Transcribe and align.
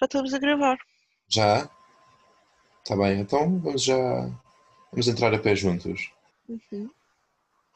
Já 0.00 0.04
estamos 0.04 0.32
a 0.32 0.38
gravar. 0.38 0.78
Já? 1.28 1.68
Tá 2.84 2.96
bem, 2.96 3.18
então 3.18 3.58
vamos 3.58 3.82
já. 3.82 4.30
Vamos 4.92 5.08
entrar 5.08 5.34
a 5.34 5.38
pé 5.40 5.56
juntos. 5.56 6.12
Uhum. 6.48 6.88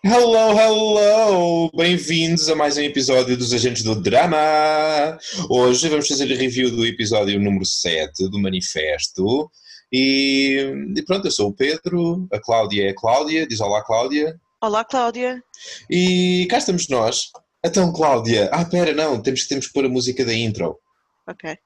Hello, 0.04 0.56
hello! 0.56 1.70
Bem-vindos 1.74 2.48
a 2.48 2.54
mais 2.54 2.76
um 2.76 2.82
episódio 2.82 3.36
dos 3.36 3.52
Agentes 3.52 3.82
do 3.82 4.00
Drama! 4.00 5.18
Hoje 5.50 5.88
vamos 5.88 6.06
fazer 6.06 6.32
a 6.32 6.36
review 6.36 6.70
do 6.70 6.86
episódio 6.86 7.40
número 7.40 7.64
7 7.66 8.28
do 8.30 8.40
Manifesto. 8.40 9.50
E, 9.92 10.72
e 10.96 11.02
pronto, 11.02 11.26
eu 11.26 11.32
sou 11.32 11.48
o 11.48 11.54
Pedro, 11.54 12.28
a 12.32 12.38
Cláudia 12.38 12.86
é 12.86 12.90
a 12.90 12.94
Cláudia, 12.94 13.48
diz 13.48 13.60
olá 13.60 13.82
Cláudia. 13.84 14.40
Olá, 14.60 14.84
Cláudia. 14.84 15.42
E 15.90 16.46
cá 16.48 16.58
estamos 16.58 16.88
nós. 16.88 17.32
Então, 17.64 17.92
Cláudia, 17.92 18.48
ah, 18.52 18.64
pera, 18.64 18.94
não, 18.94 19.20
temos, 19.20 19.48
temos 19.48 19.66
que 19.66 19.72
pôr 19.72 19.86
a 19.86 19.88
música 19.88 20.24
da 20.24 20.32
intro. 20.32 20.78
Ok. 21.26 21.58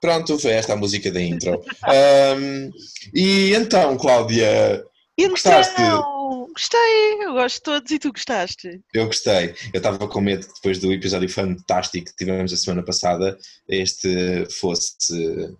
Pronto, 0.00 0.38
foi 0.38 0.50
esta 0.50 0.74
a 0.74 0.76
música 0.76 1.10
da 1.10 1.20
intro. 1.20 1.62
Ahm, 1.82 2.70
e 3.14 3.54
então, 3.54 3.96
Cláudia, 3.96 4.84
Gostaste? 5.18 5.72
Então, 5.80 6.48
gostei. 6.52 7.24
Eu 7.24 7.32
gosto 7.34 7.56
de 7.56 7.62
todos 7.62 7.90
e 7.90 7.98
tu 7.98 8.12
gostaste. 8.12 8.80
eu 8.92 9.06
gostei. 9.06 9.54
Eu 9.72 9.78
estava 9.78 10.08
com 10.08 10.20
medo 10.20 10.46
que 10.46 10.54
depois 10.54 10.78
do 10.78 10.92
episódio 10.92 11.28
fantástico 11.28 12.06
que 12.06 12.16
tivemos 12.16 12.52
a 12.52 12.56
semana 12.56 12.84
passada, 12.84 13.38
este 13.68 14.46
fosse, 14.50 15.56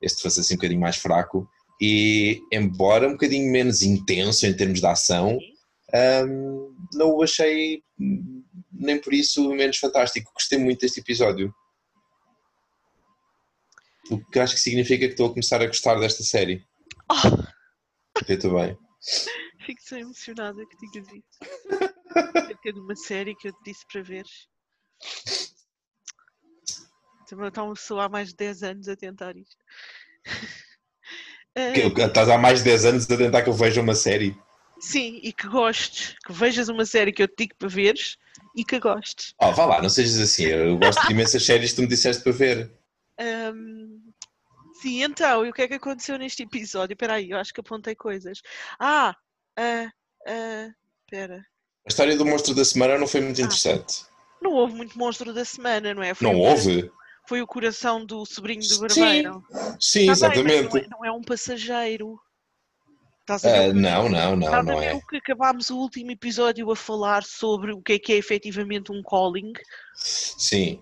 este 0.00 0.22
fosse 0.22 0.40
assim 0.40 0.54
um 0.54 0.56
bocadinho 0.56 0.80
mais 0.80 0.96
fraco. 0.96 1.46
E, 1.80 2.40
embora 2.52 3.08
um 3.08 3.12
bocadinho 3.12 3.50
menos 3.52 3.82
intenso 3.82 4.46
em 4.46 4.56
termos 4.56 4.80
de 4.80 4.86
ação, 4.86 5.38
ahm, 5.92 6.74
não 6.94 7.16
o 7.16 7.22
achei 7.22 7.82
nem 8.72 9.00
por 9.00 9.12
isso 9.12 9.48
menos 9.50 9.78
fantástico. 9.78 10.32
Gostei 10.32 10.58
muito 10.58 10.80
deste 10.80 11.00
episódio. 11.00 11.54
O 14.10 14.24
que 14.30 14.38
acho 14.38 14.54
que 14.54 14.60
significa 14.60 15.06
que 15.06 15.12
estou 15.12 15.26
a 15.26 15.30
começar 15.30 15.60
a 15.60 15.66
gostar 15.66 15.98
desta 15.98 16.22
série. 16.22 16.64
Oh, 17.10 17.42
Eu 18.28 18.54
bem. 18.54 18.78
fico 19.64 19.82
tão 19.88 19.98
emocionada 19.98 20.64
que 20.66 20.76
digas 20.76 21.08
isso. 21.12 21.38
Acerca 22.36 22.72
de 22.72 22.80
uma 22.80 22.96
série 22.96 23.34
que 23.34 23.48
eu 23.48 23.52
te 23.52 23.64
disse 23.64 23.84
para 23.90 24.02
veres. 24.02 24.48
Também 27.28 27.48
está 27.48 27.64
uma 27.64 27.74
pessoa 27.74 28.04
há 28.04 28.08
mais 28.08 28.28
de 28.28 28.36
10 28.36 28.62
anos 28.62 28.88
a 28.88 28.96
tentar 28.96 29.36
isto. 29.36 29.56
Estás 31.56 32.28
há 32.28 32.36
mais 32.36 32.58
de 32.58 32.64
10 32.66 32.84
anos 32.84 33.10
a 33.10 33.16
tentar 33.16 33.42
que 33.42 33.48
eu 33.48 33.54
veja 33.54 33.80
uma 33.80 33.94
série. 33.94 34.36
sim, 34.78 35.18
e 35.22 35.32
que 35.32 35.48
gostes. 35.48 36.14
Que 36.26 36.32
vejas 36.32 36.68
uma 36.68 36.84
série 36.84 37.12
que 37.12 37.22
eu 37.22 37.28
te 37.28 37.34
digo 37.38 37.54
para 37.58 37.68
veres 37.68 38.16
e 38.54 38.62
que 38.64 38.78
gostes. 38.78 39.34
Oh, 39.40 39.52
vá 39.52 39.64
lá, 39.64 39.82
não 39.82 39.88
sejas 39.88 40.18
assim. 40.18 40.44
Eu 40.44 40.76
gosto 40.78 41.06
de 41.06 41.12
imensas 41.12 41.42
séries 41.46 41.70
que 41.70 41.76
tu 41.76 41.82
me 41.82 41.88
disseste 41.88 42.22
para 42.22 42.32
ver. 42.32 42.70
Ahm, 43.18 43.98
sim, 44.82 45.02
então, 45.02 45.46
e 45.46 45.48
o 45.48 45.52
que 45.52 45.62
é 45.62 45.68
que 45.68 45.74
aconteceu 45.74 46.18
neste 46.18 46.42
episódio? 46.42 46.92
Espera 46.92 47.14
aí, 47.14 47.30
eu 47.30 47.38
acho 47.38 47.54
que 47.54 47.60
apontei 47.60 47.94
coisas. 47.94 48.42
Ah, 48.78 49.14
ah, 49.58 49.90
ah, 50.28 50.68
espera. 51.06 51.38
A 51.86 51.88
história 51.88 52.16
do 52.16 52.26
monstro 52.26 52.54
da 52.54 52.64
semana 52.64 52.98
não 52.98 53.06
foi 53.06 53.22
muito 53.22 53.40
Ah. 53.40 53.44
interessante. 53.44 54.04
Não 54.42 54.52
houve 54.52 54.74
muito 54.74 54.98
monstro 54.98 55.32
da 55.32 55.44
semana, 55.46 55.94
não 55.94 56.02
é? 56.02 56.12
Foi 56.12 56.26
Não 56.28 56.38
houve? 56.38 56.90
Foi 57.28 57.42
o 57.42 57.46
coração 57.46 58.04
do 58.04 58.24
sobrinho 58.24 58.60
do 58.60 58.66
Sim, 58.68 58.80
barbeiro. 58.80 59.44
Sim, 59.80 60.06
Tá 60.06 60.28
bem, 60.28 60.40
exatamente. 60.40 60.62
mas 60.62 60.72
não, 60.72 60.78
é, 60.78 60.86
não 60.90 61.04
é 61.04 61.12
um 61.12 61.22
passageiro. 61.22 62.18
Estás 63.22 63.44
a 63.44 63.50
ver, 63.52 63.66
que- 63.74 63.80
não, 63.80 64.08
não, 64.08 64.36
não, 64.36 64.62
não 64.62 64.80
é. 64.82 64.94
o 64.94 65.04
que 65.04 65.16
acabámos 65.16 65.68
o 65.70 65.76
último 65.78 66.12
episódio 66.12 66.70
a 66.70 66.76
falar 66.76 67.24
sobre 67.24 67.72
o 67.72 67.82
que 67.82 67.94
é 67.94 67.98
que 67.98 68.12
é 68.12 68.16
efetivamente 68.16 68.92
um 68.92 69.02
calling. 69.02 69.52
Sim. 69.96 70.80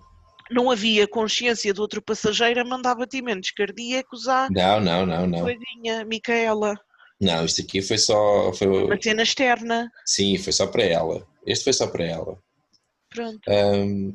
Não 0.51 0.69
havia 0.69 1.07
consciência 1.07 1.73
de 1.73 1.81
outro 1.81 2.03
passageiro 2.03 2.61
a 2.61 2.63
mandar 2.63 2.93
batimentos 2.93 3.49
cardíacos 3.49 4.27
à 4.27 4.47
Não, 4.51 4.79
não, 4.79 5.03
não, 5.03 5.25
não. 5.25 5.39
coisinha, 5.41 6.05
Micaela. 6.05 6.75
Não, 7.19 7.45
isto 7.45 7.61
aqui 7.61 7.81
foi 7.81 7.97
só. 7.97 8.53
Foi, 8.53 8.67
Uma 8.67 9.01
cena 9.01 9.23
externa. 9.23 9.91
sim, 10.05 10.37
foi 10.37 10.53
só 10.53 10.67
para 10.67 10.83
ela. 10.83 11.25
Este 11.47 11.63
foi 11.63 11.73
só 11.73 11.87
para 11.87 12.05
ela. 12.05 12.37
Pronto. 13.09 13.39
Ahm, 13.49 14.11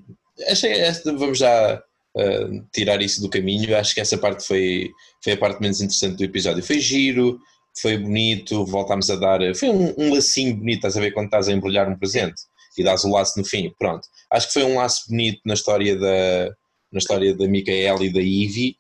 achei 0.49 0.73
vamos 1.17 1.39
já 1.39 1.83
ah, 2.17 2.65
tirar 2.73 3.01
isso 3.01 3.21
do 3.21 3.29
caminho. 3.29 3.77
Acho 3.77 3.95
que 3.95 4.01
essa 4.01 4.19
parte 4.19 4.47
foi, 4.47 4.91
foi 5.23 5.35
a 5.35 5.37
parte 5.37 5.61
menos 5.61 5.81
interessante 5.81 6.17
do 6.17 6.25
episódio. 6.25 6.63
Foi 6.63 6.79
giro, 6.79 7.39
foi 7.81 7.97
bonito, 7.97 8.65
voltámos 8.65 9.11
a 9.11 9.17
dar. 9.17 9.41
Foi 9.55 9.69
um, 9.69 9.95
um 9.97 10.15
lacinho 10.15 10.57
bonito, 10.57 10.77
estás 10.77 10.97
a 10.97 11.01
ver 11.01 11.13
quando 11.13 11.27
estás 11.27 11.49
a 11.49 11.53
embrulhar 11.53 11.89
um 11.89 11.99
presente 11.99 12.43
e 12.77 12.85
dás 12.85 13.05
o 13.05 13.11
laço 13.11 13.39
no 13.39 13.45
fim. 13.45 13.73
Pronto. 13.79 14.07
Acho 14.31 14.47
que 14.49 14.55
foi 14.55 14.65
um 14.65 14.77
laço 14.77 15.09
bonito 15.09 15.41
na 15.45 15.55
história 15.55 15.97
da, 15.97 16.51
na 16.93 16.99
história 16.99 17.35
da 17.37 17.47
Micaela 17.47 18.05
e 18.05 18.13
da 18.13 18.21
Ivy. 18.21 18.77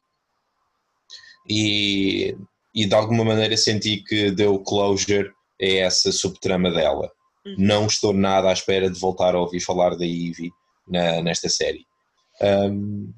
E, 1.48 2.36
e 2.74 2.86
de 2.86 2.94
alguma 2.94 3.24
maneira 3.24 3.56
senti 3.56 3.98
que 4.04 4.30
deu 4.30 4.58
closure 4.60 5.30
a 5.60 5.66
essa 5.66 6.12
subtrama 6.12 6.70
dela. 6.70 7.10
Uhum. 7.44 7.54
Não 7.58 7.86
estou 7.86 8.12
nada 8.12 8.48
à 8.48 8.52
espera 8.52 8.90
de 8.90 8.98
voltar 8.98 9.34
a 9.34 9.40
ouvir 9.40 9.60
falar 9.60 9.96
da 9.96 10.06
Ivy 10.06 10.50
na- 10.86 11.22
nesta 11.22 11.48
série. 11.48 11.84
Um, 12.42 13.12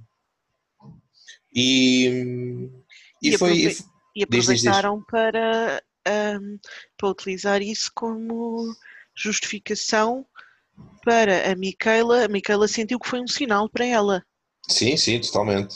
e, 1.55 2.69
e, 3.23 3.29
E 3.31 3.39
foi. 3.39 3.51
aprove- 3.67 3.77
E 4.15 4.27
Diz, 4.29 4.47
diz, 4.47 4.61
diz. 4.61 4.67
aproveitaram 4.67 5.03
para, 5.11 5.83
ahm, 6.07 6.59
para 6.99 7.09
utilizar 7.09 7.63
isso 7.63 7.91
como 7.95 8.75
justificação 9.17 10.27
para 11.05 11.51
a 11.51 11.57
Micaela. 11.57 12.25
A 12.25 12.29
Micaela 12.29 12.69
sentiu 12.69 12.99
que 12.99 13.09
foi 13.09 13.21
um 13.21 13.27
sinal 13.27 13.69
para 13.71 13.87
ela. 13.87 14.23
Sim, 14.69 14.97
sim, 14.99 15.19
totalmente. 15.21 15.75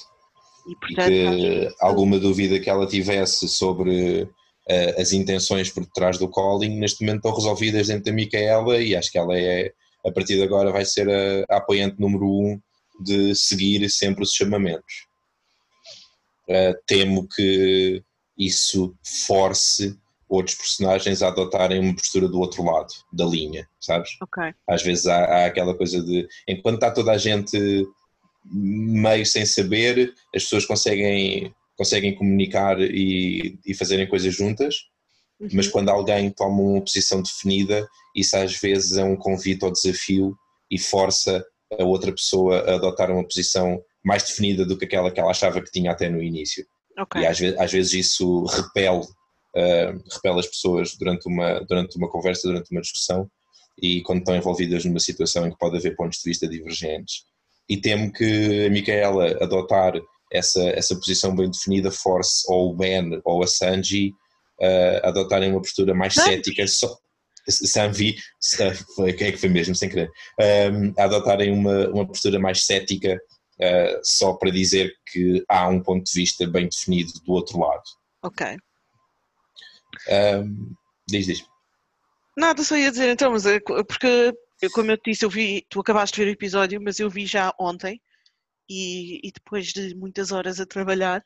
E 0.68 0.72
E 0.72 0.76
portanto, 0.76 1.08
que 1.08 1.26
acho 1.26 1.36
isso- 1.68 1.76
alguma 1.80 2.18
dúvida 2.18 2.60
que 2.60 2.68
ela 2.68 2.86
tivesse 2.86 3.48
sobre 3.48 4.28
eh, 4.68 5.00
as 5.00 5.12
intenções 5.12 5.70
por 5.70 5.84
detrás 5.84 6.18
do 6.18 6.28
calling, 6.28 6.78
neste 6.78 7.00
momento 7.04 7.18
estão 7.18 7.34
resolvidas 7.36 7.86
dentro 7.86 8.04
da 8.06 8.12
Micaela 8.12 8.82
e 8.82 8.96
acho 8.96 9.10
que 9.12 9.16
ela 9.18 9.38
é, 9.38 9.72
a 10.04 10.10
partir 10.12 10.34
de 10.34 10.42
agora, 10.42 10.72
vai 10.72 10.84
ser 10.84 11.08
a, 11.08 11.54
a 11.54 11.58
apoiante 11.58 12.00
número 12.00 12.26
um 12.26 12.60
de 13.00 13.32
seguir 13.36 13.88
sempre 13.88 14.24
os 14.24 14.32
chamamentos. 14.32 15.05
Eh, 16.48 16.74
temo 16.86 17.26
que 17.28 18.02
isso 18.38 18.94
force 19.26 19.98
outros 20.28 20.56
personagens 20.56 21.22
a 21.22 21.28
adotarem 21.28 21.80
uma 21.80 21.94
postura 21.94 22.28
do 22.28 22.38
outro 22.38 22.64
lado 22.64 22.92
da 23.12 23.24
linha, 23.24 23.68
sabes? 23.80 24.10
Ok. 24.20 24.42
Às 24.68 24.82
vezes 24.82 25.06
há, 25.06 25.24
há 25.24 25.46
aquela 25.46 25.74
coisa 25.74 26.02
de 26.02 26.26
enquanto 26.48 26.76
está 26.76 26.90
toda 26.90 27.12
a 27.12 27.18
gente 27.18 27.86
meio 28.44 29.24
sem 29.26 29.44
saber, 29.44 30.12
as 30.34 30.44
pessoas 30.44 30.66
conseguem, 30.66 31.52
conseguem 31.76 32.14
comunicar 32.14 32.80
e, 32.80 33.58
e 33.64 33.74
fazerem 33.74 34.08
coisas 34.08 34.34
juntas, 34.34 34.74
Uhum. 35.38 35.48
mas 35.52 35.68
quando 35.68 35.90
alguém 35.90 36.30
toma 36.30 36.62
uma 36.62 36.80
posição 36.80 37.20
definida, 37.20 37.86
isso 38.14 38.36
às 38.36 38.56
vezes 38.56 38.96
é 38.96 39.04
um 39.04 39.16
convite 39.16 39.64
ao 39.64 39.70
desafio 39.70 40.36
e 40.70 40.78
força 40.78 41.44
a 41.78 41.84
outra 41.84 42.12
pessoa 42.12 42.60
a 42.60 42.76
adotar 42.76 43.10
uma 43.10 43.24
posição 43.24 43.82
mais 44.06 44.22
definida 44.22 44.64
do 44.64 44.78
que 44.78 44.84
aquela 44.84 45.10
que 45.10 45.18
ela 45.18 45.32
achava 45.32 45.60
que 45.60 45.72
tinha 45.72 45.90
até 45.90 46.08
no 46.08 46.22
início. 46.22 46.64
Ok. 46.96 47.20
E 47.20 47.26
às 47.26 47.36
vezes, 47.40 47.58
às 47.58 47.72
vezes 47.72 47.92
isso 47.92 48.44
repele, 48.44 49.02
ah, 49.56 49.92
repele 50.14 50.38
as 50.38 50.46
pessoas 50.46 50.96
durante 50.96 51.26
uma, 51.26 51.58
durante 51.68 51.98
uma 51.98 52.08
conversa, 52.08 52.46
durante 52.46 52.70
uma 52.70 52.80
discussão 52.80 53.28
e 53.82 54.02
quando 54.02 54.20
estão 54.20 54.36
envolvidas 54.36 54.84
numa 54.84 55.00
situação 55.00 55.44
em 55.44 55.50
que 55.50 55.58
pode 55.58 55.76
haver 55.76 55.96
pontos 55.96 56.20
de 56.20 56.30
vista 56.30 56.46
divergentes. 56.46 57.24
E 57.68 57.76
temo 57.76 58.12
que 58.12 58.66
a 58.66 58.70
Micaela 58.70 59.36
adotar 59.42 59.94
essa, 60.32 60.62
essa 60.70 60.94
posição 60.94 61.34
bem 61.34 61.50
definida 61.50 61.90
force 61.90 62.44
ou 62.48 62.70
o 62.70 62.76
Ben 62.76 63.20
ou 63.24 63.42
a 63.42 63.46
Sanji 63.48 64.12
ah, 64.62 65.00
a 65.02 65.08
adotarem 65.08 65.50
uma 65.50 65.60
postura 65.60 65.92
mais 65.92 66.14
cética, 66.14 66.64
só, 66.68 66.96
Sanvi, 67.48 68.16
quem 69.18 69.28
é 69.28 69.32
que 69.32 69.36
foi 69.38 69.48
mesmo, 69.48 69.74
sem 69.74 69.88
querer, 69.88 70.10
um, 70.72 70.92
a 70.96 71.04
adotarem 71.04 71.52
uma, 71.52 71.88
uma 71.88 72.06
postura 72.06 72.38
mais 72.38 72.64
cética 72.64 73.20
uh, 73.60 74.00
só 74.02 74.34
para 74.34 74.50
dizer 74.50 74.92
que 75.06 75.44
há 75.48 75.68
um 75.68 75.82
ponto 75.82 76.04
de 76.04 76.12
vista 76.12 76.46
bem 76.46 76.68
definido 76.68 77.12
do 77.24 77.32
outro 77.32 77.58
lado. 77.58 77.82
Ok. 78.22 78.56
Um, 80.08 80.74
diz, 81.08 81.26
diz. 81.26 81.44
Nada, 82.36 82.62
só 82.62 82.76
ia 82.76 82.90
dizer 82.90 83.08
então, 83.10 83.32
mas 83.32 83.44
co- 83.64 83.84
porque, 83.84 84.32
eu- 84.60 84.70
como 84.70 84.90
eu 84.90 84.98
te 84.98 85.10
disse, 85.10 85.24
eu 85.24 85.30
vi, 85.30 85.64
tu 85.70 85.80
acabaste 85.80 86.16
de 86.16 86.24
ver 86.24 86.30
o 86.30 86.34
episódio, 86.34 86.80
mas 86.82 86.98
eu 87.00 87.08
vi 87.08 87.24
já 87.26 87.52
ontem 87.58 88.00
e, 88.68 89.26
e 89.26 89.32
depois 89.32 89.68
de 89.68 89.94
muitas 89.94 90.32
horas 90.32 90.60
a 90.60 90.66
trabalhar, 90.66 91.22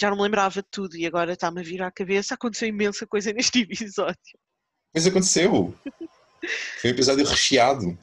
já 0.00 0.08
não 0.10 0.16
me 0.16 0.22
lembrava 0.22 0.62
de 0.62 0.68
tudo 0.70 0.96
e 0.96 1.06
agora 1.06 1.32
está-me 1.34 1.60
a 1.60 1.64
vir 1.64 1.82
à 1.82 1.90
cabeça. 1.90 2.34
Aconteceu 2.34 2.68
imensa 2.68 3.06
coisa 3.06 3.32
neste 3.34 3.60
episódio. 3.60 4.16
Mas 4.94 5.06
aconteceu. 5.06 5.74
Foi 6.80 6.90
um 6.90 6.94
episódio 6.94 7.24
recheado. 7.26 7.98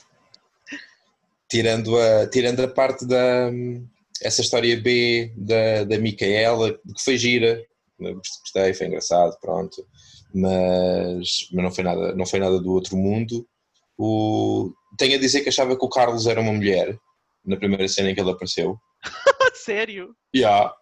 Tirando 1.51 1.99
a, 1.99 2.27
tirando 2.27 2.61
a 2.61 2.67
parte 2.67 3.05
da. 3.05 3.51
Essa 4.23 4.41
história 4.41 4.79
B 4.79 5.33
da, 5.35 5.83
da 5.83 5.97
Micaela, 5.97 6.71
que 6.71 7.03
foi 7.03 7.17
gira. 7.17 7.61
gostei, 7.99 8.73
foi 8.73 8.87
engraçado, 8.87 9.35
pronto, 9.41 9.85
mas, 10.33 11.27
mas 11.51 11.63
não, 11.63 11.71
foi 11.71 11.83
nada, 11.83 12.15
não 12.15 12.25
foi 12.25 12.39
nada 12.39 12.59
do 12.59 12.71
outro 12.71 12.95
mundo. 12.95 13.45
O, 13.97 14.71
tenho 14.97 15.15
a 15.15 15.19
dizer 15.19 15.41
que 15.41 15.49
achava 15.49 15.77
que 15.77 15.85
o 15.85 15.89
Carlos 15.89 16.25
era 16.25 16.39
uma 16.39 16.53
mulher 16.53 16.97
na 17.45 17.57
primeira 17.57 17.87
cena 17.87 18.11
em 18.11 18.15
que 18.15 18.21
ele 18.21 18.31
apareceu. 18.31 18.77
Sério? 19.53 20.15
Yeah. 20.35 20.73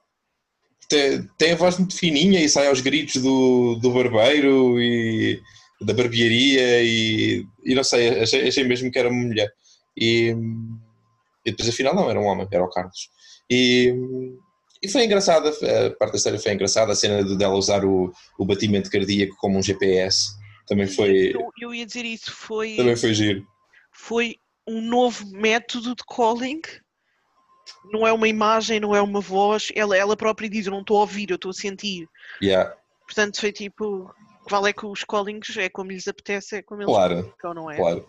Tem, 0.87 1.27
tem 1.37 1.51
a 1.53 1.55
voz 1.55 1.77
muito 1.77 1.95
fininha 1.95 2.41
e 2.43 2.49
sai 2.49 2.67
aos 2.67 2.81
gritos 2.81 3.21
do, 3.21 3.75
do 3.75 3.91
barbeiro 3.91 4.79
e 4.79 5.39
da 5.81 5.93
barbearia 5.93 6.83
e, 6.83 7.45
e 7.65 7.75
não 7.75 7.83
sei, 7.83 8.21
achei, 8.21 8.47
achei 8.47 8.63
mesmo 8.63 8.91
que 8.91 8.99
era 8.99 9.09
uma 9.09 9.25
mulher. 9.25 9.49
E, 9.99 10.35
e 11.45 11.51
depois 11.51 11.69
afinal 11.69 11.93
não, 11.93 12.09
era 12.09 12.19
um 12.19 12.25
homem, 12.25 12.47
era 12.51 12.63
o 12.63 12.69
Carlos. 12.69 13.09
E, 13.49 13.93
e 14.81 14.87
foi 14.87 15.03
engraçada, 15.03 15.49
a 15.49 15.89
parte 15.97 16.13
da 16.13 16.17
história 16.17 16.39
foi 16.39 16.53
engraçada, 16.53 16.91
a 16.91 16.95
cena 16.95 17.23
de 17.23 17.37
dela 17.37 17.55
usar 17.55 17.83
o, 17.83 18.11
o 18.37 18.45
batimento 18.45 18.89
cardíaco 18.89 19.35
como 19.37 19.57
um 19.57 19.63
GPS 19.63 20.39
também 20.69 20.85
foi. 20.85 21.33
Eu, 21.33 21.49
eu 21.59 21.73
ia 21.73 21.85
dizer 21.85 22.05
isso, 22.05 22.31
foi. 22.31 22.75
Também 22.75 22.95
foi 22.95 23.11
giro. 23.13 23.45
Foi 23.91 24.35
um 24.67 24.79
novo 24.81 25.25
método 25.31 25.95
de 25.95 26.03
calling. 26.05 26.61
Não 27.91 28.05
é 28.05 28.13
uma 28.13 28.27
imagem, 28.27 28.79
não 28.79 28.95
é 28.95 29.01
uma 29.01 29.19
voz. 29.19 29.71
Ela, 29.75 29.97
ela 29.97 30.15
própria 30.15 30.47
diz: 30.47 30.67
Eu 30.67 30.71
não 30.71 30.81
estou 30.81 30.97
a 30.97 31.01
ouvir, 31.01 31.31
eu 31.31 31.37
estou 31.37 31.49
a 31.49 31.53
sentir. 31.55 32.07
Yeah. 32.41 32.75
Portanto, 33.01 33.39
foi 33.39 33.51
tipo. 33.51 34.13
Vale 34.49 34.69
é 34.69 34.73
que 34.73 34.85
os 34.85 35.03
callings 35.03 35.55
é 35.57 35.69
como 35.69 35.91
lhes 35.91 36.07
apetece, 36.07 36.57
é 36.57 36.61
como 36.61 36.81
eles 36.81 36.93
Claro, 36.93 37.23
ficam, 37.23 37.53
não 37.53 37.69
é? 37.69 37.77
claro. 37.77 38.05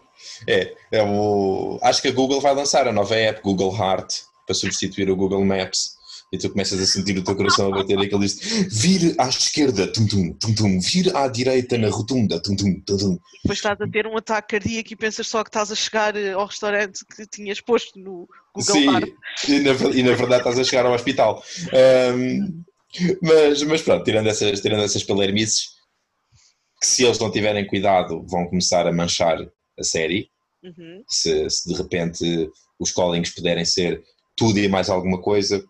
É, 0.47 0.75
é 0.93 1.03
o... 1.03 1.79
acho 1.83 2.03
que 2.03 2.09
a 2.09 2.13
Google 2.13 2.41
vai 2.41 2.55
lançar 2.55 2.87
a 2.89 2.93
nova 2.93 3.15
app, 3.15 3.43
Google 3.43 3.75
Heart, 3.77 4.23
para 4.47 4.55
substituir 4.55 5.11
o 5.11 5.17
Google 5.17 5.45
Maps. 5.45 5.99
E 6.33 6.39
tu 6.39 6.49
começas 6.49 6.81
a 6.81 6.87
sentir 6.87 7.19
o 7.19 7.25
teu 7.25 7.35
coração 7.35 7.73
a 7.73 7.79
bater 7.79 7.99
e 7.99 8.07
aquele 8.07 8.21
diz 8.21 8.39
vir 8.71 9.17
à 9.19 9.29
esquerda, 9.29 9.93
tum 9.93 10.07
tum, 10.07 10.33
tum 10.35 10.55
tum, 10.55 10.81
vir 10.81 11.15
à 11.17 11.27
direita 11.27 11.77
na 11.77 11.89
rotunda, 11.89 12.41
tum 12.41 12.55
tum, 12.55 12.81
tum 12.87 12.97
tum. 12.97 13.19
Depois 13.43 13.59
estás 13.59 13.81
a 13.81 13.89
ter 13.89 14.07
um 14.07 14.17
ataque 14.17 14.57
cardíaco 14.57 14.93
e 14.93 14.97
pensas 14.97 15.27
só 15.27 15.43
que 15.43 15.49
estás 15.49 15.73
a 15.73 15.75
chegar 15.75 16.15
eh, 16.15 16.31
ao 16.33 16.47
restaurante 16.47 17.05
que 17.05 17.27
tinhas 17.27 17.61
posto 17.61 17.99
no 17.99 18.29
Google 18.55 18.75
Sim, 18.77 19.15
e 19.49 19.59
na, 19.59 19.73
e 19.93 20.03
na 20.05 20.15
verdade 20.15 20.39
estás 20.39 20.59
a 20.61 20.63
chegar 20.63 20.87
ao 20.87 20.93
hospital. 20.93 21.43
Ahm, 21.73 22.63
mas, 23.21 23.63
mas 23.65 23.83
pronto, 23.83 24.05
tirando 24.05 24.29
essas, 24.29 24.61
tirando 24.61 24.85
essas 24.85 25.03
palermices, 25.03 25.80
que 26.81 26.87
se 26.87 27.05
eles 27.05 27.19
não 27.19 27.31
tiverem 27.31 27.67
cuidado 27.67 28.25
vão 28.27 28.47
começar 28.47 28.87
a 28.87 28.93
manchar 28.93 29.39
a 29.79 29.85
série. 29.85 30.31
Uhum. 30.63 31.03
Se, 31.09 31.49
se 31.51 31.69
de 31.69 31.75
repente 31.75 32.51
os 32.79 32.91
callings 32.91 33.35
puderem 33.35 33.65
ser 33.65 34.03
tudo 34.37 34.59
e 34.59 34.69
mais 34.69 34.89
alguma 34.89 35.21
coisa, 35.21 35.63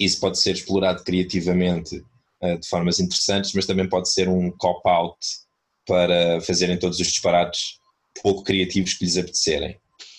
isso 0.00 0.18
pode 0.20 0.38
ser 0.38 0.52
explorado 0.52 1.04
criativamente 1.04 2.02
eh, 2.40 2.56
de 2.56 2.68
formas 2.68 2.98
interessantes, 2.98 3.52
mas 3.52 3.66
também 3.66 3.88
pode 3.88 4.10
ser 4.10 4.28
um 4.28 4.50
cop-out 4.50 5.18
para 5.86 6.40
fazerem 6.40 6.78
todos 6.78 6.98
os 6.98 7.06
disparates 7.06 7.78
pouco 8.22 8.42
criativos 8.42 8.94
que 8.94 9.04
lhes 9.04 9.16
apetecerem. 9.16 9.78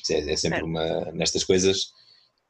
É, 0.10 0.32
é 0.32 0.36
sempre 0.36 0.60
Certo. 0.60 0.66
uma. 0.66 1.12
Nestas 1.12 1.44
coisas, 1.44 1.88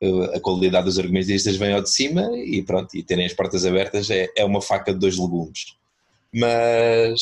eh, 0.01 0.35
a 0.35 0.39
qualidade 0.39 0.85
dos 0.85 0.99
argumentistas 0.99 1.55
vem 1.55 1.73
ao 1.73 1.81
de 1.81 1.89
cima 1.89 2.29
e 2.37 2.61
pronto, 2.61 2.95
e 2.95 3.03
terem 3.03 3.25
as 3.25 3.33
portas 3.33 3.65
abertas 3.65 4.09
é, 4.09 4.27
é 4.35 4.43
uma 4.45 4.61
faca 4.61 4.93
de 4.93 4.99
dois 4.99 5.17
legumes. 5.17 5.77
Mas, 6.33 7.21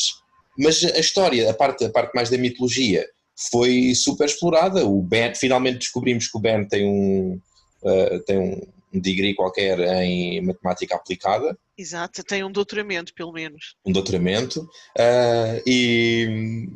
mas 0.58 0.82
a 0.84 0.98
história, 0.98 1.50
a 1.50 1.54
parte, 1.54 1.84
a 1.84 1.90
parte 1.90 2.14
mais 2.14 2.30
da 2.30 2.38
mitologia, 2.38 3.06
foi 3.50 3.94
super 3.94 4.26
explorada. 4.26 4.86
O 4.86 5.02
Ben, 5.02 5.34
finalmente 5.34 5.78
descobrimos 5.78 6.28
que 6.28 6.36
o 6.36 6.40
Ben 6.40 6.66
tem 6.66 6.86
um, 6.86 7.40
eh, 7.84 8.18
tem 8.26 8.38
um, 8.38 9.00
degree 9.00 9.34
qualquer 9.34 9.78
em 10.02 10.42
matemática 10.42 10.94
aplicada 10.94 11.56
Exato, 11.78 12.22
tem 12.22 12.44
um 12.44 12.52
doutoramento, 12.52 13.14
pelo 13.14 13.32
menos. 13.32 13.74
um 13.86 13.90
doutoramento 13.90 14.68
ah, 14.98 15.60
e, 15.66 16.68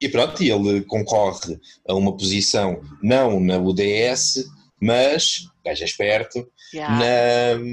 e 0.00 0.08
pronto, 0.08 0.42
ele 0.42 0.80
concorre 0.82 1.60
a 1.86 1.94
uma 1.94 2.16
posição 2.16 2.80
não 3.02 3.38
na 3.38 3.58
UDS, 3.58 4.46
mas, 4.80 5.40
gajo 5.64 5.82
é 5.82 5.86
esperto, 5.86 6.50
Yeah. 6.72 6.98
na, 6.98 7.64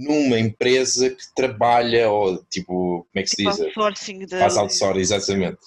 numa 0.00 0.38
empresa 0.38 1.10
que 1.10 1.22
trabalha, 1.34 2.10
ou 2.10 2.38
tipo, 2.50 2.72
como 2.72 3.06
é 3.16 3.22
que 3.22 3.30
se 3.30 3.36
Tipo 3.36 3.50
diz? 3.50 3.60
outsourcing 3.60 4.26
da. 4.26 4.38
Faz 4.40 4.56
outsourcing, 4.56 5.00
exatamente. 5.00 5.58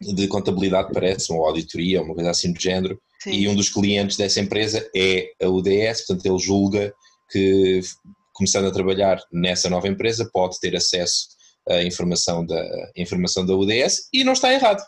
De 0.00 0.26
contabilidade, 0.28 0.92
parece, 0.92 1.32
ou 1.32 1.44
auditoria, 1.44 2.02
uma 2.02 2.14
coisa 2.14 2.30
assim 2.30 2.52
do 2.52 2.60
género. 2.60 3.00
Sim. 3.22 3.32
E 3.32 3.48
um 3.48 3.54
dos 3.54 3.68
clientes 3.68 4.16
dessa 4.16 4.40
empresa 4.40 4.88
é 4.96 5.30
a 5.42 5.48
UDS, 5.48 6.06
portanto 6.06 6.24
ele 6.26 6.38
julga 6.38 6.94
que 7.30 7.80
começando 8.32 8.66
a 8.66 8.72
trabalhar 8.72 9.20
nessa 9.30 9.68
nova 9.68 9.86
empresa 9.88 10.28
pode 10.32 10.58
ter 10.58 10.74
acesso 10.74 11.28
à 11.68 11.82
informação 11.82 12.46
da, 12.46 12.58
à 12.58 12.92
informação 12.96 13.44
da 13.44 13.54
UDS 13.54 14.08
e 14.12 14.24
não 14.24 14.32
está 14.32 14.50
errado. 14.52 14.82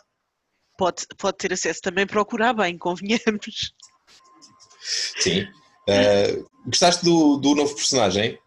Pode, 0.75 1.05
pode 1.19 1.37
ter 1.37 1.53
acesso 1.53 1.79
também 1.81 2.07
procurar 2.07 2.53
bem, 2.53 2.75
convenhamos. 2.77 3.73
Sim. 5.19 5.45
Uh, 5.87 6.45
gostaste 6.65 7.03
do, 7.03 7.37
do 7.37 7.55
novo 7.55 7.75
personagem? 7.75 8.39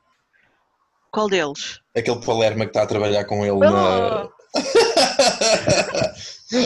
Qual 1.11 1.29
deles? 1.29 1.81
Aquele 1.97 2.21
Palerma 2.21 2.65
que 2.65 2.71
está 2.71 2.83
a 2.83 2.87
trabalhar 2.87 3.25
com 3.25 3.45
ele 3.45 3.59
na. 3.59 4.23
Ah! 4.23 4.29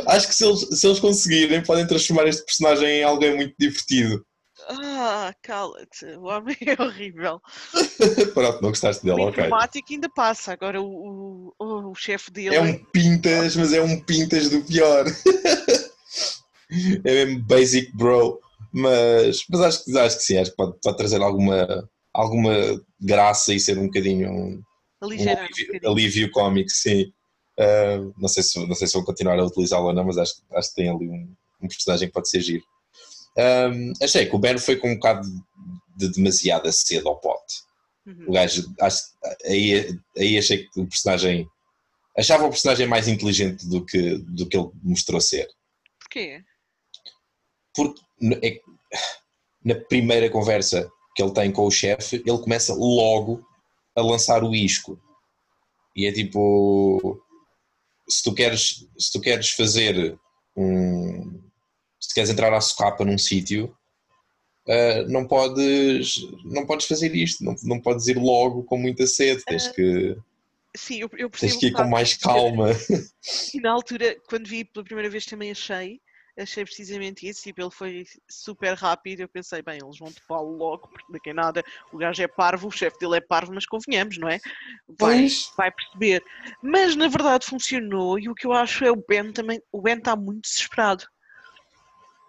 Acho 0.08 0.28
que 0.28 0.34
se 0.34 0.44
eles, 0.44 0.60
se 0.78 0.86
eles 0.86 1.00
conseguirem, 1.00 1.62
podem 1.62 1.86
transformar 1.86 2.26
este 2.26 2.44
personagem 2.44 3.00
em 3.00 3.04
alguém 3.04 3.34
muito 3.34 3.54
divertido. 3.58 4.24
Ah, 4.68 5.32
cala-te, 5.42 6.04
o 6.16 6.24
homem 6.24 6.56
é 6.66 6.80
horrível. 6.80 7.40
Pronto, 8.34 8.62
não 8.62 8.68
gostaste 8.70 9.04
dele, 9.04 9.20
o 9.20 9.28
ok. 9.28 9.44
informático 9.44 9.92
ainda 9.92 10.08
passa, 10.10 10.52
agora 10.52 10.80
o, 10.80 11.52
o, 11.58 11.90
o 11.90 11.94
chefe 11.94 12.30
dele. 12.30 12.56
É 12.56 12.60
um 12.60 12.84
pintas, 12.92 13.56
mas 13.56 13.72
é 13.72 13.80
um 13.80 14.00
pintas 14.00 14.50
do 14.50 14.62
pior. 14.62 15.06
é 17.04 17.24
mesmo 17.24 17.42
basic 17.42 17.96
bro. 17.96 18.38
Mas, 18.72 19.44
mas 19.48 19.60
acho, 19.62 19.84
que- 19.84 19.98
acho 19.98 20.16
que 20.18 20.22
sim, 20.22 20.38
acho 20.38 20.50
que 20.50 20.56
pode, 20.56 20.76
pode 20.82 20.96
trazer 20.96 21.20
alguma, 21.20 21.88
alguma 22.12 22.54
graça 23.00 23.52
e 23.52 23.60
ser 23.60 23.78
um 23.78 23.86
bocadinho 23.86 24.30
um, 24.30 24.62
um 25.02 25.06
aligerar 25.06 25.42
um 25.44 25.46
alívio, 25.54 25.90
alívio 25.90 26.30
cómico, 26.30 26.70
sim. 26.70 27.12
Ah, 27.58 27.98
não, 28.16 28.28
sei 28.28 28.42
se, 28.42 28.66
não 28.66 28.74
sei 28.74 28.86
se 28.86 28.94
vou 28.94 29.04
continuar 29.04 29.38
a 29.38 29.44
utilizá-lo 29.44 29.86
ou 29.86 29.92
não, 29.92 30.04
mas 30.04 30.16
acho, 30.18 30.34
acho 30.52 30.68
que 30.70 30.74
tem 30.76 30.88
ali 30.88 31.08
um, 31.08 31.34
um 31.62 31.68
personagem 31.68 32.08
que 32.08 32.14
pode 32.14 32.28
ser 32.30 32.40
giro. 32.40 32.64
Ah, 33.36 33.70
achei 34.02 34.26
que 34.26 34.34
o 34.34 34.38
Ben 34.38 34.56
foi 34.58 34.76
com 34.76 34.90
um 34.90 34.94
bocado 34.94 35.26
de 35.96 36.08
demasiada 36.12 36.70
cedo 36.72 37.08
ao 37.08 37.18
pote. 37.20 37.54
Uhum. 38.06 38.24
O 38.28 38.32
gajo, 38.32 38.72
acho, 38.80 39.02
aí, 39.44 39.94
aí 40.16 40.38
achei 40.38 40.64
que 40.66 40.80
o 40.80 40.86
personagem. 40.86 41.46
Achava 42.16 42.44
o 42.44 42.50
personagem 42.50 42.86
mais 42.86 43.06
inteligente 43.08 43.66
do 43.68 43.84
que, 43.84 44.18
do 44.18 44.46
que 44.48 44.56
ele 44.56 44.68
mostrou 44.82 45.20
ser. 45.20 45.48
Porquê? 46.00 46.42
Porque 47.84 48.00
é- 48.42 48.60
na 49.64 49.74
primeira 49.74 50.28
conversa 50.30 50.90
que 51.14 51.22
ele 51.22 51.32
tem 51.32 51.50
com 51.52 51.66
o 51.66 51.70
chefe, 51.70 52.16
ele 52.26 52.38
começa 52.38 52.74
logo 52.74 53.44
a 53.94 54.02
lançar 54.02 54.42
o 54.44 54.54
isco. 54.54 54.98
E 55.94 56.06
é 56.06 56.12
tipo. 56.12 57.20
Se 58.08 58.22
tu 58.22 58.34
queres, 58.34 58.86
se 58.98 59.12
tu 59.12 59.20
queres 59.20 59.50
fazer 59.50 60.18
um. 60.56 61.40
Se 62.00 62.14
queres 62.14 62.30
entrar 62.30 62.52
à 62.52 62.60
socapa 62.60 63.04
num 63.04 63.18
sítio, 63.18 63.76
ah, 64.68 65.04
não, 65.08 65.26
podes, 65.26 66.16
não 66.44 66.64
podes 66.66 66.86
fazer 66.86 67.14
isto, 67.14 67.44
não, 67.44 67.54
não 67.64 67.80
podes 67.80 68.06
ir 68.08 68.16
logo 68.18 68.64
com 68.64 68.78
muita 68.78 69.06
sede, 69.06 69.44
tens 69.44 69.68
que, 69.68 70.16
Sim, 70.76 71.00
eu, 71.00 71.10
eu 71.18 71.28
tens 71.28 71.40
percebo. 71.40 71.60
que 71.60 71.66
ir 71.66 71.72
com 71.72 71.84
mais 71.84 72.16
calma. 72.16 72.68
E 73.54 73.60
na 73.60 73.72
altura, 73.72 74.16
quando 74.28 74.48
vi 74.48 74.64
pela 74.64 74.84
primeira 74.84 75.10
vez, 75.10 75.26
também 75.26 75.50
achei. 75.50 76.00
Achei 76.40 76.64
precisamente 76.64 77.28
isso. 77.28 77.42
Tipo, 77.42 77.60
ele 77.60 77.70
foi 77.70 78.06
super 78.28 78.74
rápido. 78.74 79.20
Eu 79.20 79.28
pensei, 79.28 79.62
bem, 79.62 79.78
eles 79.82 79.98
vão 79.98 80.10
topá-lo 80.10 80.56
logo, 80.56 80.88
porque 80.88 81.12
daqui 81.12 81.30
a 81.30 81.34
nada 81.34 81.62
o 81.92 81.98
gajo 81.98 82.22
é 82.22 82.28
parvo, 82.28 82.68
o 82.68 82.70
chefe 82.70 82.98
dele 82.98 83.16
é 83.16 83.20
parvo, 83.20 83.52
mas 83.54 83.66
convenhamos, 83.66 84.18
não 84.18 84.28
é? 84.28 84.38
Vai, 84.88 85.18
Pois. 85.20 85.52
vai 85.56 85.70
perceber. 85.70 86.24
Mas 86.62 86.96
na 86.96 87.08
verdade 87.08 87.46
funcionou 87.46 88.18
e 88.18 88.28
o 88.28 88.34
que 88.34 88.46
eu 88.46 88.52
acho 88.52 88.84
é 88.84 88.90
o 88.90 89.04
Ben 89.08 89.32
também. 89.32 89.62
O 89.70 89.82
Ben 89.82 89.98
está 89.98 90.16
muito 90.16 90.42
desesperado. 90.42 91.04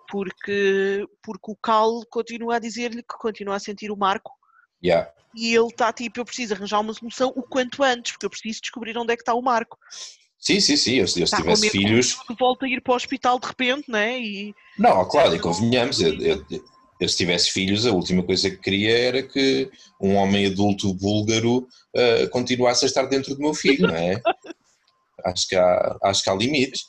Porque, 0.09 1.07
porque 1.23 1.51
o 1.51 1.55
Cal 1.55 2.01
continua 2.09 2.57
a 2.57 2.59
dizer-lhe 2.59 3.01
que 3.01 3.17
continua 3.17 3.55
a 3.55 3.59
sentir 3.59 3.91
o 3.91 3.97
Marco 3.97 4.31
Yeah. 4.83 5.11
e 5.35 5.55
ele 5.55 5.67
está 5.67 5.93
tipo, 5.93 6.19
eu 6.19 6.25
preciso 6.25 6.55
arranjar 6.55 6.79
uma 6.79 6.93
solução 6.93 7.31
o 7.35 7.43
quanto 7.43 7.83
antes, 7.83 8.13
porque 8.13 8.25
eu 8.25 8.29
preciso 8.31 8.61
descobrir 8.61 8.97
onde 8.97 9.13
é 9.13 9.15
que 9.15 9.21
está 9.21 9.33
o 9.35 9.41
Marco. 9.41 9.77
Sim, 10.41 10.59
sim, 10.59 10.75
sim. 10.75 10.95
Eu, 10.95 11.07
se 11.07 11.21
eu 11.21 11.27
com 11.27 11.35
tivesse 11.35 11.69
filhos. 11.69 12.15
que 12.27 12.35
volta 12.37 12.65
a 12.65 12.69
ir 12.69 12.81
para 12.81 12.93
o 12.93 12.95
hospital 12.95 13.39
de 13.39 13.47
repente, 13.47 13.89
né? 13.89 14.19
E 14.19 14.55
Não, 14.77 15.07
claro, 15.07 15.35
e 15.35 15.39
convenhamos, 15.39 16.01
eu, 16.01 16.13
eu- 16.19 16.45
eu 16.99 17.09
se 17.09 17.17
tivesse 17.17 17.51
filhos, 17.51 17.85
a 17.85 17.91
última 17.91 18.23
coisa 18.23 18.49
que 18.49 18.57
queria 18.57 18.95
era 18.97 19.23
que 19.23 19.69
um 19.99 20.15
homem 20.15 20.45
adulto 20.47 20.93
búlgaro 20.95 21.67
ah, 21.95 22.27
continuasse 22.31 22.85
a 22.85 22.87
estar 22.87 23.05
dentro 23.05 23.35
do 23.35 23.41
meu 23.41 23.53
filho, 23.53 23.87
não 23.87 23.95
é? 23.95 24.21
Acho 25.23 25.47
que 25.47 25.55
há, 25.55 25.97
acho 26.03 26.23
que 26.23 26.29
há 26.31 26.33
limites, 26.33 26.81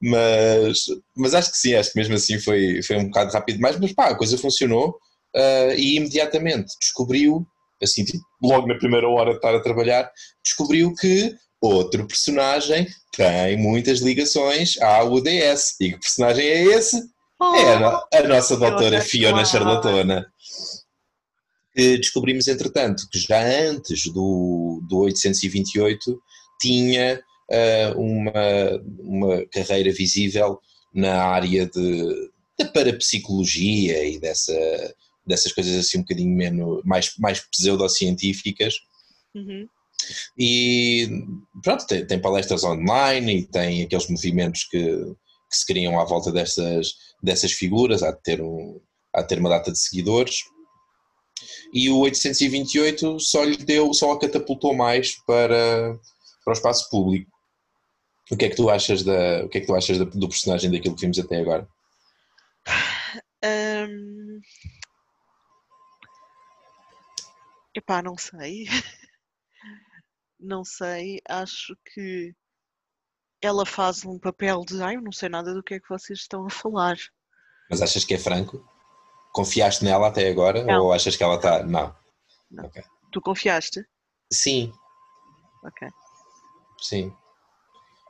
mas, 0.00 0.84
mas 1.16 1.34
acho 1.34 1.50
que 1.50 1.58
sim, 1.58 1.74
acho 1.74 1.92
que 1.92 1.98
mesmo 1.98 2.14
assim 2.14 2.38
foi, 2.38 2.80
foi 2.84 2.96
um 2.96 3.06
bocado 3.06 3.32
rápido 3.32 3.56
demais, 3.56 3.80
mas 3.80 3.92
pá, 3.92 4.10
a 4.10 4.14
coisa 4.16 4.38
funcionou 4.38 4.96
ah, 5.34 5.74
e 5.76 5.96
imediatamente 5.96 6.68
descobriu 6.80 7.44
assim, 7.82 8.04
tipo, 8.04 8.18
logo 8.42 8.68
na 8.68 8.78
primeira 8.78 9.08
hora 9.08 9.30
de 9.30 9.36
estar 9.36 9.54
a 9.54 9.60
trabalhar, 9.60 10.08
descobriu 10.44 10.94
que 10.94 11.34
outro 11.60 12.06
personagem 12.06 12.86
tem 13.16 13.56
muitas 13.58 14.00
ligações 14.00 14.80
à 14.80 15.02
UDS. 15.04 15.76
E 15.80 15.92
que 15.92 15.98
personagem 15.98 16.46
é 16.46 16.64
esse? 16.64 17.00
Oh, 17.38 17.54
é 17.54 17.74
a, 17.74 17.80
no 17.80 17.86
a 18.12 18.28
nossa 18.28 18.56
doutora 18.56 19.00
Fiona 19.00 19.44
Charlatona. 19.44 20.26
Descobrimos, 21.74 22.48
entretanto, 22.48 23.08
que 23.10 23.18
já 23.18 23.42
antes 23.42 24.04
do, 24.12 24.82
do 24.88 24.98
828 24.98 26.20
tinha 26.60 27.22
uh, 27.50 28.00
uma, 28.00 28.82
uma 28.98 29.46
carreira 29.46 29.92
visível 29.92 30.60
na 30.92 31.22
área 31.22 31.66
de, 31.66 32.30
da 32.58 32.66
parapsicologia 32.66 34.04
e 34.04 34.18
dessa, 34.18 34.94
dessas 35.26 35.52
coisas 35.52 35.74
assim 35.78 35.98
um 35.98 36.02
bocadinho 36.02 36.36
menos, 36.36 36.82
mais, 36.84 37.14
mais 37.18 37.40
pseudocientíficas. 37.40 38.74
Uhum. 39.34 39.66
E 40.38 41.08
pronto, 41.62 41.86
tem, 41.86 42.06
tem, 42.06 42.20
palestras 42.20 42.64
online 42.64 43.38
e 43.38 43.46
tem 43.46 43.82
aqueles 43.82 44.08
movimentos 44.08 44.64
que, 44.64 44.78
que 44.80 45.56
se 45.56 45.66
criam 45.66 46.00
à 46.00 46.04
volta 46.04 46.32
dessas, 46.32 46.92
dessas 47.22 47.52
figuras, 47.52 48.02
há 48.02 48.10
de, 48.10 48.22
ter 48.22 48.40
um, 48.40 48.80
há 49.14 49.22
de 49.22 49.28
ter 49.28 49.38
uma 49.38 49.50
data 49.50 49.70
de 49.70 49.78
seguidores. 49.78 50.38
E 51.72 51.88
o 51.90 51.98
828 51.98 53.18
só 53.20 53.44
lhe 53.44 53.56
deu, 53.56 53.92
só 53.94 54.12
a 54.12 54.18
catapultou 54.18 54.74
mais 54.74 55.16
para, 55.24 55.98
para 56.44 56.50
o 56.50 56.52
espaço 56.52 56.88
público. 56.90 57.30
O 58.30 58.36
que 58.36 58.44
é 58.44 58.48
que 58.48 58.56
tu 58.56 58.70
achas, 58.70 59.02
da, 59.02 59.44
o 59.44 59.48
que 59.48 59.58
é 59.58 59.60
que 59.60 59.66
tu 59.66 59.74
achas 59.74 59.98
do 59.98 60.28
personagem 60.28 60.70
daquilo 60.70 60.94
que 60.94 61.00
vimos 61.00 61.18
até 61.18 61.40
agora? 61.40 61.68
Um... 63.44 64.40
Epá, 67.74 68.02
não 68.02 68.16
sei. 68.16 68.66
não 70.40 70.64
sei. 70.64 71.20
Acho 71.28 71.76
que 71.92 72.34
ela 73.40 73.64
faz 73.64 74.04
um 74.04 74.18
papel 74.18 74.64
de 74.64 74.82
ai, 74.82 74.96
eu 74.96 75.02
não 75.02 75.12
sei 75.12 75.28
nada 75.28 75.54
do 75.54 75.62
que 75.62 75.74
é 75.74 75.80
que 75.80 75.88
vocês 75.88 76.20
estão 76.20 76.46
a 76.46 76.50
falar. 76.50 76.96
Mas 77.70 77.80
achas 77.80 78.04
que 78.04 78.14
é 78.14 78.18
franco? 78.18 78.66
Confiaste 79.32 79.84
nela 79.84 80.08
até 80.08 80.28
agora? 80.28 80.64
Não. 80.64 80.84
Ou 80.84 80.92
achas 80.92 81.16
que 81.16 81.22
ela 81.22 81.36
está. 81.36 81.62
Não. 81.64 81.94
não. 82.50 82.66
Okay. 82.66 82.82
Tu 83.12 83.20
confiaste? 83.20 83.84
Sim. 84.32 84.72
Ok. 85.64 85.88
Sim. 86.80 87.14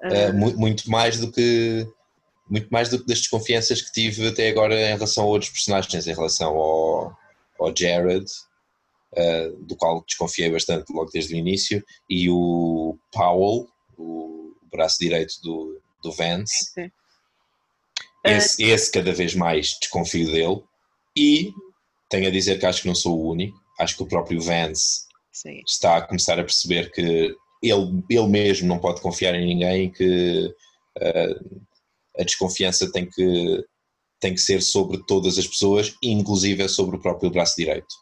Uh, 0.03 0.59
muito 0.59 0.91
mais 0.91 1.21
do 1.21 1.31
que 1.31 1.87
muito 2.49 2.69
mais 2.69 2.89
do 2.89 2.99
que 2.99 3.07
das 3.07 3.19
desconfianças 3.19 3.81
que 3.81 3.93
tive 3.93 4.27
até 4.27 4.49
agora 4.49 4.75
em 4.75 4.95
relação 4.95 5.25
a 5.25 5.27
outros 5.29 5.51
personagens, 5.51 6.07
em 6.07 6.15
relação 6.15 6.57
ao, 6.57 7.17
ao 7.61 7.77
Jared, 7.77 8.25
uh, 9.13 9.57
do 9.65 9.77
qual 9.77 10.05
desconfiei 10.05 10.51
bastante 10.51 10.93
logo 10.93 11.11
desde 11.13 11.35
o 11.35 11.37
início, 11.37 11.85
e 12.09 12.29
o 12.31 12.99
Powell, 13.13 13.69
o 13.97 14.55
braço 14.71 14.99
direito 15.01 15.35
do, 15.43 15.81
do 16.03 16.13
Vance. 16.13 16.67
Sim, 16.67 16.85
sim. 16.85 16.91
Esse, 18.25 18.65
uh, 18.65 18.69
esse 18.69 18.91
cada 18.91 19.13
vez 19.13 19.35
mais 19.35 19.79
desconfio 19.81 20.31
dele, 20.31 20.63
e 21.17 21.53
tenho 22.09 22.29
a 22.29 22.31
dizer 22.31 22.59
que 22.59 22.67
acho 22.67 22.83
que 22.83 22.89
não 22.89 22.95
sou 22.95 23.19
o 23.19 23.31
único, 23.31 23.59
acho 23.79 23.97
que 23.97 24.03
o 24.03 24.09
próprio 24.09 24.41
Vance 24.41 25.07
sim. 25.33 25.63
está 25.67 25.97
a 25.97 26.03
começar 26.03 26.39
a 26.39 26.45
perceber 26.45 26.91
que 26.93 27.35
ele, 27.63 28.05
ele 28.09 28.27
mesmo 28.27 28.67
não 28.67 28.79
pode 28.79 29.01
confiar 29.01 29.35
em 29.35 29.47
ninguém, 29.47 29.91
que 29.91 30.55
uh, 30.99 31.61
a 32.19 32.25
desconfiança 32.25 32.91
tem 32.91 33.09
que, 33.09 33.65
tem 34.19 34.35
que 34.35 34.41
ser 34.41 34.63
sobre 34.63 35.03
todas 35.07 35.39
as 35.39 35.47
pessoas, 35.47 35.95
inclusive 36.03 36.69
sobre 36.69 36.97
o 36.97 37.01
próprio 37.01 37.31
braço 37.31 37.55
direito. 37.57 37.95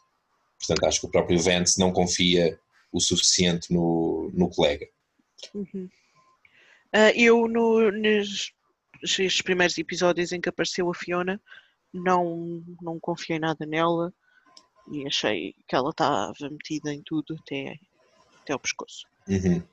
Portanto, 0.59 0.85
acho 0.85 0.99
que 0.99 1.07
o 1.07 1.11
próprio 1.11 1.39
Vance 1.39 1.79
não 1.79 1.91
confia 1.91 2.59
o 2.91 2.99
suficiente 2.99 3.73
no, 3.73 4.29
no 4.33 4.49
colega. 4.49 4.85
Uhum. 5.53 5.89
Uh, 6.95 7.13
eu, 7.15 7.47
no, 7.47 7.91
nos, 7.91 8.51
nos 9.01 9.41
primeiros 9.41 9.77
episódios 9.77 10.31
em 10.31 10.41
que 10.41 10.49
apareceu 10.49 10.89
a 10.89 10.93
Fiona, 10.93 11.41
não, 11.93 12.63
não 12.81 12.99
confiei 12.99 13.39
nada 13.39 13.65
nela 13.65 14.13
e 14.91 15.05
achei 15.05 15.53
que 15.67 15.75
ela 15.75 15.91
estava 15.91 16.33
metida 16.49 16.93
em 16.93 17.01
tudo 17.03 17.37
até, 17.39 17.75
até 18.41 18.55
o 18.55 18.59
pescoço. 18.59 19.05
Uhum. 19.27 19.63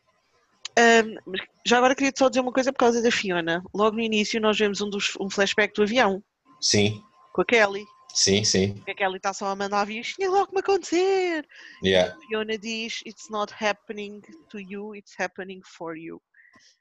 Um, 0.78 1.32
já 1.66 1.78
agora 1.78 1.94
queria 1.94 2.12
só 2.16 2.28
dizer 2.28 2.40
uma 2.40 2.52
coisa 2.52 2.70
por 2.70 2.78
causa 2.78 3.00
da 3.00 3.10
Fiona. 3.10 3.64
Logo 3.74 3.96
no 3.96 4.02
início 4.02 4.40
nós 4.40 4.58
vemos 4.58 4.80
um, 4.82 4.90
dos, 4.90 5.14
um 5.18 5.30
flashback 5.30 5.74
do 5.74 5.82
avião. 5.82 6.22
Sim. 6.60 7.02
Com 7.32 7.40
a 7.40 7.44
Kelly. 7.44 7.84
Sim, 8.14 8.44
sim. 8.44 8.82
A 8.88 8.94
Kelly 8.94 9.16
está 9.16 9.34
só 9.34 9.46
a 9.46 9.56
mandar 9.56 9.82
aviões, 9.82 10.14
tinha 10.14 10.30
logo 10.30 10.52
me 10.52 10.60
acontecer. 10.60 11.46
Yeah. 11.84 12.14
A 12.14 12.20
Fiona 12.20 12.58
diz, 12.58 13.02
it's 13.06 13.30
not 13.30 13.52
happening 13.52 14.22
to 14.50 14.58
you, 14.58 14.94
it's 14.94 15.14
happening 15.18 15.60
for 15.64 15.96
you. 15.96 16.20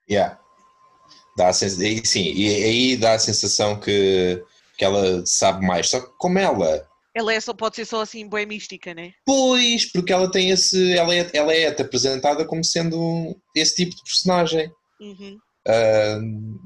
Yeah. 0.10 0.40
Dá 1.38 1.50
a 1.50 1.54
sens... 1.54 1.74
Sim, 2.08 2.32
e 2.34 2.64
aí 2.64 2.98
dá 2.98 3.14
a 3.14 3.20
sensação 3.20 3.80
que, 3.80 4.42
que 4.78 4.86
ela 4.86 5.26
sabe 5.26 5.66
mais. 5.66 5.90
Só 5.90 6.00
que 6.00 6.12
como 6.18 6.40
ela 6.40 6.88
ela 7.16 7.34
é 7.34 7.40
só, 7.40 7.54
pode 7.54 7.78
ser 7.78 7.86
só 7.86 8.02
assim, 8.02 8.28
boa 8.28 8.46
mística, 8.46 8.94
né? 8.94 9.14
Pois, 9.26 9.90
porque 9.90 10.12
ela 10.12 10.30
tem 10.30 10.50
esse. 10.50 10.98
Ela 10.98 11.16
é, 11.16 11.30
ela 11.34 11.54
é 11.54 11.68
apresentada 11.70 12.46
como 12.46 12.62
sendo 12.62 13.40
esse 13.56 13.74
tipo 13.74 13.96
de 13.96 14.04
personagem. 14.04 14.70
Uhum. 15.00 15.38
Uh, 15.66 16.60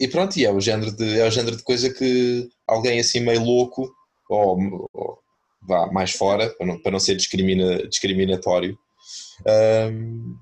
e 0.00 0.08
pronto, 0.08 0.36
e 0.36 0.44
é 0.44 0.52
o, 0.52 0.60
género 0.60 0.90
de, 0.90 1.20
é 1.20 1.24
o 1.24 1.30
género 1.30 1.56
de 1.56 1.62
coisa 1.62 1.88
que 1.88 2.48
alguém 2.66 3.00
assim 3.00 3.20
meio 3.20 3.42
louco, 3.42 3.94
ou, 4.28 4.88
ou 4.92 5.18
vá 5.62 5.86
mais 5.92 6.12
fora, 6.12 6.50
para 6.50 6.66
não, 6.66 6.80
para 6.80 6.92
não 6.92 7.00
ser 7.00 7.16
discrimina, 7.16 7.86
discriminatório, 7.88 8.78
uh, 9.40 10.36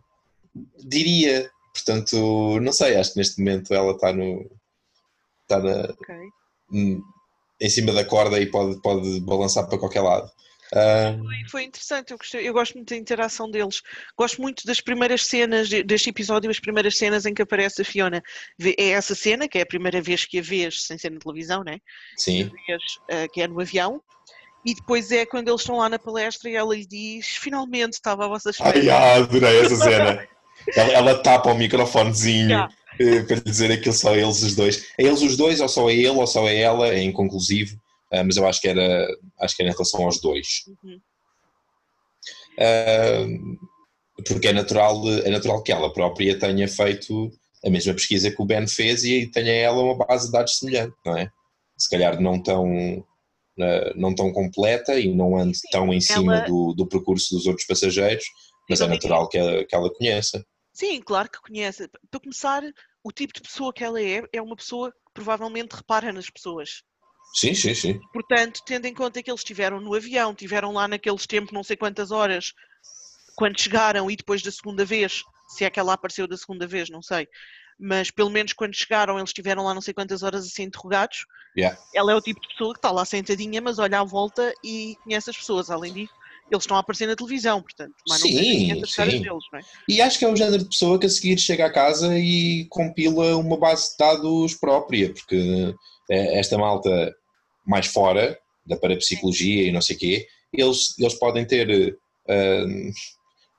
diria. 0.86 1.50
Portanto, 1.72 2.60
não 2.60 2.72
sei, 2.72 2.96
acho 2.96 3.12
que 3.12 3.18
neste 3.18 3.38
momento 3.38 3.74
ela 3.74 3.92
está 3.92 4.12
no. 4.12 4.48
Está 5.42 5.58
na, 5.58 5.92
okay 5.92 6.30
em 7.60 7.68
cima 7.68 7.92
da 7.92 8.04
corda 8.04 8.40
e 8.40 8.46
pode, 8.46 8.80
pode 8.80 9.20
balançar 9.20 9.66
para 9.66 9.78
qualquer 9.78 10.00
lado. 10.00 10.30
Foi, 10.74 11.48
foi, 11.50 11.64
interessante, 11.64 12.10
eu, 12.10 12.18
gostei, 12.18 12.48
eu, 12.48 12.52
gosto 12.52 12.74
muito 12.74 12.90
da 12.90 12.96
interação 12.96 13.48
deles. 13.48 13.80
Gosto 14.18 14.42
muito 14.42 14.66
das 14.66 14.80
primeiras 14.80 15.24
cenas 15.24 15.68
deste 15.68 16.10
episódio, 16.10 16.50
as 16.50 16.58
primeiras 16.58 16.98
cenas 16.98 17.24
em 17.24 17.32
que 17.32 17.42
aparece 17.42 17.82
a 17.82 17.84
Fiona. 17.84 18.20
É 18.60 18.90
essa 18.90 19.14
cena, 19.14 19.46
que 19.46 19.58
é 19.58 19.62
a 19.62 19.66
primeira 19.66 20.02
vez 20.02 20.24
que 20.24 20.40
a 20.40 20.42
vês 20.42 20.84
sem 20.84 20.98
ser 20.98 21.12
na 21.12 21.20
televisão, 21.20 21.62
né? 21.62 21.78
Sim. 22.16 22.50
Vês, 22.66 22.82
uh, 23.24 23.32
que 23.32 23.40
é 23.40 23.46
no 23.46 23.60
avião. 23.60 24.02
E 24.66 24.74
depois 24.74 25.12
é 25.12 25.24
quando 25.24 25.48
eles 25.48 25.60
estão 25.60 25.76
lá 25.76 25.88
na 25.88 25.98
palestra 25.98 26.50
e 26.50 26.56
ela 26.56 26.74
lhe 26.74 26.86
diz: 26.86 27.36
Finalmente 27.36 27.92
estava 27.92 28.24
a 28.24 28.28
vossa 28.28 28.50
espera. 28.50 28.76
Ai, 28.76 28.88
ah, 28.88 29.16
adorei 29.16 29.60
essa 29.60 29.76
cena. 29.76 30.26
ela, 30.74 30.92
ela 30.92 31.22
tapa 31.22 31.52
o 31.52 31.54
microfonezinho. 31.56 32.48
Yeah. 32.48 32.74
Para 33.26 33.40
dizer 33.40 33.72
aquilo 33.72 33.92
só 33.92 34.14
eles 34.14 34.42
os 34.42 34.54
dois. 34.54 34.86
É 34.98 35.02
eles 35.02 35.20
os 35.20 35.36
dois, 35.36 35.60
ou 35.60 35.68
só 35.68 35.90
é 35.90 35.94
ele, 35.94 36.08
ou 36.10 36.26
só 36.26 36.48
é 36.48 36.60
ela, 36.60 36.88
é 36.88 37.02
inconclusivo, 37.02 37.76
uh, 38.12 38.24
mas 38.24 38.36
eu 38.36 38.46
acho 38.46 38.60
que 38.60 38.68
era, 38.68 39.08
acho 39.40 39.56
que 39.56 39.62
era 39.62 39.70
em 39.70 39.74
relação 39.74 40.02
aos 40.04 40.20
dois. 40.20 40.64
Uhum. 40.66 41.00
Uh, 42.58 43.58
porque 44.26 44.48
é 44.48 44.52
natural, 44.52 45.02
é 45.24 45.30
natural 45.30 45.62
que 45.62 45.72
ela 45.72 45.92
própria 45.92 46.38
tenha 46.38 46.68
feito 46.68 47.30
a 47.64 47.70
mesma 47.70 47.94
pesquisa 47.94 48.30
que 48.30 48.40
o 48.40 48.44
Ben 48.44 48.66
fez 48.66 49.04
e 49.04 49.26
tenha 49.26 49.52
ela 49.52 49.82
uma 49.82 49.96
base 49.96 50.26
de 50.26 50.32
dados 50.32 50.58
semelhante, 50.58 50.94
não 51.04 51.16
é? 51.16 51.30
Se 51.76 51.88
calhar 51.88 52.20
não 52.20 52.40
tão, 52.40 53.04
não 53.96 54.14
tão 54.14 54.32
completa 54.32 54.98
e 55.00 55.12
não 55.12 55.36
ande 55.36 55.58
Sim, 55.58 55.68
tão 55.72 55.92
em 55.92 56.00
cima 56.00 56.36
ela... 56.36 56.46
do, 56.46 56.74
do 56.74 56.86
percurso 56.86 57.34
dos 57.34 57.46
outros 57.46 57.66
passageiros, 57.66 58.24
mas 58.68 58.80
é 58.80 58.86
natural 58.86 59.28
que 59.28 59.38
ela, 59.38 59.64
que 59.64 59.74
ela 59.74 59.92
conheça. 59.92 60.44
Sim, 60.72 61.00
claro 61.00 61.30
que 61.30 61.40
conhece. 61.40 61.88
Para 62.10 62.20
começar, 62.20 62.62
o 63.02 63.12
tipo 63.12 63.32
de 63.32 63.40
pessoa 63.40 63.72
que 63.72 63.84
ela 63.84 64.00
é, 64.00 64.22
é 64.32 64.42
uma 64.42 64.56
pessoa 64.56 64.90
que 64.90 65.12
provavelmente 65.14 65.72
repara 65.72 66.12
nas 66.12 66.28
pessoas. 66.28 66.82
Sim, 67.34 67.52
sim, 67.52 67.74
sim. 67.74 68.00
Portanto, 68.12 68.60
tendo 68.64 68.86
em 68.86 68.94
conta 68.94 69.22
que 69.22 69.30
eles 69.30 69.40
estiveram 69.40 69.80
no 69.80 69.94
avião, 69.94 70.30
estiveram 70.30 70.72
lá 70.72 70.86
naqueles 70.86 71.26
tempos, 71.26 71.52
não 71.52 71.64
sei 71.64 71.76
quantas 71.76 72.12
horas, 72.12 72.54
quando 73.34 73.60
chegaram 73.60 74.08
e 74.08 74.14
depois 74.14 74.40
da 74.40 74.52
segunda 74.52 74.84
vez, 74.84 75.22
se 75.48 75.64
é 75.64 75.70
que 75.70 75.80
ela 75.80 75.94
apareceu 75.94 76.28
da 76.28 76.36
segunda 76.36 76.66
vez, 76.66 76.88
não 76.88 77.02
sei. 77.02 77.26
Mas 77.78 78.08
pelo 78.08 78.30
menos 78.30 78.52
quando 78.52 78.74
chegaram, 78.74 79.18
eles 79.18 79.30
estiveram 79.30 79.64
lá 79.64 79.74
não 79.74 79.80
sei 79.80 79.92
quantas 79.92 80.22
horas 80.22 80.46
a 80.46 80.48
ser 80.48 80.62
interrogados. 80.62 81.26
Yeah. 81.58 81.76
Ela 81.92 82.12
é 82.12 82.14
o 82.14 82.20
tipo 82.20 82.40
de 82.40 82.48
pessoa 82.48 82.72
que 82.72 82.78
está 82.78 82.92
lá 82.92 83.04
sentadinha, 83.04 83.60
mas 83.60 83.80
olha 83.80 83.98
à 83.98 84.04
volta 84.04 84.52
e 84.62 84.96
conhece 85.02 85.30
as 85.30 85.36
pessoas. 85.36 85.70
Além 85.70 85.92
disso, 85.92 86.14
eles 86.50 86.62
estão 86.62 86.76
a 86.76 86.80
aparecer 86.80 87.06
na 87.06 87.16
televisão, 87.16 87.60
portanto, 87.60 87.94
mas 88.08 88.20
não 88.20 88.28
sim, 88.28 88.68
deles, 89.20 89.44
não 89.52 89.58
é? 89.58 89.62
E 89.88 90.00
acho 90.00 90.18
que 90.18 90.24
é 90.24 90.28
o 90.28 90.36
género 90.36 90.62
de 90.62 90.68
pessoa 90.68 91.00
que 91.00 91.06
a 91.06 91.08
seguir 91.08 91.38
chega 91.38 91.66
a 91.66 91.72
casa 91.72 92.16
e 92.16 92.66
compila 92.70 93.36
uma 93.36 93.56
base 93.56 93.90
de 93.90 93.96
dados 93.98 94.54
própria, 94.54 95.12
porque 95.12 95.74
é, 96.10 96.38
esta 96.38 96.58
malta 96.58 97.14
mais 97.66 97.86
fora 97.86 98.38
da 98.66 98.76
parapsicologia 98.76 99.64
e 99.64 99.72
não 99.72 99.80
sei 99.80 99.96
o 99.96 99.98
quê, 99.98 100.26
eles, 100.52 100.98
eles 100.98 101.14
podem 101.14 101.44
ter 101.44 101.96
uh, 102.28 102.92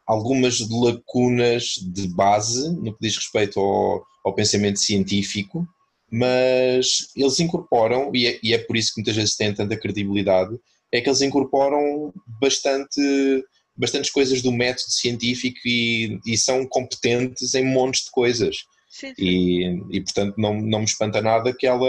algumas 0.05 0.59
lacunas 0.69 1.75
de 1.81 2.07
base 2.07 2.71
no 2.75 2.93
que 2.93 3.01
diz 3.01 3.15
respeito 3.15 3.59
ao, 3.59 4.05
ao 4.23 4.33
pensamento 4.33 4.79
científico, 4.79 5.67
mas 6.11 7.09
eles 7.15 7.39
incorporam, 7.39 8.11
e 8.13 8.27
é, 8.27 8.39
e 8.41 8.53
é 8.53 8.57
por 8.57 8.77
isso 8.77 8.93
que 8.93 9.01
muitas 9.01 9.15
vezes 9.15 9.35
têm 9.35 9.53
tanta 9.53 9.77
credibilidade, 9.77 10.55
é 10.91 11.01
que 11.01 11.09
eles 11.09 11.21
incorporam 11.21 12.13
bastante 12.39 13.43
bastantes 13.77 14.09
coisas 14.09 14.41
do 14.41 14.53
método 14.53 14.89
científico 14.89 15.59
e, 15.65 16.17
e 16.25 16.37
são 16.37 16.65
competentes 16.65 17.53
em 17.55 17.65
montes 17.65 18.05
de 18.05 18.11
coisas. 18.11 18.63
Sim, 18.95 19.13
sim. 19.13 19.25
E, 19.25 19.97
e 19.97 20.01
portanto 20.01 20.35
não, 20.37 20.53
não 20.53 20.79
me 20.79 20.85
espanta 20.85 21.21
nada 21.21 21.53
que 21.53 21.67
ela, 21.67 21.85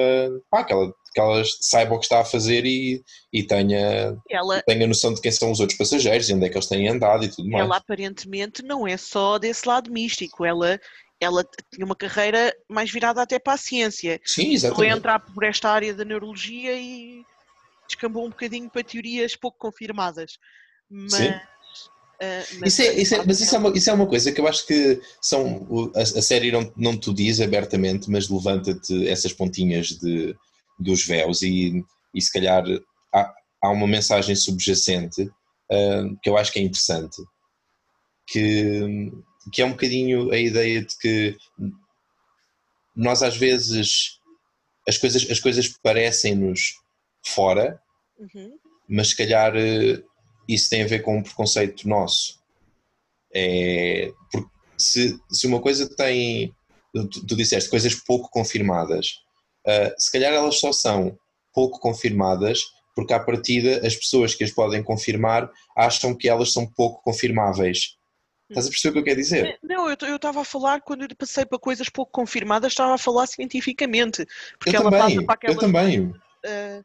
pá, 0.50 0.64
que 0.64 0.72
ela, 0.72 0.92
que 1.14 1.20
ela 1.20 1.40
saiba 1.60 1.94
o 1.94 2.00
que 2.00 2.06
está 2.06 2.20
a 2.20 2.24
fazer 2.24 2.66
e, 2.66 3.00
e 3.32 3.44
tenha, 3.44 4.16
Ela, 4.28 4.60
tenha 4.66 4.88
noção 4.88 5.14
de 5.14 5.20
quem 5.20 5.30
são 5.30 5.52
os 5.52 5.60
outros 5.60 5.78
passageiros 5.78 6.28
e 6.28 6.34
onde 6.34 6.46
é 6.46 6.48
que 6.48 6.56
eles 6.56 6.66
têm 6.66 6.88
andado 6.88 7.24
e 7.24 7.28
tudo 7.28 7.48
mais. 7.48 7.64
ela 7.64 7.76
aparentemente 7.76 8.60
não 8.60 8.88
é 8.88 8.96
só 8.96 9.38
desse 9.38 9.68
lado 9.68 9.88
místico, 9.88 10.44
ela, 10.44 10.80
ela 11.20 11.44
tinha 11.72 11.86
uma 11.86 11.94
carreira 11.94 12.52
mais 12.68 12.90
virada 12.90 13.22
até 13.22 13.38
para 13.38 13.52
a 13.52 13.58
ciência. 13.58 14.20
Sim, 14.24 14.46
Foi 14.48 14.54
exatamente. 14.54 14.98
entrar 14.98 15.20
por 15.20 15.44
esta 15.44 15.70
área 15.70 15.94
da 15.94 16.04
neurologia 16.04 16.76
e 16.76 17.22
descambou 17.86 18.26
um 18.26 18.30
bocadinho 18.30 18.68
para 18.68 18.82
teorias 18.82 19.36
pouco 19.36 19.58
confirmadas. 19.58 20.38
Mas, 20.90 21.12
Sim. 21.12 21.32
Ah, 22.20 22.42
mas, 22.60 22.72
Isso 22.72 22.82
é, 22.82 22.94
isso 22.94 23.14
é- 23.14 23.24
mas 23.26 23.40
isso 23.40 23.54
é, 23.54 23.58
uma, 23.58 23.76
isso 23.76 23.90
é 23.90 23.92
uma 23.92 24.06
coisa 24.06 24.32
que 24.32 24.40
eu 24.40 24.48
acho 24.48 24.66
que 24.66 25.00
são, 25.20 25.90
a, 25.94 26.00
a 26.00 26.22
série 26.22 26.50
não, 26.52 26.72
não 26.76 26.96
te 26.96 27.12
diz 27.12 27.40
abertamente, 27.40 28.10
mas 28.10 28.28
levanta-te 28.28 29.06
essas 29.08 29.32
pontinhas 29.32 29.88
de, 29.88 30.34
dos 30.78 31.04
véus 31.06 31.42
e, 31.42 31.84
e 32.14 32.20
se 32.22 32.32
calhar 32.32 32.64
há, 33.14 33.34
há 33.62 33.70
uma 33.70 33.86
mensagem 33.86 34.34
subjacente 34.34 35.30
ah, 35.70 36.04
que 36.22 36.30
eu 36.30 36.36
acho 36.36 36.52
que 36.52 36.58
é 36.58 36.62
interessante, 36.62 37.16
que, 38.26 39.10
que 39.52 39.62
é 39.62 39.66
um 39.66 39.70
bocadinho 39.70 40.30
a 40.32 40.38
ideia 40.38 40.82
de 40.82 40.96
que 40.98 41.36
nós 42.94 43.22
às 43.22 43.36
vezes 43.36 44.18
as 44.88 44.96
coisas, 44.98 45.30
as 45.30 45.40
coisas 45.40 45.68
parecem-nos 45.82 46.74
fora, 47.24 47.80
Uhum. 48.18 48.56
mas 48.88 49.08
se 49.08 49.16
calhar 49.16 49.54
eh, 49.54 50.02
isso 50.48 50.70
tem 50.70 50.82
a 50.82 50.86
ver 50.86 51.00
com 51.00 51.18
um 51.18 51.22
preconceito 51.22 51.88
nosso. 51.88 52.40
É, 53.34 54.12
porque 54.30 54.48
se, 54.78 55.18
se 55.30 55.46
uma 55.46 55.60
coisa 55.60 55.88
tem, 55.94 56.54
tu, 56.92 57.26
tu 57.26 57.36
disseste, 57.36 57.70
coisas 57.70 57.94
pouco 57.94 58.30
confirmadas, 58.30 59.20
ah, 59.66 59.94
se 59.98 60.10
calhar 60.10 60.32
elas 60.32 60.58
só 60.58 60.72
são 60.72 61.18
pouco 61.52 61.80
confirmadas 61.80 62.60
porque 62.96 63.12
à 63.12 63.20
partida 63.20 63.86
as 63.86 63.94
pessoas 63.94 64.34
que 64.34 64.42
as 64.42 64.50
podem 64.50 64.82
confirmar 64.82 65.50
acham 65.76 66.16
que 66.16 66.28
elas 66.28 66.50
são 66.50 66.66
pouco 66.66 67.02
confirmáveis. 67.02 67.94
Estás 68.48 68.66
a 68.66 68.70
perceber 68.70 68.90
o 68.90 68.92
que 68.94 68.98
eu 69.00 69.04
quero 69.04 69.20
dizer? 69.20 69.58
Não, 69.62 69.88
eu 69.88 70.16
estava 70.16 70.40
a 70.40 70.44
falar, 70.44 70.80
quando 70.80 71.02
eu 71.02 71.08
passei 71.16 71.44
para 71.44 71.58
coisas 71.58 71.90
pouco 71.90 72.12
confirmadas, 72.12 72.72
estava 72.72 72.94
a 72.94 72.98
falar 72.98 73.26
cientificamente. 73.26 74.24
Porque 74.58 74.74
Eu 74.74 74.80
ela 74.80 74.90
passa 74.90 75.08
também, 75.08 75.26
para 75.26 75.34
aquela. 75.34 75.54
eu 75.54 75.58
também. 75.58 76.14
ah, 76.46 76.82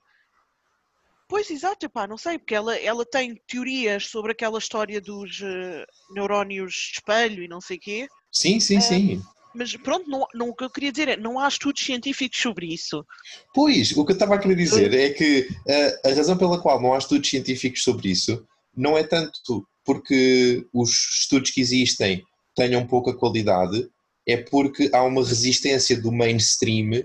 pois, 1.32 1.50
exato, 1.50 1.90
pá, 1.90 2.06
não 2.06 2.18
sei, 2.18 2.38
porque 2.38 2.54
ela, 2.54 2.76
ela 2.76 3.06
tem 3.06 3.42
teorias 3.48 4.08
sobre 4.08 4.34
aquela 4.34 4.60
história 4.60 5.00
dos 5.00 5.42
ah, 5.42 5.86
neurónios 6.14 6.74
de 6.74 6.98
espelho 6.98 7.42
e 7.42 7.48
não 7.48 7.62
sei 7.62 7.80
quê, 7.80 8.06
Sim, 8.30 8.60
sim, 8.60 8.76
É. 8.76 8.82
sim. 8.82 9.22
mas 9.56 9.74
pronto, 9.78 10.10
não, 10.10 10.28
não, 10.34 10.50
o 10.50 10.54
que 10.54 10.66
eu 10.66 10.70
queria 10.70 10.92
dizer 10.92 11.08
é 11.08 11.16
não 11.16 11.40
há 11.40 11.48
estudos 11.48 11.86
científicos 11.86 12.38
sobre 12.38 12.74
isso. 12.74 13.06
Pois, 13.54 13.96
o 13.96 14.06
que 14.06 14.12
eu 14.12 14.14
estava 14.14 14.36
a 14.36 14.40
querer 14.40 14.56
dizer 14.56 14.94
é 14.94 15.10
que 15.12 15.48
uh, 15.50 16.10
a 16.10 16.14
razão 16.14 16.38
pela 16.38 16.62
qual 16.62 16.82
não 16.82 16.94
há 16.94 16.98
estudos 16.98 17.30
científicos 17.30 17.82
sobre 17.82 18.10
isso 18.10 18.46
não 18.76 18.98
é 18.98 19.04
tanto 19.04 19.66
porque 19.86 20.68
os 20.74 20.90
estudos 21.22 21.52
que 21.52 21.62
existem 21.62 22.22
tenham 22.54 22.86
pouca 22.86 23.14
qualidade, 23.14 23.90
é 24.28 24.36
porque 24.36 24.90
há 24.94 25.02
uma 25.02 25.26
resistência 25.26 26.00
do 26.02 26.12
mainstream 26.12 27.04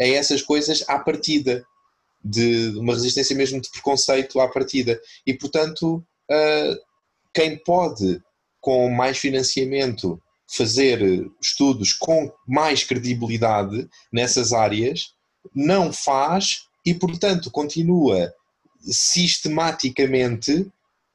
a 0.00 0.04
essas 0.04 0.42
coisas 0.42 0.84
à 0.88 0.96
partida, 1.00 1.64
de 2.24 2.72
uma 2.78 2.94
resistência 2.94 3.36
mesmo 3.36 3.60
de 3.60 3.70
preconceito 3.70 4.40
à 4.40 4.48
partida. 4.48 4.98
E, 5.26 5.34
portanto, 5.34 6.04
uh, 6.30 6.78
quem 7.32 7.58
pode, 7.58 8.22
com 8.60 8.88
mais 8.90 9.18
financiamento, 9.18 10.20
fazer 10.46 11.00
estudos 11.40 11.92
com 11.92 12.32
mais 12.46 12.84
credibilidade 12.84 13.88
nessas 14.12 14.52
áreas, 14.52 15.12
não 15.54 15.92
faz 15.92 16.64
e, 16.86 16.94
portanto, 16.94 17.50
continua 17.50 18.32
sistematicamente 18.80 20.66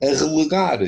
a 0.02 0.08
relegar 0.08 0.80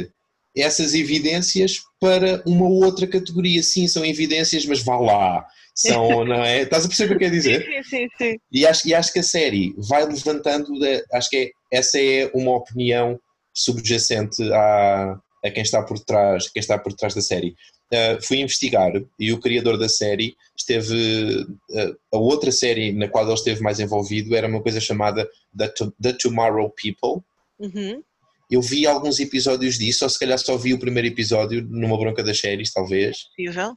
essas 0.55 0.93
evidências 0.93 1.81
para 1.99 2.43
uma 2.45 2.67
outra 2.67 3.07
categoria. 3.07 3.63
Sim, 3.63 3.87
são 3.87 4.03
evidências, 4.03 4.65
mas 4.65 4.83
vá 4.83 4.97
lá. 4.97 5.45
São, 5.81 6.23
não 6.25 6.43
é? 6.43 6.61
Estás 6.61 6.85
a 6.85 6.87
perceber 6.87 7.05
o 7.15 7.17
que 7.17 7.25
eu 7.25 7.29
quero 7.29 7.41
dizer? 7.41 7.65
Sim, 7.65 7.83
sim, 7.83 8.07
sim. 8.17 8.37
E 8.51 8.65
acho, 8.65 8.87
e 8.87 8.93
acho 8.93 9.11
que 9.13 9.19
a 9.19 9.23
série 9.23 9.73
vai 9.77 10.05
levantando, 10.05 10.77
de- 10.79 11.03
acho 11.13 11.29
que 11.29 11.37
é- 11.37 11.77
essa 11.77 11.99
é 11.99 12.29
uma 12.33 12.55
opinião 12.55 13.19
subjacente 13.53 14.41
à, 14.53 15.19
a 15.43 15.51
quem 15.51 15.63
está 15.63 15.81
por 15.83 15.99
trás, 15.99 16.49
quem 16.49 16.59
está 16.59 16.77
por 16.77 16.93
trás 16.93 17.13
da 17.13 17.21
série. 17.21 17.55
Uh, 17.93 18.25
fui 18.25 18.37
investigar 18.39 18.93
e 19.19 19.33
o 19.33 19.39
criador 19.39 19.77
da 19.77 19.89
série 19.89 20.33
esteve, 20.57 21.41
uh, 21.71 21.97
a 22.13 22.17
outra 22.17 22.49
série 22.49 22.93
na 22.93 23.09
qual 23.09 23.25
ele 23.25 23.33
esteve 23.33 23.61
mais 23.61 23.81
envolvido 23.81 24.33
era 24.33 24.47
uma 24.47 24.61
coisa 24.61 24.79
chamada 24.79 25.27
The, 25.57 25.67
To- 25.69 25.93
The 26.01 26.13
Tomorrow 26.13 26.69
People. 26.81 27.21
Uhum. 27.59 28.01
Eu 28.49 28.61
vi 28.61 28.87
alguns 28.87 29.19
episódios 29.19 29.77
disso, 29.77 30.05
ou 30.05 30.09
se 30.09 30.17
calhar 30.19 30.37
só 30.39 30.55
vi 30.57 30.73
o 30.73 30.79
primeiro 30.79 31.07
episódio 31.09 31.61
numa 31.69 31.97
bronca 31.97 32.23
das 32.23 32.39
séries, 32.39 32.71
talvez. 32.71 33.23
Possível. 33.35 33.75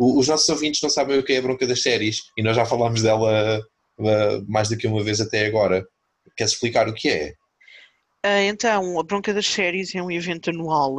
O- 0.00 0.18
Os 0.18 0.26
nossos 0.26 0.48
ouvintes 0.48 0.80
não 0.82 0.88
sabem 0.88 1.18
o 1.18 1.22
que 1.22 1.34
é 1.34 1.36
a 1.38 1.42
bronca 1.42 1.66
das 1.66 1.82
séries 1.82 2.22
e 2.36 2.42
nós 2.42 2.56
já 2.56 2.64
falámos 2.64 3.02
dela 3.02 3.60
uh, 3.98 4.44
mais 4.50 4.68
do 4.70 4.76
que 4.78 4.86
uma 4.86 5.04
vez 5.04 5.20
até 5.20 5.44
agora. 5.44 5.86
Queres 6.36 6.54
explicar 6.54 6.88
o 6.88 6.94
que 6.94 7.08
é? 7.10 7.34
Ah, 8.22 8.42
então, 8.42 8.98
a 8.98 9.02
Bronca 9.02 9.32
das 9.32 9.46
Séries 9.46 9.94
é 9.94 10.02
um 10.02 10.10
evento 10.10 10.50
anual 10.50 10.94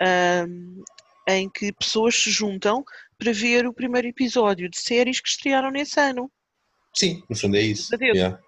ahm, 0.00 0.82
em 1.28 1.48
que 1.48 1.72
pessoas 1.72 2.14
se 2.16 2.30
juntam 2.30 2.84
para 3.18 3.32
ver 3.32 3.66
o 3.66 3.72
primeiro 3.74 4.08
episódio 4.08 4.68
de 4.70 4.78
séries 4.78 5.20
que 5.20 5.28
estrearam 5.28 5.70
nesse 5.70 5.98
ano. 6.00 6.30
Sim, 6.94 7.22
no 7.28 7.36
fundo 7.36 7.56
é 7.56 7.60
isso. 7.62 7.94
Adeus. 7.94 8.16
Yeah. 8.16 8.40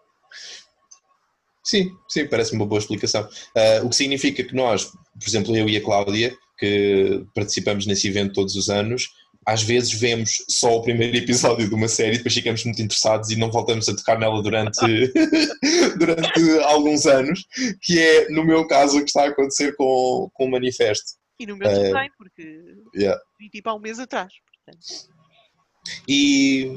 Sim, 1.64 1.90
sim, 2.09 2.27
parece 2.27 2.53
uma 2.55 2.66
boa 2.66 2.79
explicação. 2.81 3.22
Uh, 3.57 3.85
o 3.87 3.90
que 3.90 3.96
significa 3.96 4.42
que 4.42 4.55
nós, 4.55 4.87
por 4.87 5.29
exemplo, 5.29 5.57
eu 5.57 5.68
e 5.68 5.77
a 5.77 5.83
Cláudia, 5.83 6.37
que 6.59 7.25
participamos 7.35 7.87
nesse 7.87 8.09
evento 8.09 8.33
todos 8.33 8.57
os 8.57 8.68
anos, 8.68 9.09
às 9.44 9.62
vezes 9.62 9.92
vemos 9.92 10.44
só 10.48 10.76
o 10.76 10.83
primeiro 10.83 11.16
episódio 11.16 11.68
de 11.68 11.74
uma 11.74 11.88
série, 11.88 12.16
depois 12.16 12.35
ficamos 12.35 12.64
muito 12.64 12.81
interessados 12.81 13.31
e 13.31 13.37
não 13.37 13.50
voltamos 13.50 13.88
a 13.88 13.96
tocar 13.96 14.18
nela 14.18 14.40
durante, 14.42 14.81
durante 15.98 16.59
alguns 16.64 17.07
anos, 17.07 17.44
que 17.81 17.98
é, 17.98 18.28
no 18.31 18.44
meu 18.44 18.66
caso, 18.66 18.98
o 18.98 19.00
que 19.00 19.07
está 19.07 19.24
a 19.24 19.28
acontecer 19.28 19.74
com, 19.76 20.31
com 20.33 20.46
o 20.46 20.50
Manifesto. 20.50 21.16
E 21.40 21.46
no 21.46 21.57
meu 21.57 21.68
Ah, 21.68 21.74
também, 21.74 22.11
porque 22.16 22.42
Yeah. 22.94 23.20
vi 23.38 23.48
tipo 23.50 23.68
há 23.68 23.74
um 23.74 23.81
mês 23.81 23.98
atrás. 23.98 24.33
Portanto, 24.64 25.11
E, 26.07 26.70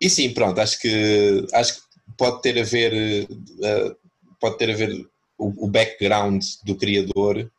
e 0.00 0.10
sim, 0.10 0.34
pronto, 0.34 0.60
acho 0.60 0.78
que, 0.78 1.46
acho 1.54 1.76
que 1.76 1.82
pode 2.18 2.42
ter 2.42 2.58
a 2.58 2.64
ver, 2.64 2.92
eh, 2.92 3.94
pode 4.38 4.58
ter 4.58 4.70
a 4.70 4.74
ver 4.76 5.06
o, 5.38 5.64
o 5.64 5.68
background 5.68 6.44
do 6.64 6.76
criador, 6.76 7.50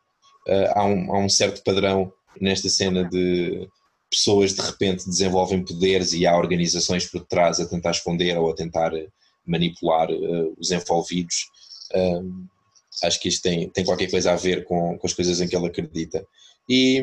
eh, 0.48 0.72
há, 0.76 0.84
um, 0.86 1.16
há 1.16 1.18
um 1.20 1.30
certo 1.30 1.64
padrão 1.64 2.14
nesta 2.40 2.70
cena 2.70 3.04
de 3.04 3.68
pessoas 4.10 4.54
de 4.54 4.62
repente 4.62 5.06
desenvolvem 5.08 5.64
poderes 5.64 6.14
e 6.14 6.26
há 6.26 6.36
organizações 6.38 7.06
por 7.06 7.26
trás 7.26 7.60
a 7.60 7.66
tentar 7.66 7.92
esconder 7.92 8.38
ou 8.38 8.52
a 8.52 8.56
tentar 8.56 8.92
manipular 9.46 10.10
eh, 10.12 10.52
os 10.58 10.72
envolvidos. 10.72 11.48
Um, 11.96 12.46
acho 13.04 13.20
que 13.20 13.30
isto 13.30 13.42
tem, 13.42 13.70
tem 13.70 13.86
qualquer 13.86 14.10
coisa 14.12 14.34
a 14.34 14.36
ver 14.36 14.66
com, 14.66 14.98
com 14.98 15.08
as 15.08 15.14
coisas 15.14 15.40
em 15.40 15.48
que 15.48 15.56
ele 15.56 15.68
acredita. 15.68 16.26
E, 16.70 17.02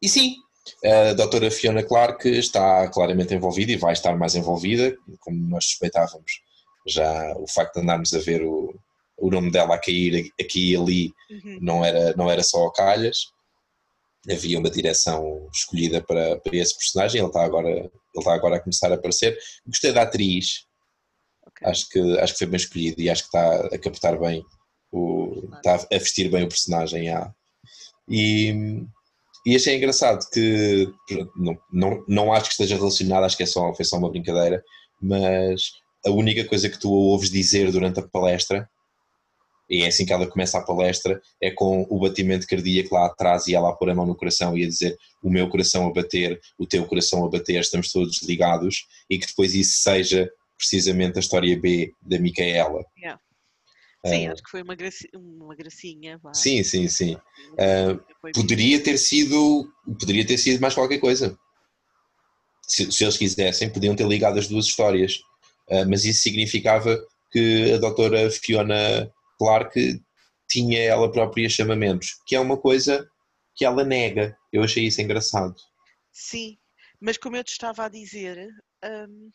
e 0.00 0.08
sim, 0.08 0.36
a 0.84 1.12
doutora 1.12 1.50
Fiona 1.50 1.82
Clark 1.82 2.28
está 2.28 2.88
claramente 2.88 3.34
envolvida 3.34 3.72
e 3.72 3.76
vai 3.76 3.92
estar 3.92 4.16
mais 4.16 4.34
envolvida, 4.34 4.96
como 5.20 5.36
nós 5.48 5.66
suspeitávamos. 5.66 6.40
Já 6.86 7.34
o 7.36 7.46
facto 7.46 7.74
de 7.74 7.80
andarmos 7.80 8.12
a 8.14 8.18
ver 8.18 8.42
o, 8.42 8.74
o 9.16 9.30
nome 9.30 9.50
dela 9.50 9.74
a 9.74 9.78
cair 9.78 10.32
aqui 10.40 10.72
e 10.72 10.76
ali 10.76 11.12
uhum. 11.30 11.58
não 11.60 11.84
era, 11.84 12.14
não 12.16 12.30
era 12.30 12.42
só 12.42 12.66
a 12.66 12.72
calhas. 12.72 13.31
Havia 14.30 14.58
uma 14.58 14.70
direção 14.70 15.48
escolhida 15.52 16.00
para, 16.00 16.38
para 16.40 16.56
esse 16.56 16.76
personagem, 16.76 17.20
ele 17.20 17.28
está, 17.28 17.42
agora, 17.44 17.68
ele 17.68 17.90
está 18.16 18.32
agora 18.34 18.56
a 18.56 18.60
começar 18.60 18.92
a 18.92 18.94
aparecer. 18.94 19.36
Gostei 19.66 19.92
da 19.92 20.02
atriz, 20.02 20.64
Ok. 21.44 21.68
acho 21.68 21.88
que, 21.88 22.18
acho 22.20 22.32
que 22.34 22.38
foi 22.38 22.46
bem 22.46 22.56
escolhido 22.56 23.00
e 23.00 23.10
acho 23.10 23.22
que 23.22 23.36
está 23.36 23.66
a 23.66 23.78
captar 23.78 24.18
bem, 24.18 24.44
o, 24.92 25.48
está 25.56 25.74
a 25.74 25.98
vestir 25.98 26.30
bem 26.30 26.44
o 26.44 26.48
personagem. 26.48 27.08
ah. 27.08 27.32
E, 28.08 28.54
e 29.44 29.56
achei 29.56 29.76
engraçado 29.76 30.24
que 30.32 30.88
não, 31.36 31.58
não, 31.72 32.04
não 32.08 32.32
acho 32.32 32.44
que 32.46 32.52
esteja 32.52 32.76
relacionado, 32.76 33.24
acho 33.24 33.36
que 33.36 33.42
é 33.42 33.46
só, 33.46 33.74
foi 33.74 33.84
só 33.84 33.96
uma 33.98 34.10
brincadeira, 34.10 34.62
mas 35.00 35.62
a 36.06 36.10
única 36.10 36.44
coisa 36.44 36.68
que 36.68 36.78
tu 36.78 36.90
ouves 36.92 37.30
dizer 37.30 37.72
durante 37.72 37.98
a 38.00 38.08
palestra, 38.08 38.68
e 39.72 39.84
é 39.84 39.86
assim 39.86 40.04
que 40.04 40.12
ela 40.12 40.26
começa 40.26 40.58
a 40.58 40.62
palestra, 40.62 41.18
é 41.40 41.50
com 41.50 41.86
o 41.88 41.98
batimento 41.98 42.46
cardíaco 42.46 42.94
lá 42.94 43.06
atrás 43.06 43.46
e 43.46 43.54
ela 43.54 43.70
a 43.70 43.72
pôr 43.72 43.88
a 43.88 43.94
mão 43.94 44.04
no 44.04 44.14
coração 44.14 44.56
e 44.56 44.62
a 44.62 44.68
dizer 44.68 44.98
o 45.22 45.30
meu 45.30 45.48
coração 45.48 45.86
a 45.86 45.92
bater, 45.92 46.38
o 46.58 46.66
teu 46.66 46.84
coração 46.84 47.24
a 47.24 47.30
bater, 47.30 47.58
estamos 47.58 47.90
todos 47.90 48.20
ligados, 48.22 48.86
e 49.08 49.18
que 49.18 49.26
depois 49.26 49.54
isso 49.54 49.80
seja 49.80 50.30
precisamente 50.58 51.16
a 51.16 51.20
história 51.20 51.58
B 51.58 51.90
da 52.02 52.18
Micaela. 52.18 52.84
Sim, 54.04 54.28
Uh, 54.28 54.32
acho 54.32 54.42
que 54.42 54.50
foi 54.50 54.62
uma, 54.62 54.74
graci 54.74 55.08
uma 55.14 55.54
gracinha. 55.54 56.20
sim, 56.34 56.62
sim, 56.64 56.88
sim. 56.88 57.14
Uh, 57.52 58.32
Poderia 58.34 58.82
ter 58.82 58.98
sido, 58.98 59.72
poderia 59.98 60.26
ter 60.26 60.38
sido 60.38 60.60
mais 60.60 60.74
qualquer 60.74 60.98
coisa. 60.98 61.38
Se, 62.66 62.90
se 62.90 63.04
eles 63.04 63.16
quisessem, 63.16 63.70
podiam 63.70 63.94
ter 63.94 64.06
ligado 64.06 64.40
as 64.40 64.48
duas 64.48 64.66
histórias. 64.66 65.18
Uh, 65.70 65.88
mas 65.88 66.04
isso 66.04 66.20
significava 66.20 67.00
que 67.30 67.72
a 67.72 67.78
doutora 67.78 68.28
Fiona 68.28 69.08
Clark 69.42 70.00
tinha 70.48 70.80
ela 70.80 71.10
própria 71.10 71.48
chamamentos, 71.48 72.20
que 72.26 72.36
é 72.36 72.40
uma 72.40 72.56
coisa 72.56 73.08
que 73.56 73.64
ela 73.64 73.84
nega. 73.84 74.36
Eu 74.52 74.62
achei 74.62 74.86
isso 74.86 75.00
engraçado. 75.00 75.54
Sim, 76.12 76.56
mas 77.00 77.18
como 77.18 77.36
eu 77.36 77.42
te 77.42 77.50
estava 77.50 77.84
a 77.84 77.88
dizer, 77.88 78.48
hum, 78.84 79.30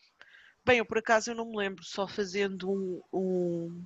bem, 0.64 0.78
eu 0.78 0.86
por 0.86 0.98
acaso 0.98 1.30
eu 1.30 1.34
não 1.34 1.50
me 1.50 1.56
lembro, 1.56 1.84
só 1.84 2.08
fazendo 2.08 2.70
um, 2.70 3.02
um, 3.12 3.84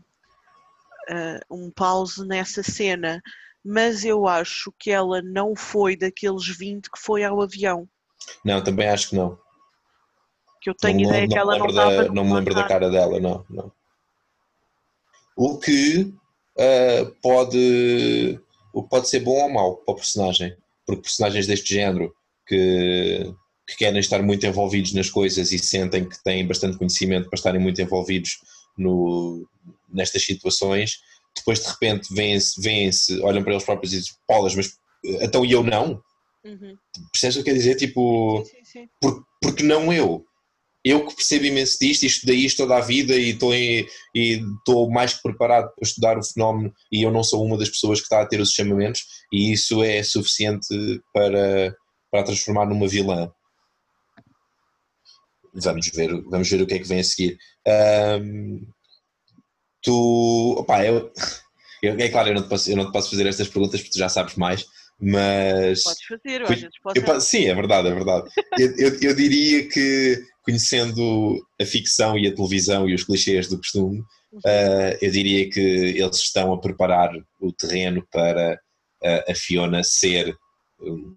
ah, 1.08 1.40
um 1.50 1.70
pause 1.70 2.24
nessa 2.24 2.62
cena, 2.62 3.20
mas 3.64 4.04
eu 4.04 4.28
acho 4.28 4.72
que 4.78 4.90
ela 4.90 5.20
não 5.22 5.56
foi 5.56 5.96
daqueles 5.96 6.46
20 6.46 6.90
que 6.90 6.98
foi 6.98 7.24
ao 7.24 7.40
avião. 7.40 7.88
Não, 8.44 8.62
também 8.62 8.88
acho 8.88 9.10
que 9.10 9.16
não. 9.16 9.36
Que 10.60 10.70
eu 10.70 10.74
tenho 10.74 11.00
não, 11.00 11.08
ideia 11.08 11.22
não 11.22 11.28
que 11.28 11.38
ela 11.38 11.58
não 11.58 11.66
lembro 11.66 11.70
estava. 11.70 12.14
não 12.14 12.24
me 12.24 12.32
lembro 12.34 12.54
da 12.54 12.68
cara 12.68 12.88
dela, 12.88 13.18
não, 13.18 13.44
não. 13.50 13.72
O 15.36 15.58
que 15.58 16.12
ah, 16.58 17.10
pode, 17.22 18.38
o 18.72 18.82
que 18.82 18.88
pode 18.88 19.08
ser 19.08 19.20
bom 19.20 19.42
ou 19.42 19.50
mau 19.50 19.76
para 19.76 19.92
o 19.92 19.96
personagem, 19.96 20.54
porque 20.86 21.02
personagens 21.02 21.46
deste 21.46 21.74
género 21.74 22.14
que, 22.46 23.32
que 23.66 23.76
querem 23.76 24.00
estar 24.00 24.22
muito 24.22 24.46
envolvidos 24.46 24.92
nas 24.92 25.08
coisas 25.08 25.52
e 25.52 25.58
sentem 25.58 26.08
que 26.08 26.22
têm 26.22 26.46
bastante 26.46 26.76
conhecimento 26.76 27.28
para 27.28 27.36
estarem 27.36 27.60
muito 27.60 27.80
envolvidos 27.80 28.38
no, 28.76 29.46
nestas 29.92 30.24
situações, 30.24 30.98
depois 31.34 31.60
de 31.60 31.68
repente 31.68 32.12
vêm-se, 32.14 32.60
vêm-se, 32.60 33.20
olham 33.22 33.42
para 33.42 33.52
eles 33.52 33.64
próprios 33.64 33.92
e 33.92 33.98
dizem, 33.98 34.14
Polas, 34.26 34.54
mas 34.54 34.76
eh, 35.04 35.24
então 35.24 35.44
e 35.44 35.52
eu 35.52 35.62
não? 35.62 36.02
Uhum. 36.44 36.76
Percebes 37.12 37.36
o 37.36 37.38
que 37.38 37.44
quer 37.50 37.56
dizer? 37.56 37.76
Tipo, 37.76 38.44
Sim, 38.44 38.64
sim. 38.64 38.88
por, 39.00 39.24
porque 39.40 39.62
não 39.62 39.92
eu? 39.92 40.26
Eu 40.84 41.06
que 41.06 41.14
percebo 41.14 41.44
imenso 41.44 41.78
disto 41.80 42.02
e 42.02 42.06
estudei 42.06 42.36
isto 42.38 42.56
toda 42.58 42.76
a 42.76 42.80
vida 42.80 43.14
e 43.16 43.30
estou, 43.30 43.54
em- 43.54 43.86
e 44.14 44.42
estou 44.58 44.90
mais 44.90 45.14
que 45.14 45.22
preparado 45.22 45.72
para 45.74 45.86
estudar 45.88 46.18
o 46.18 46.24
fenómeno 46.24 46.74
e 46.90 47.02
eu 47.02 47.10
não 47.12 47.22
sou 47.22 47.44
uma 47.44 47.56
das 47.56 47.68
pessoas 47.68 48.00
que 48.00 48.04
está 48.06 48.20
a 48.20 48.26
ter 48.26 48.40
os 48.40 48.52
chamamentos 48.52 49.04
e 49.32 49.52
isso 49.52 49.82
é 49.82 50.02
suficiente 50.02 50.66
para, 51.14 51.76
para 52.10 52.24
transformar 52.24 52.66
numa 52.66 52.88
vilã. 52.88 53.30
Vamos 55.54 55.88
ver, 55.94 56.10
vamos 56.24 56.48
ver 56.50 56.62
o 56.62 56.66
que 56.66 56.74
é 56.74 56.78
que 56.78 56.88
vem 56.88 57.00
a 57.00 57.04
seguir. 57.04 57.38
Ahm, 57.68 58.60
tu, 59.82 60.56
opá, 60.58 60.84
eu, 60.84 61.12
eu- 61.82 61.98
é 61.98 62.08
claro, 62.08 62.30
eu 62.30 62.34
não, 62.34 62.42
te 62.42 62.48
posso, 62.48 62.70
eu 62.70 62.76
não 62.76 62.86
te 62.86 62.92
posso 62.92 63.10
fazer 63.10 63.26
estas 63.26 63.48
perguntas 63.48 63.80
porque 63.80 63.92
tu 63.92 63.98
já 63.98 64.08
sabes 64.08 64.34
mais, 64.36 64.64
mas 65.00 65.82
Podes 65.84 66.04
fazer, 66.06 66.40
eu 66.40 66.46
às 66.48 66.60
vezes 66.60 66.78
posso. 66.82 66.98
eu 66.98 67.04
pa- 67.04 67.20
sim, 67.20 67.44
é 67.46 67.54
verdade, 67.54 67.88
é 67.88 67.94
verdade. 67.94 68.30
Eu, 68.58 68.76
eu- 68.78 68.98
eu 69.02 69.14
diria 69.14 69.68
que, 69.68 70.24
conhecendo 70.42 71.38
a 71.60 71.64
ficção 71.64 72.18
e 72.18 72.26
a 72.26 72.34
televisão 72.34 72.88
e 72.88 72.94
os 72.94 73.04
clichês 73.04 73.48
do 73.48 73.58
costume, 73.58 74.02
eh, 74.44 74.98
eu 75.00 75.10
diria 75.10 75.48
que 75.48 75.60
eles 75.60 76.16
estão 76.16 76.52
a 76.52 76.60
preparar 76.60 77.10
o 77.40 77.52
terreno 77.52 78.06
para 78.10 78.58
eh, 79.02 79.32
a 79.32 79.34
Fiona 79.34 79.82
ser 79.84 80.36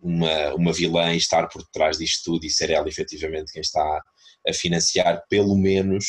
uma, 0.01 0.53
uma 0.53 0.73
vilã 0.73 1.13
e 1.13 1.17
estar 1.17 1.47
por 1.47 1.63
detrás 1.63 1.97
disto 1.97 2.33
tudo 2.33 2.45
e 2.45 2.49
ser 2.49 2.69
ela 2.69 2.87
efetivamente 2.87 3.51
quem 3.51 3.61
está 3.61 4.01
a 4.47 4.53
financiar 4.53 5.23
pelo 5.27 5.57
menos 5.57 6.05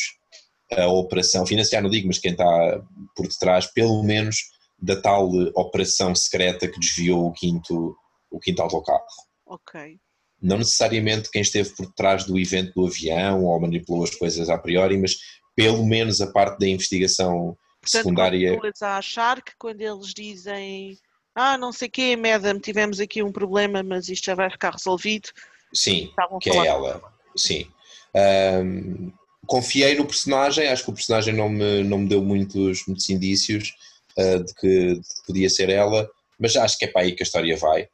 a 0.71 0.87
operação, 0.87 1.45
financiar 1.45 1.81
não 1.81 1.89
digo, 1.89 2.07
mas 2.07 2.19
quem 2.19 2.31
está 2.31 2.81
por 3.15 3.27
detrás 3.27 3.65
pelo 3.73 4.03
menos 4.03 4.37
da 4.77 5.01
tal 5.01 5.27
operação 5.55 6.13
secreta 6.13 6.67
que 6.67 6.79
desviou 6.79 7.25
o 7.25 7.33
quinto, 7.33 7.95
o 8.29 8.39
quinto 8.39 8.61
autocarro 8.61 9.05
Ok. 9.47 9.97
Não 10.41 10.57
necessariamente 10.59 11.31
quem 11.31 11.41
esteve 11.41 11.69
por 11.71 11.91
trás 11.93 12.25
do 12.25 12.37
evento 12.37 12.73
do 12.73 12.87
avião 12.87 13.43
ou 13.43 13.59
manipulou 13.59 14.03
as 14.03 14.15
coisas 14.15 14.49
a 14.49 14.57
priori, 14.57 14.97
mas 14.97 15.17
pelo 15.55 15.85
menos 15.85 16.21
a 16.21 16.27
parte 16.27 16.59
da 16.59 16.67
investigação 16.67 17.57
Portanto, 17.81 18.03
secundária. 18.03 18.51
continuas 18.51 18.81
a 18.81 18.97
achar 18.97 19.41
que 19.41 19.53
quando 19.57 19.81
eles 19.81 20.13
dizem 20.13 20.97
ah, 21.39 21.55
não 21.55 21.71
sei 21.71 21.87
o 21.87 21.91
quê, 21.91 22.15
madam, 22.15 22.59
tivemos 22.59 22.99
aqui 22.99 23.21
um 23.21 23.31
problema, 23.31 23.83
mas 23.83 24.09
isto 24.09 24.25
já 24.25 24.33
vai 24.33 24.49
ficar 24.49 24.71
resolvido, 24.71 25.29
Sim, 25.71 26.11
que 26.41 26.49
é 26.49 26.65
ela. 26.65 26.99
Sim. 27.35 27.67
Ahm, 28.15 29.11
confiei 29.45 29.95
no 29.95 30.05
personagem, 30.05 30.67
acho 30.67 30.83
que 30.83 30.89
o 30.89 30.95
personagem 30.95 31.35
não 31.35 31.47
me, 31.47 31.83
não 31.83 31.99
me 31.99 32.09
deu 32.09 32.23
muitos, 32.23 32.83
muitos 32.87 33.07
indícios 33.11 33.75
ah, 34.17 34.39
de, 34.39 34.53
que, 34.55 34.95
de 34.95 35.01
que 35.01 35.25
podia 35.27 35.47
ser 35.47 35.69
ela, 35.69 36.09
mas 36.39 36.55
acho 36.55 36.75
que 36.75 36.85
é 36.85 36.87
para 36.87 37.03
aí 37.03 37.11
que 37.11 37.21
a 37.21 37.25
história 37.25 37.55
vai. 37.55 37.87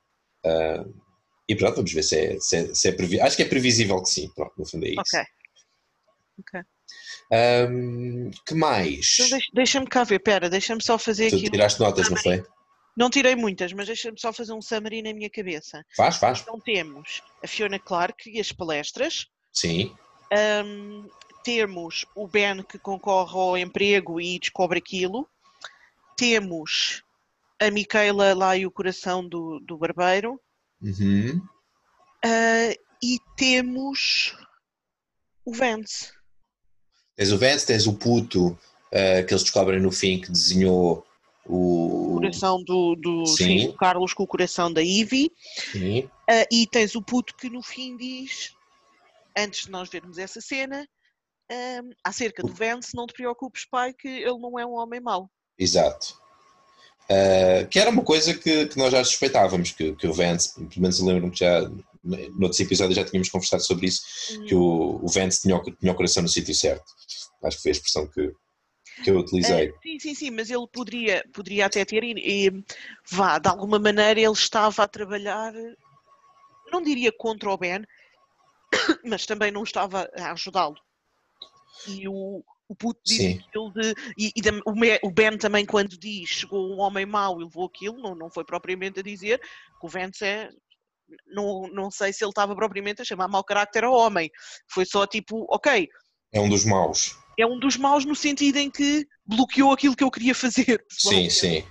Ah, 0.46 0.86
e 1.48 1.56
pronto, 1.56 1.76
vamos 1.76 1.92
ver 1.92 2.04
se 2.04 2.18
é, 2.18 2.40
se 2.40 2.56
é, 2.58 2.74
se 2.74 2.88
é 2.90 2.92
previ- 2.92 3.20
Acho 3.22 3.36
que 3.36 3.44
é 3.44 3.48
previsível 3.48 4.02
que 4.02 4.10
sim, 4.10 4.30
pronto, 4.36 4.54
no 4.58 4.66
fundo 4.66 4.86
é 4.86 4.90
isso. 4.90 5.02
Ok. 6.40 6.62
Ahm, 7.32 8.32
que 8.46 8.54
mais? 8.56 9.14
Então 9.16 9.30
deixa- 9.30 9.52
deixa-me 9.54 9.88
cá 9.88 10.04
ver, 10.04 10.20
pera, 10.20 10.50
deixa-me 10.50 10.84
só 10.84 10.98
fazer 10.98 11.30
Tu 11.30 11.38
aqui. 11.38 11.48
um- 11.48 11.52
tiraste 11.52 11.80
notas, 11.80 12.10
não 12.10 12.18
foi? 12.18 12.44
Não 12.96 13.10
tirei 13.10 13.36
muitas, 13.36 13.74
mas 13.74 13.88
deixa-me 13.88 14.20
só 14.20 14.32
fazer 14.32 14.54
um 14.54 14.62
summary 14.62 15.02
na 15.02 15.14
minha 15.14 15.30
cabeça. 15.30 15.84
Faz, 15.96 16.18
faz. 16.18 16.42
Então 16.42 16.60
temos 16.60 17.22
a 17.44 17.48
Fiona 17.48 17.80
Clark 17.80 18.30
e 18.30 18.40
as 18.40 18.52
palestras, 18.52 19.28
Sim, 19.52 19.96
Ahm, 20.32 21.08
temos 21.44 22.06
o 22.16 22.28
Ben 22.28 22.64
que 22.64 22.78
concorre 22.80 23.38
ao 23.38 23.58
emprego 23.58 24.20
e 24.22 24.40
descobre 24.40 24.80
aquilo, 24.80 25.28
temos 26.18 27.04
a 27.60 27.70
Micaela 27.72 28.34
lá 28.34 28.56
e 28.58 28.66
o 28.66 28.72
coração 28.72 29.28
do, 29.28 29.60
do 29.60 29.78
barbeiro, 29.78 30.40
Uhum. 30.84 31.42
ah, 32.26 32.74
e 33.02 33.18
temos 33.38 34.36
o 35.46 35.54
Vance. 35.54 36.12
Tens 37.16 37.32
o 37.32 37.38
Vance, 37.38 37.66
tens 37.66 37.88
o 37.88 37.94
puto 37.94 38.58
eh, 38.92 39.24
que 39.24 39.34
eles 39.34 39.44
descobrem 39.44 39.80
no 39.82 39.92
fim 39.92 40.20
que 40.20 40.32
desenhou 40.32 41.06
O 41.46 42.16
o. 42.16 42.20
coração 42.20 42.64
do, 42.64 42.96
do 42.96 43.26
Sim. 43.26 43.60
sim, 43.60 43.68
o 43.70 43.74
Carlos 43.74 44.14
com 44.14 44.24
o 44.24 44.28
coração 44.28 44.72
da 44.72 44.82
Ivy. 44.82 45.32
Sim. 45.72 46.10
Ah, 46.30 46.46
e 46.52 46.66
tens 46.68 46.96
o 46.96 47.02
puto 47.02 47.36
que 47.36 47.50
no 47.50 47.62
fim 47.62 47.98
diz, 47.98 48.54
antes 49.38 49.66
de 49.66 49.72
nós 49.72 49.90
vermos 49.90 50.18
essa 50.18 50.40
cena, 50.42 50.88
ahm, 51.52 51.90
acerca 52.04 52.42
do 52.42 52.54
Vance, 52.54 52.96
não 52.96 53.06
te 53.06 53.14
preocupes, 53.14 53.66
pai, 53.66 53.94
que 53.94 54.08
ele 54.08 54.40
não 54.40 54.58
é 54.58 54.66
um 54.66 54.74
homem 54.74 55.00
mau. 55.02 55.30
Exato. 55.58 56.18
Eh, 57.10 57.68
que 57.70 57.80
era 57.80 57.90
uma 57.90 58.04
coisa 58.04 58.34
que, 58.34 58.68
que 58.68 58.78
nós 58.78 58.92
já 58.92 59.04
suspeitávamos, 59.04 59.72
que, 59.72 59.94
que 59.96 60.08
o 60.08 60.14
Vance, 60.14 60.54
pelo 60.54 60.82
menos 60.82 61.00
eu 61.00 61.06
lembro-me 61.06 61.32
que 61.32 61.40
já 61.40 61.70
noutros 62.04 62.60
episódios 62.60 62.96
já 62.96 63.06
tínhamos 63.06 63.30
conversado 63.30 63.64
sobre 63.64 63.88
isso, 63.88 64.04
que 64.48 64.56
o, 64.56 65.00
o 65.02 65.08
Vance 65.08 65.42
tinha 65.42 65.56
o, 65.56 65.64
tinha 65.64 65.92
o 65.92 65.96
coração 65.96 66.24
no 66.24 66.30
sítio 66.30 66.54
certo. 66.54 66.84
Acho 67.44 67.58
que 67.58 67.64
foi 67.64 67.72
a 67.72 67.74
expressão 67.74 68.08
que, 68.08 68.34
que 69.04 69.10
eu 69.10 69.20
utilizei. 69.20 69.70
Ah, 69.70 69.80
sim, 69.84 70.00
sim, 70.00 70.16
sim, 70.16 70.32
mas 70.32 70.50
ele 70.50 70.68
poderia, 70.72 71.26
poderia 71.34 71.66
até 71.66 71.84
ter, 71.84 72.04
e, 72.04 72.14
e, 72.18 72.64
vá, 73.10 73.38
de 73.38 73.50
alguma 73.50 73.80
maneira 73.80 74.20
ele 74.20 74.32
estava 74.32 74.84
a 74.84 74.88
trabalhar, 74.88 75.54
não 76.72 76.82
diria 76.82 77.12
contra 77.12 77.50
o 77.50 77.58
Ben, 77.58 77.84
mas 79.06 79.26
também 79.26 79.52
não 79.52 79.64
estava 79.64 80.10
a 80.18 80.32
ajudá-lo. 80.32 80.78
E 81.88 82.08
o, 82.08 82.44
o 82.68 82.76
puto 82.76 83.00
diz 83.06 83.18
Sim. 83.18 83.40
aquilo 83.48 83.72
de. 83.74 83.94
E, 84.18 84.32
e 84.36 84.42
da- 84.42 84.52
o, 85.04 85.12
Ben 85.12 85.38
também, 85.38 85.66
quando 85.66 85.98
diz 85.98 86.30
chegou 86.30 86.74
um 86.74 86.80
homem 86.80 87.06
mau 87.06 87.40
e 87.40 87.44
levou 87.44 87.66
aquilo, 87.66 87.98
não, 88.02 88.16
não 88.16 88.30
foi 88.30 88.44
propriamente 88.44 89.00
a 89.00 89.04
dizer 89.04 89.40
que 89.40 89.86
o 89.86 89.90
Vance 89.90 90.24
é. 90.24 90.50
Não, 91.28 91.68
não 91.68 91.92
sei 91.92 92.12
se 92.12 92.24
ele 92.24 92.32
estava 92.32 92.56
propriamente 92.56 93.02
a 93.02 93.06
chamar 93.06 93.28
mau 93.28 93.44
carácter 93.44 93.84
ao 93.84 93.94
homem. 93.94 94.32
Foi 94.68 94.86
só 94.86 95.06
tipo, 95.06 95.46
ok, 95.50 95.88
É 96.32 96.40
um 96.40 96.50
dos 96.50 96.66
maus. 96.66 97.16
é 97.38 97.46
um 97.46 97.60
dos 97.60 97.78
maus 97.78 98.04
no 98.06 98.16
sentido 98.16 98.58
em 98.58 98.72
que 98.72 99.06
bloqueou 99.26 99.72
aquilo 99.72 99.96
que 99.96 100.04
eu 100.04 100.10
queria 100.10 100.34
fazer. 100.34 100.84
Sim, 100.90 101.30
sim. 101.30 101.64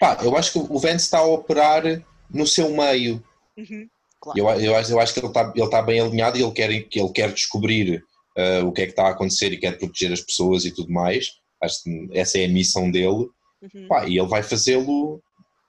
Pá, 0.00 0.18
eu 0.22 0.34
acho 0.36 0.52
que 0.52 0.58
o 0.58 0.78
Vance 0.78 1.04
está 1.04 1.18
a 1.18 1.26
operar 1.26 1.82
no 2.30 2.46
seu 2.46 2.70
meio. 2.70 3.22
Uhum, 3.56 3.88
claro. 4.20 4.38
Eu, 4.38 4.48
eu, 4.60 4.76
acho, 4.76 4.92
eu 4.92 5.00
acho 5.00 5.12
que 5.12 5.20
ele 5.20 5.26
está, 5.28 5.52
ele 5.54 5.64
está 5.64 5.82
bem 5.82 6.00
alinhado 6.00 6.38
e 6.38 6.42
ele 6.42 6.52
quer, 6.52 6.82
que 6.84 6.98
ele 7.00 7.12
quer 7.12 7.32
descobrir 7.32 8.02
uh, 8.38 8.66
o 8.66 8.72
que 8.72 8.82
é 8.82 8.84
que 8.86 8.92
está 8.92 9.06
a 9.06 9.10
acontecer 9.10 9.52
e 9.52 9.58
quer 9.58 9.76
proteger 9.78 10.12
as 10.12 10.20
pessoas 10.20 10.64
e 10.64 10.70
tudo 10.70 10.92
mais. 10.92 11.32
Acho 11.62 11.82
que 11.82 12.08
essa 12.12 12.38
é 12.38 12.44
a 12.44 12.48
missão 12.48 12.90
dele. 12.90 13.26
Uhum. 13.60 13.88
Pá, 13.88 14.06
e 14.06 14.18
ele 14.18 14.28
vai 14.28 14.42
fazê-lo 14.42 15.20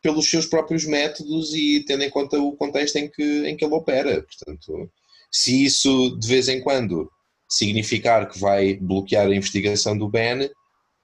pelos 0.02 0.30
seus 0.30 0.46
próprios 0.46 0.86
métodos 0.86 1.54
e 1.54 1.84
tendo 1.86 2.04
em 2.04 2.10
conta 2.10 2.40
o 2.40 2.56
contexto 2.56 2.96
em 2.98 3.10
que, 3.10 3.48
em 3.48 3.58
que 3.58 3.66
ele 3.66 3.74
opera. 3.74 4.22
Portanto, 4.24 4.90
se 5.32 5.66
isso 5.66 6.18
de 6.20 6.28
vez 6.28 6.48
em 6.48 6.62
quando 6.62 7.10
significar 7.50 8.30
que 8.30 8.40
vai 8.40 8.76
bloquear 8.76 9.28
a 9.28 9.36
investigação 9.36 9.98
do 9.98 10.08
Ben, 10.08 10.50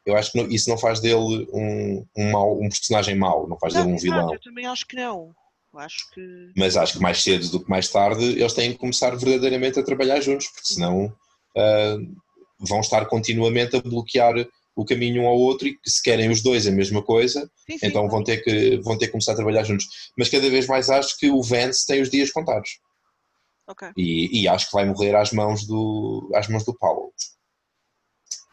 eu 0.05 0.15
acho 0.15 0.31
que 0.31 0.37
não- 0.41 0.49
isso 0.49 0.69
não 0.69 0.77
faz 0.77 0.99
dele 0.99 1.47
um, 1.51 2.05
um, 2.15 2.31
mau, 2.31 2.55
um 2.61 2.69
personagem 2.69 3.15
mau, 3.15 3.47
não 3.49 3.57
faz 3.57 3.73
Não, 3.73 3.81
dele 3.83 3.95
um 3.95 3.99
vilão. 3.99 4.33
eu 4.33 4.39
também 4.39 4.65
acho 4.67 4.85
que 4.87 4.95
não. 4.95 5.33
Acho 5.77 6.09
que. 6.13 6.21
Mas 6.55 6.77
acho 6.77 6.93
que 6.93 6.99
mais 7.01 7.21
cedo 7.21 7.49
do 7.49 7.59
que 7.61 7.69
mais 7.69 7.89
tarde 7.89 8.23
eles 8.23 8.53
têm 8.53 8.71
que 8.71 8.77
começar 8.77 9.13
verdadeiramente 9.15 9.77
a 9.77 9.83
trabalhar 9.83 10.21
juntos, 10.21 10.47
porque 10.47 10.73
senão 10.73 11.13
ah, 11.55 11.97
vão 12.59 12.79
estar 12.79 13.05
continuamente 13.05 13.75
a 13.75 13.81
bloquear 13.81 14.33
o 14.75 14.83
caminho 14.83 15.23
um 15.23 15.27
ao 15.27 15.37
outro 15.37 15.67
e 15.67 15.77
que 15.77 15.89
se 15.89 16.03
querem 16.03 16.29
os 16.29 16.41
dois 16.41 16.67
a 16.67 16.71
mesma 16.71 17.01
coisa, 17.01 17.49
Sim, 17.65 17.77
sim, 17.77 17.87
então 17.87 18.09
vão 18.09 18.23
ter, 18.23 18.43
que, 18.43 18.77
vão 18.81 18.97
ter 18.97 19.05
que 19.05 19.13
começar 19.13 19.31
a 19.31 19.35
trabalhar 19.35 19.63
juntos. 19.63 19.85
Mas 20.17 20.29
cada 20.29 20.49
vez 20.49 20.67
mais 20.67 20.89
acho 20.89 21.17
que 21.17 21.29
o 21.29 21.41
Vance 21.41 21.85
tem 21.85 22.01
os 22.01 22.09
dias 22.09 22.29
contados. 22.29 22.79
Ok. 23.67 23.87
E, 23.95 24.41
e 24.41 24.47
acho 24.47 24.67
que 24.67 24.73
vai 24.73 24.85
morrer 24.85 25.15
às 25.15 25.31
mãos 25.31 25.65
do, 25.65 26.29
às 26.35 26.47
mãos 26.49 26.65
do 26.65 26.77
Paulo. 26.77 27.11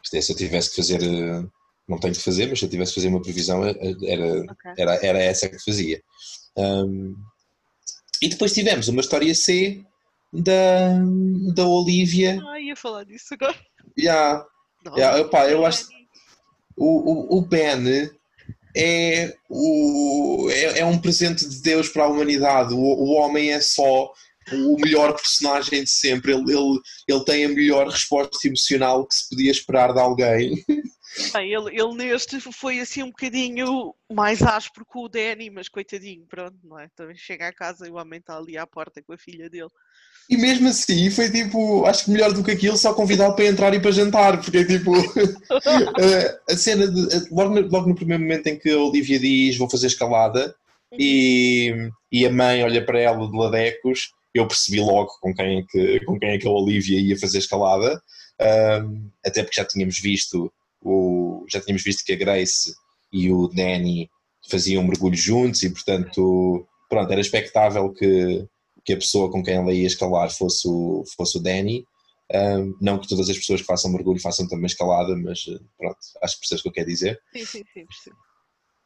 Isto 0.02 0.16
é, 0.16 0.20
se 0.20 0.32
eu 0.32 0.36
tivesse 0.36 0.70
que 0.70 0.76
fazer, 0.76 1.02
eh, 1.02 1.44
não 1.88 1.98
tenho 1.98 2.14
que 2.14 2.20
fazer, 2.20 2.46
mas 2.48 2.58
se 2.58 2.64
eu 2.64 2.70
tivesse 2.70 2.92
que 2.92 3.00
fazer 3.00 3.08
uma 3.08 3.20
previsão, 3.20 3.64
eh, 3.66 3.76
era, 4.06 4.40
Ok. 4.42 4.72
era, 4.78 4.94
era 5.04 5.22
essa 5.22 5.48
que 5.48 5.62
fazia. 5.62 6.00
Um, 6.56 7.14
e 8.22 8.28
depois 8.28 8.52
tivemos 8.52 8.88
uma 8.88 9.00
história 9.00 9.34
C 9.34 9.84
da, 10.32 10.98
da 11.54 11.66
Olivia. 11.66 12.40
Ah, 12.48 12.60
ia 12.60 12.74
falar 12.74 13.04
disso 13.04 13.34
agora. 13.34 13.54
Yeah, 13.98 14.44
Não, 14.84 14.96
yeah, 14.96 15.18
epá, 15.18 15.48
eu 15.48 15.66
acho 15.66 15.88
Dani. 15.88 16.08
o, 16.76 17.36
o, 17.36 17.38
o 17.38 17.42
Ben 17.42 18.10
é, 18.74 19.34
o, 19.50 20.48
é, 20.50 20.78
é 20.80 20.84
um 20.84 20.98
presente 20.98 21.46
de 21.46 21.60
Deus 21.60 21.88
para 21.88 22.04
a 22.04 22.08
humanidade. 22.08 22.72
O, 22.72 22.78
o 22.78 23.12
homem 23.12 23.52
é 23.52 23.60
só 23.60 24.10
o 24.50 24.76
melhor 24.80 25.14
personagem 25.14 25.84
de 25.84 25.90
sempre. 25.90 26.32
Ele, 26.32 26.52
ele, 26.52 26.80
ele 27.06 27.24
tem 27.24 27.44
a 27.44 27.48
melhor 27.48 27.88
resposta 27.88 28.46
emocional 28.46 29.06
que 29.06 29.14
se 29.14 29.28
podia 29.28 29.50
esperar 29.50 29.92
de 29.92 30.00
alguém. 30.00 30.64
Bem, 31.32 31.52
ele, 31.52 31.78
ele 31.78 31.94
neste 31.94 32.40
foi 32.40 32.80
assim 32.80 33.02
um 33.02 33.08
bocadinho 33.08 33.94
mais 34.10 34.42
áspero 34.42 34.86
com 34.86 35.00
o 35.00 35.08
Danny, 35.08 35.50
mas 35.50 35.68
coitadinho, 35.68 36.24
pronto, 36.26 36.56
não 36.64 36.78
é? 36.78 36.88
Também 36.96 37.16
chega 37.16 37.48
à 37.48 37.52
casa 37.52 37.86
e 37.86 37.90
o 37.90 37.96
homem 37.96 38.18
está 38.18 38.36
ali 38.36 38.56
à 38.56 38.66
porta 38.66 39.02
com 39.02 39.12
a 39.12 39.18
filha 39.18 39.50
dele. 39.50 39.70
E 40.30 40.36
mesmo 40.36 40.68
assim, 40.68 41.10
foi 41.10 41.30
tipo, 41.30 41.84
acho 41.84 42.04
que 42.04 42.10
melhor 42.10 42.32
do 42.32 42.42
que 42.42 42.52
aquilo, 42.52 42.76
só 42.76 42.94
convidá-lo 42.94 43.34
para 43.34 43.46
entrar 43.46 43.74
e 43.74 43.80
para 43.80 43.90
jantar, 43.90 44.40
porque 44.40 44.58
é 44.58 44.64
tipo. 44.64 44.94
eh, 45.98 46.38
a 46.48 46.56
cena 46.56 46.86
de. 46.88 47.28
Logo 47.30 47.54
no, 47.54 47.68
logo 47.68 47.88
no 47.88 47.94
primeiro 47.94 48.22
momento 48.22 48.46
em 48.46 48.58
que 48.58 48.70
a 48.70 48.78
Olivia 48.78 49.18
diz 49.18 49.56
vou 49.58 49.68
fazer 49.68 49.88
escalada 49.88 50.54
e, 50.98 51.90
e 52.10 52.24
a 52.24 52.32
mãe 52.32 52.62
olha 52.62 52.84
para 52.84 53.00
ela 53.00 53.28
de 53.28 53.36
ladecos, 53.36 54.12
eu 54.34 54.46
percebi 54.46 54.80
logo 54.80 55.10
com 55.20 55.34
quem 55.34 55.58
é 55.58 55.62
que, 55.68 56.04
com 56.04 56.18
quem 56.18 56.30
é 56.30 56.38
que 56.38 56.46
a 56.46 56.50
Olivia 56.50 57.00
ia 57.00 57.18
fazer 57.18 57.38
escalada, 57.38 58.00
ahm, 58.40 59.08
até 59.24 59.42
porque 59.42 59.60
já 59.60 59.66
tínhamos 59.66 59.98
visto 59.98 60.52
o, 60.82 61.44
já 61.50 61.60
tínhamos 61.60 61.82
visto 61.82 62.04
que 62.04 62.12
a 62.12 62.16
Grace 62.16 62.74
e 63.12 63.30
o 63.30 63.48
Danny 63.48 64.08
faziam 64.48 64.84
mergulho 64.84 65.16
juntos 65.16 65.62
e 65.62 65.70
portanto 65.70 66.66
pronto, 66.88 67.10
era 67.10 67.20
expectável 67.20 67.90
que, 67.90 68.46
que 68.84 68.92
a 68.92 68.96
pessoa 68.96 69.30
com 69.30 69.42
quem 69.42 69.54
ela 69.54 69.72
ia 69.72 69.86
escalar 69.86 70.30
fosse 70.30 70.68
o, 70.68 71.04
fosse 71.16 71.38
o 71.38 71.40
Danny. 71.40 71.86
Ahm, 72.30 72.74
não 72.80 72.98
que 72.98 73.08
todas 73.08 73.28
as 73.30 73.38
pessoas 73.38 73.60
que 73.60 73.66
façam 73.66 73.90
mergulho 73.90 74.20
façam 74.20 74.46
também 74.46 74.66
escalada, 74.66 75.16
mas 75.16 75.44
eh, 75.48 75.58
pronto, 75.78 75.98
acho 76.22 76.34
que 76.34 76.40
percebes 76.40 76.60
o 76.60 76.62
que 76.62 76.68
eu 76.68 76.72
quero 76.72 76.88
dizer. 76.88 77.20
Sim, 77.32 77.44
sim, 77.44 77.64
sim, 77.72 77.86
percebo. 77.86 78.16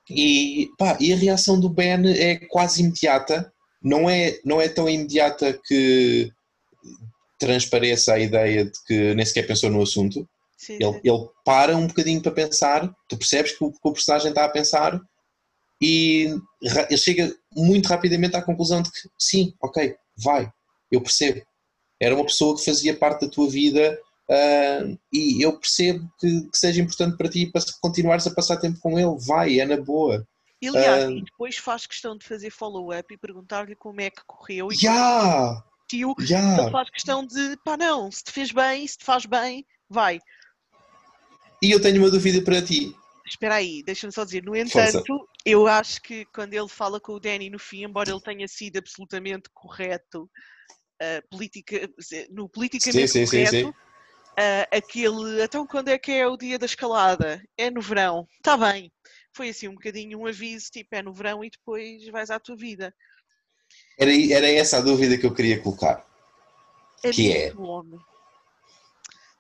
E, 0.08 0.68
pá, 0.78 0.96
e 1.00 1.12
a 1.12 1.16
reação 1.16 1.58
do 1.58 1.68
Ben 1.68 2.06
é 2.06 2.36
quase 2.46 2.80
imediata, 2.80 3.52
não 3.82 4.08
é, 4.08 4.38
não 4.44 4.60
é 4.60 4.68
tão 4.68 4.88
imediata 4.88 5.58
que 5.66 6.30
transpareça 7.38 8.14
a 8.14 8.18
ideia 8.18 8.64
de 8.64 8.84
que 8.86 9.14
nem 9.14 9.26
sequer 9.26 9.46
pensou 9.46 9.68
no 9.68 9.82
assunto. 9.82 10.28
Sim, 10.56 10.74
Ele, 10.74 10.92
sim. 10.92 11.00
ele 11.04 11.28
para 11.44 11.76
um 11.76 11.86
bocadinho 11.86 12.22
para 12.22 12.32
pensar, 12.32 12.90
tu 13.08 13.16
percebes 13.16 13.52
que 13.52 13.62
o, 13.62 13.70
que 13.70 13.78
o 13.82 13.92
personagem 13.92 14.30
está 14.30 14.44
a 14.44 14.48
pensar 14.48 15.00
e 15.80 16.34
ele 16.62 16.96
chega 16.96 17.34
muito 17.54 17.88
rapidamente 17.88 18.36
à 18.36 18.42
conclusão 18.42 18.80
de 18.80 18.90
que 18.90 19.08
sim, 19.18 19.54
ok, 19.60 19.94
vai, 20.16 20.50
eu 20.90 21.00
percebo. 21.00 21.42
Era 22.00 22.14
uma 22.14 22.24
pessoa 22.24 22.56
que 22.56 22.64
fazia 22.64 22.96
parte 22.96 23.26
da 23.26 23.30
tua 23.30 23.48
vida 23.48 23.98
ah, 24.30 24.96
e 25.12 25.44
eu 25.44 25.58
percebo 25.58 26.10
que, 26.18 26.48
que 26.50 26.58
seja 26.58 26.80
importante 26.80 27.16
para 27.16 27.28
ti 27.28 27.46
para 27.46 27.62
continuares 27.80 28.26
a 28.26 28.34
passar 28.34 28.56
tempo 28.56 28.80
com 28.80 28.98
ele, 28.98 29.16
vai, 29.18 29.60
é 29.60 29.66
na 29.66 29.76
boa. 29.76 30.26
E, 30.60 30.68
aliás, 30.68 31.10
e 31.10 31.22
depois 31.22 31.56
faz 31.58 31.86
questão 31.86 32.16
de 32.16 32.26
fazer 32.26 32.50
follow-up 32.50 33.12
e 33.12 33.18
perguntar-lhe 33.18 33.76
como 33.76 34.00
é 34.00 34.08
que 34.08 34.22
correu 34.26 34.72
e 34.72 34.74
Já! 34.74 35.62
tio, 35.86 36.14
ele 36.18 36.70
faz 36.70 36.90
questão 36.90 37.24
de 37.24 37.56
pá 37.64 37.76
não, 37.76 38.10
se 38.10 38.24
te 38.24 38.32
fez 38.32 38.50
bem, 38.50 38.86
se 38.86 38.98
te 38.98 39.04
faz 39.04 39.24
bem, 39.24 39.64
vai. 39.88 40.20
E 41.62 41.70
eu 41.70 41.80
tenho 41.80 41.98
uma 41.98 42.10
dúvida 42.10 42.42
para 42.42 42.62
ti. 42.62 42.94
Espera 43.26 43.56
aí, 43.56 43.82
deixa-me 43.82 44.12
só 44.12 44.24
dizer, 44.24 44.44
no 44.44 44.54
Força. 44.68 44.98
entanto, 44.98 45.28
eu 45.44 45.66
acho 45.66 46.00
que 46.00 46.24
quando 46.26 46.54
ele 46.54 46.68
fala 46.68 47.00
com 47.00 47.12
o 47.12 47.20
Danny 47.20 47.50
no 47.50 47.58
fim, 47.58 47.84
embora 47.84 48.10
ele 48.10 48.20
tenha 48.20 48.46
sido 48.46 48.78
absolutamente 48.78 49.50
correto, 49.52 50.30
ah, 51.02 51.22
politica, 51.28 51.90
no 52.30 52.48
politicamente 52.48 53.08
Sim, 53.08 53.26
sim, 53.26 53.46
sim, 53.46 53.62
correto, 53.62 53.74
ah, 54.38 54.76
aquele, 54.76 55.42
então 55.42 55.66
quando 55.66 55.88
é 55.88 55.98
que 55.98 56.12
é 56.12 56.26
o 56.26 56.36
dia 56.36 56.56
da 56.56 56.66
escalada? 56.66 57.42
É 57.58 57.68
no 57.68 57.80
verão, 57.80 58.28
está 58.36 58.56
bem. 58.56 58.92
Foi 59.34 59.48
assim 59.48 59.66
um 59.66 59.74
bocadinho 59.74 60.20
um 60.20 60.26
aviso, 60.26 60.70
tipo 60.70 60.94
é 60.94 61.02
no 61.02 61.12
verão 61.12 61.42
e 61.42 61.50
depois 61.50 62.06
vais 62.08 62.30
à 62.30 62.38
tua 62.38 62.56
vida. 62.56 62.94
Era, 63.98 64.12
era 64.32 64.48
essa 64.48 64.78
a 64.78 64.80
dúvida 64.80 65.18
que 65.18 65.26
eu 65.26 65.34
queria 65.34 65.60
colocar. 65.60 66.06
Que 67.12 67.32
é? 67.32 67.54
homem. 67.56 67.98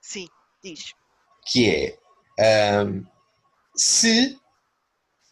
Sim, 0.00 0.28
diz. 0.62 0.92
que 1.46 1.68
é 1.68 2.05
ahm, 2.38 3.02
se 3.76 4.38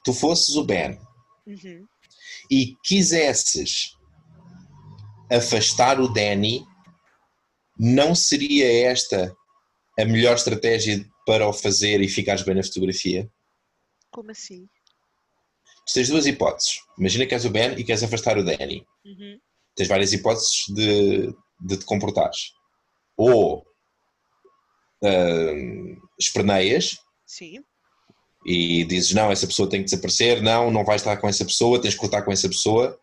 tu 0.05 0.13
fosses 0.13 0.55
o 0.57 0.65
Ben 0.65 0.99
Uhum. 1.47 1.87
e 2.51 2.75
quisesses 2.83 3.97
afastar 5.31 6.01
o 6.01 6.09
Danny, 6.09 6.65
não 7.79 8.15
seria 8.15 8.89
esta 8.91 9.35
a 9.99 10.05
melhor 10.05 10.35
estratégia 10.37 11.05
para 11.27 11.47
o 11.49 11.53
fazer 11.53 12.01
e 12.01 12.09
ficares 12.09 12.43
bem 12.43 12.55
na 12.55 12.63
fotografia? 12.63 13.31
Como 14.11 14.31
assim? 14.31 14.69
Tu 15.87 15.95
tens 15.95 16.09
duas 16.09 16.27
hipóteses. 16.27 16.81
Imagina 16.99 17.27
que 17.27 17.35
és 17.35 17.45
o 17.45 17.51
Ben 17.51 17.73
e 17.79 17.85
queres 17.85 18.03
afastar 18.03 18.39
o 18.39 18.45
Danny. 18.45 18.87
Uhum. 19.05 19.39
Tens 19.77 19.89
várias 19.89 20.13
hipóteses 20.13 20.65
de, 20.69 21.35
de 21.61 21.77
te 21.77 21.85
comportares. 21.85 22.53
Ou 23.17 23.67
esperneias 26.19 26.99
Sim, 27.27 27.63
e 28.47 28.85
dizes 28.85 29.13
não, 29.13 29.31
essa 29.31 29.47
pessoa 29.47 29.69
tem 29.69 29.81
que 29.81 29.87
desaparecer, 29.87 30.43
não, 30.43 30.71
não 30.71 30.85
vais 30.85 31.01
estar 31.01 31.17
com 31.17 31.29
essa 31.29 31.45
pessoa, 31.45 31.81
tens 31.81 31.95
que 31.95 32.01
cortar 32.01 32.23
com 32.23 32.33
essa 32.33 32.49
pessoa. 32.49 32.99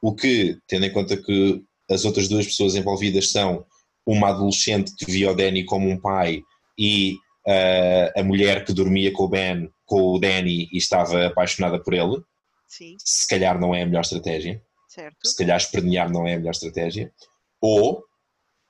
O 0.00 0.14
que, 0.14 0.58
tendo 0.66 0.86
em 0.86 0.92
conta 0.92 1.16
que 1.16 1.62
as 1.90 2.04
outras 2.04 2.28
duas 2.28 2.46
pessoas 2.46 2.74
envolvidas 2.74 3.30
são 3.30 3.66
uma 4.06 4.30
adolescente 4.30 4.92
que 4.96 5.10
via 5.10 5.30
o 5.30 5.34
Danny 5.34 5.64
como 5.64 5.88
um 5.88 6.00
pai 6.00 6.42
e 6.78 7.16
ah, 7.46 8.12
a 8.16 8.24
mulher 8.24 8.64
que 8.64 8.72
dormia 8.72 9.12
com 9.12 9.24
o 9.24 9.28
Ben, 9.28 9.70
com 9.84 10.14
o 10.14 10.18
Danny 10.18 10.68
e 10.72 10.78
estava 10.78 11.26
apaixonada 11.26 11.80
por 11.80 11.92
ele, 11.92 12.22
sim, 12.66 12.96
se 12.98 13.28
calhar 13.28 13.60
não 13.60 13.74
é 13.74 13.82
a 13.82 13.86
melhor 13.86 14.00
estratégia 14.00 14.60
certo. 14.92 15.16
se 15.24 15.36
calhar 15.36 15.56
espernear 15.56 16.10
não 16.10 16.26
é 16.26 16.34
a 16.34 16.38
melhor 16.38 16.50
estratégia, 16.50 17.12
ou 17.60 18.04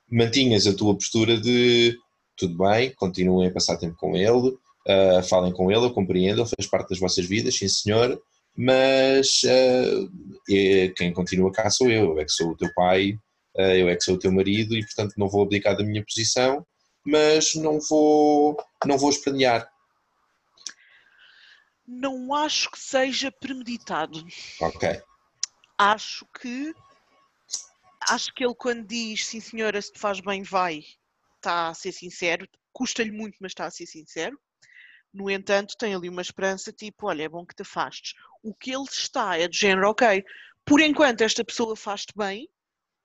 mantinhas 0.09 0.67
a 0.67 0.75
tua 0.75 0.93
postura 0.93 1.39
de 1.39 1.97
tudo 2.43 2.57
bem, 2.57 2.93
continuem 2.95 3.47
a 3.47 3.53
passar 3.53 3.77
tempo 3.77 3.95
com 3.95 4.17
ele, 4.17 4.57
ah, 4.87 5.23
falem 5.23 5.53
com 5.53 5.71
ele, 5.71 5.85
eu 5.85 5.93
compreendo, 5.93 6.41
ele 6.41 6.49
faz 6.49 6.69
parte 6.69 6.89
das 6.89 6.99
vossas 6.99 7.25
vidas, 7.25 7.55
sim 7.55 7.69
senhor, 7.69 8.21
mas 8.55 9.41
é- 9.45 10.89
quem 10.95 11.13
continua 11.13 11.51
cá 11.51 11.69
sou 11.69 11.89
eu, 11.89 12.11
eu 12.11 12.19
é 12.19 12.25
que 12.25 12.31
sou 12.31 12.51
o 12.51 12.57
teu 12.57 12.69
pai, 12.73 13.17
ah, 13.57 13.75
eu 13.75 13.87
é 13.87 13.95
que 13.95 14.03
sou 14.03 14.15
o 14.15 14.19
teu 14.19 14.31
marido 14.31 14.75
e 14.75 14.81
portanto 14.81 15.13
não 15.17 15.29
vou 15.29 15.43
abdicar 15.43 15.77
da 15.77 15.83
minha 15.85 16.03
posição, 16.03 16.65
mas 17.05 17.55
não 17.55 17.79
vou, 17.79 18.57
não 18.85 18.97
vou 18.97 19.09
espernear. 19.09 19.69
Não 21.87 22.33
acho 22.33 22.71
que 22.71 22.79
seja 22.79 23.31
premeditado. 23.31 24.25
Ok, 24.61 25.01
Acho 25.77 26.25
que 26.39 26.73
acho 28.09 28.33
que 28.33 28.43
ele 28.45 28.55
quando 28.55 28.85
diz 28.85 29.25
sim 29.25 29.39
senhora, 29.39 29.81
se 29.81 29.91
te 29.93 29.99
faz 29.99 30.19
bem, 30.19 30.43
vai, 30.43 30.83
está 31.43 31.69
a 31.69 31.73
ser 31.73 31.91
sincero, 31.91 32.47
custa-lhe 32.71 33.11
muito, 33.11 33.37
mas 33.41 33.51
está 33.51 33.65
a 33.65 33.71
ser 33.71 33.85
sincero. 33.85 34.39
No 35.13 35.29
entanto, 35.29 35.75
tem 35.77 35.93
ali 35.93 36.09
uma 36.09 36.21
esperança, 36.21 36.71
tipo, 36.71 37.07
olha, 37.07 37.23
é 37.23 37.29
bom 37.29 37.45
que 37.45 37.55
te 37.55 37.61
afastes. 37.61 38.13
O 38.41 38.53
que 38.53 38.71
ele 38.71 38.85
está 38.85 39.37
é 39.37 39.47
do 39.47 39.55
género, 39.55 39.89
ok, 39.89 40.23
por 40.65 40.81
enquanto 40.81 41.21
esta 41.21 41.43
pessoa 41.45 41.75
faz-te 41.75 42.13
bem, 42.17 42.49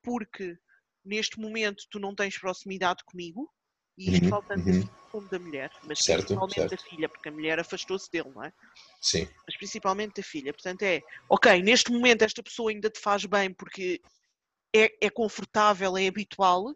porque 0.02 0.56
neste 1.04 1.38
momento 1.38 1.84
tu 1.90 1.98
não 1.98 2.14
tens 2.14 2.38
proximidade 2.38 3.04
comigo, 3.04 3.50
e 3.96 4.10
isto 4.10 4.24
Uhum, 4.24 4.30
fala 4.30 4.44
tanto 4.46 4.64
uhum. 4.70 4.88
como 5.08 5.28
da 5.28 5.38
mulher, 5.38 5.70
mas 5.82 6.00
Certo, 6.00 6.28
principalmente 6.28 6.54
certo. 6.54 6.70
da 6.70 6.78
filha, 6.78 7.08
porque 7.08 7.28
a 7.28 7.32
mulher 7.32 7.58
afastou-se 7.58 8.10
dele, 8.10 8.30
não 8.34 8.44
é? 8.44 8.52
sim, 9.00 9.26
mas 9.46 9.56
principalmente 9.56 10.14
da 10.14 10.22
filha. 10.22 10.52
Portanto, 10.52 10.82
é 10.82 11.02
ok, 11.28 11.62
neste 11.62 11.90
momento 11.90 12.22
esta 12.22 12.42
pessoa 12.42 12.70
ainda 12.70 12.90
te 12.90 13.00
faz 13.00 13.24
bem 13.24 13.52
porque 13.52 14.00
é, 14.74 15.06
é 15.06 15.10
confortável, 15.10 15.96
é 15.96 16.06
habitual, 16.06 16.74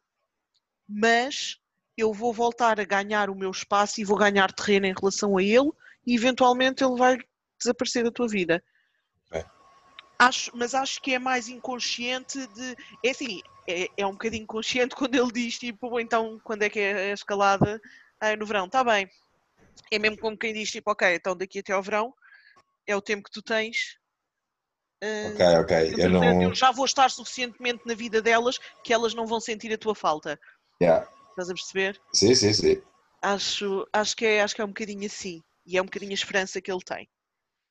mas 0.93 1.59
eu 1.97 2.13
vou 2.13 2.33
voltar 2.33 2.81
a 2.81 2.85
ganhar 2.85 3.31
o 3.31 3.35
meu 3.35 3.51
espaço 3.51 4.01
e 4.01 4.05
vou 4.05 4.17
ganhar 4.17 4.53
terreno 4.53 4.87
em 4.87 4.95
relação 4.95 5.37
a 5.37 5.43
ele 5.43 5.71
e 6.07 6.15
eventualmente 6.15 6.85
ele 6.85 6.97
vai 6.97 7.19
desaparecer 7.59 8.05
da 8.05 8.11
tua 8.11 8.29
vida. 8.29 8.63
É. 9.31 9.45
Acho, 10.19 10.51
mas 10.55 10.75
acho 10.75 11.01
que 11.01 11.15
é 11.15 11.19
mais 11.19 11.49
inconsciente 11.49 12.47
de. 12.49 12.77
É 13.05 13.11
assim, 13.11 13.41
é, 13.69 13.89
é 13.97 14.07
um 14.07 14.13
bocadinho 14.13 14.47
consciente 14.47 14.95
quando 14.97 15.15
ele 15.15 15.33
diz 15.33 15.59
tipo, 15.59 15.91
"Bom, 15.91 16.01
então 16.01 16.41
quando 16.45 16.63
é 16.63 16.71
que 16.71 16.81
é 16.81 17.11
a 17.11 17.15
escalada? 17.15 17.81
Ah, 18.21 18.37
no 18.37 18.47
verão, 18.47 18.67
está 18.67 18.85
bem. 18.85 19.09
É 19.91 19.99
mesmo 19.99 20.19
como 20.19 20.39
quem 20.39 20.53
diz, 20.53 20.71
tipo, 20.71 20.91
ok, 20.91 21.15
então 21.15 21.37
daqui 21.37 21.59
até 21.59 21.73
ao 21.73 21.83
verão 21.83 22.15
é 22.87 22.95
o 22.97 23.03
tempo 23.03 23.25
que 23.25 23.31
tu 23.31 23.43
tens. 23.43 23.99
Uh, 25.03 25.35
ok, 25.35 25.47
ok. 25.59 25.95
Eu, 25.99 26.11
não... 26.11 26.43
eu 26.43 26.55
já 26.55 26.71
vou 26.71 26.85
estar 26.85 27.11
suficientemente 27.11 27.83
na 27.85 27.95
vida 27.95 28.23
delas 28.23 28.59
que 28.85 28.93
elas 28.93 29.15
não 29.15 29.27
vão 29.27 29.41
sentir 29.41 29.73
a 29.73 29.79
tua 29.79 29.95
falta. 29.95 30.39
Yeah. 30.83 31.09
Estás 31.31 31.49
a 31.49 31.55
perceber? 31.55 32.01
Sim, 32.13 32.35
sim, 32.35 32.53
sim. 32.53 32.83
Acho, 33.23 33.87
acho, 33.93 34.17
que 34.17 34.27
é, 34.27 34.43
acho 34.43 34.55
que 34.55 34.61
é 34.61 34.65
um 34.65 34.69
bocadinho 34.69 35.07
assim. 35.07 35.41
E 35.65 35.79
é 35.79 35.83
um 35.83 35.85
bocadinho 35.85 36.11
a 36.11 36.15
esperança 36.15 36.61
que 36.61 36.73
ele 36.73 36.83
tem. 36.85 37.09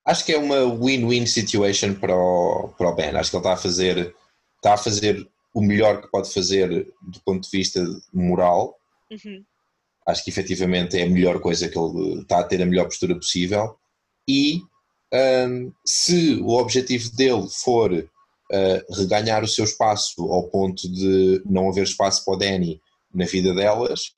Acho 0.06 0.26
que 0.26 0.32
é 0.32 0.38
uma 0.38 0.64
win-win 0.74 1.26
situation 1.26 1.94
para 1.94 2.16
o, 2.16 2.70
para 2.78 2.90
o 2.90 2.96
Ben. 2.96 3.16
Acho 3.16 3.30
que 3.30 3.36
ele 3.36 3.42
está 3.42 3.54
a 3.54 3.58
fazer 3.58 4.16
está 4.56 4.76
a 4.76 4.78
fazer 4.78 5.28
o 5.54 5.62
melhor 5.62 6.02
que 6.02 6.08
pode 6.10 6.32
fazer 6.32 6.70
do 7.02 7.20
ponto 7.26 7.44
de 7.44 7.58
vista 7.58 7.84
moral. 8.14 8.78
Uhum. 9.12 9.44
Acho 10.08 10.24
que 10.24 10.30
efetivamente 10.30 10.98
é 10.98 11.04
a 11.04 11.10
melhor 11.10 11.42
coisa 11.42 11.68
que 11.68 11.78
ele 11.78 12.22
está 12.22 12.40
a 12.40 12.44
ter 12.44 12.62
a 12.62 12.66
melhor 12.66 12.86
postura 12.86 13.16
possível. 13.16 13.76
E 14.28 14.62
um, 15.14 15.74
se 15.86 16.36
o 16.36 16.52
objetivo 16.52 17.14
dele 17.16 17.48
for 17.50 17.92
uh, 17.92 18.96
reganhar 18.96 19.44
o 19.44 19.48
seu 19.48 19.66
espaço 19.66 20.32
ao 20.32 20.48
ponto 20.48 20.90
de 20.90 21.42
não 21.46 21.70
haver 21.70 21.84
espaço 21.84 22.24
para 22.24 22.34
o 22.36 22.38
Danny 22.38 22.80
na 23.14 23.26
vida 23.26 23.54
delas, 23.54 24.14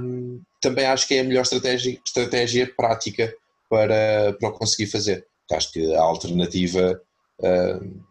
um, 0.00 0.42
também 0.60 0.86
acho 0.86 1.06
que 1.06 1.14
é 1.14 1.20
a 1.20 1.24
melhor 1.24 1.42
estratégia, 1.42 2.00
estratégia 2.04 2.72
prática 2.76 3.34
para, 3.70 4.34
para 4.38 4.48
o 4.48 4.52
conseguir 4.52 4.90
fazer. 4.90 5.26
Acho 5.50 5.72
que 5.72 5.94
a 5.94 6.00
alternativa 6.00 7.00
uh, 7.40 8.02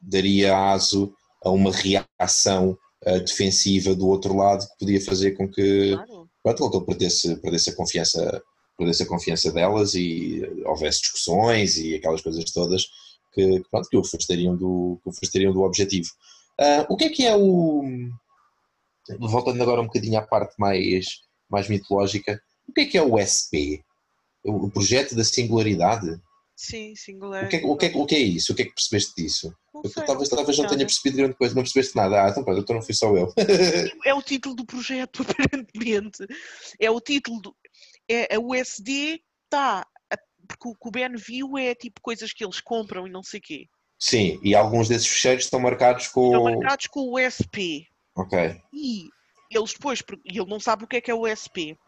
daria 0.00 0.56
aso 0.72 1.14
a 1.44 1.50
uma 1.50 1.70
reação 1.70 2.78
uh, 3.06 3.20
defensiva 3.20 3.94
do 3.94 4.08
outro 4.08 4.34
lado 4.36 4.66
que 4.66 4.78
podia 4.78 5.00
fazer 5.00 5.32
com 5.32 5.48
que, 5.48 5.94
claro. 5.94 6.28
pronto, 6.42 6.82
perdesse, 6.82 7.36
perdesse, 7.36 7.70
a 7.70 7.76
confiança, 7.76 8.42
perdesse 8.76 9.02
a 9.02 9.06
confiança 9.06 9.52
delas 9.52 9.94
e 9.94 10.42
houvesse 10.64 11.02
discussões 11.02 11.76
e 11.76 11.94
aquelas 11.94 12.22
coisas 12.22 12.44
todas 12.52 12.86
que, 13.32 13.62
pronto, 13.70 13.88
que 13.88 13.96
o 13.96 14.00
afastariam 14.00 14.56
do, 14.56 14.98
que 15.02 15.08
o 15.08 15.12
afastariam 15.12 15.52
do 15.52 15.62
objetivo. 15.62 16.08
Uh, 16.60 16.86
o 16.88 16.96
que 16.96 17.04
é 17.04 17.08
que 17.10 17.26
é 17.26 17.36
o. 17.36 17.82
Voltando 19.20 19.62
agora 19.62 19.80
um 19.80 19.86
bocadinho 19.86 20.18
à 20.18 20.22
parte 20.22 20.54
mais, 20.58 21.06
mais 21.48 21.68
mitológica, 21.68 22.40
o 22.68 22.72
que 22.72 22.80
é 22.82 22.86
que 22.86 22.98
é 22.98 23.02
o 23.02 23.18
SP? 23.18 23.84
O 24.44 24.70
projeto 24.70 25.14
da 25.14 25.24
singularidade? 25.24 26.20
Sim, 26.56 26.94
singular. 26.96 27.44
O 27.44 27.48
que, 27.48 27.56
é, 27.56 27.66
o, 27.66 27.76
que 27.76 27.86
é, 27.86 27.92
o 27.94 28.06
que 28.06 28.14
é 28.14 28.18
isso? 28.18 28.52
O 28.52 28.56
que 28.56 28.62
é 28.62 28.64
que 28.64 28.74
percebeste 28.74 29.12
disso? 29.14 29.54
Sei, 29.92 30.04
talvez, 30.04 30.28
talvez 30.30 30.56
não 30.56 30.66
tenha 30.66 30.86
percebido 30.86 31.18
grande 31.18 31.34
coisa, 31.34 31.54
não 31.54 31.62
percebeste 31.62 31.94
nada. 31.94 32.24
Ah, 32.24 32.30
então 32.30 32.42
pronto, 32.42 32.60
então 32.60 32.76
não 32.76 32.82
fui 32.82 32.94
só 32.94 33.14
eu. 33.14 33.30
É 34.06 34.14
o 34.14 34.22
título 34.22 34.54
do 34.54 34.64
projeto, 34.64 35.20
aparentemente. 35.28 36.26
É 36.80 36.90
o 36.90 36.98
título 36.98 37.42
do. 37.42 37.56
É, 38.08 38.34
a 38.34 38.40
USD 38.40 39.20
está. 39.44 39.86
Porque 40.48 40.68
o 40.68 40.74
que 40.74 40.88
o 40.88 40.90
Ben 40.90 41.14
viu 41.16 41.58
é 41.58 41.74
tipo 41.74 42.00
coisas 42.00 42.32
que 42.32 42.44
eles 42.44 42.60
compram 42.60 43.06
e 43.06 43.10
não 43.10 43.22
sei 43.22 43.40
o 43.40 43.42
quê. 43.42 43.66
Sim, 43.98 44.38
e 44.42 44.54
alguns 44.54 44.88
desses 44.88 45.08
fecheiros 45.08 45.44
estão 45.44 45.58
marcados 45.58 46.08
com. 46.08 46.26
Estão 46.26 46.44
marcados 46.44 46.86
com 46.86 47.00
o 47.00 47.18
USP. 47.18 47.88
Ok. 48.14 48.60
E 48.72 49.08
eles 49.50 49.72
depois. 49.72 50.02
E 50.24 50.38
ele 50.38 50.48
não 50.48 50.60
sabe 50.60 50.84
o 50.84 50.86
que 50.86 50.96
é 50.96 51.00
que 51.00 51.10
é 51.10 51.14
o 51.14 51.30
USP. 51.30 51.78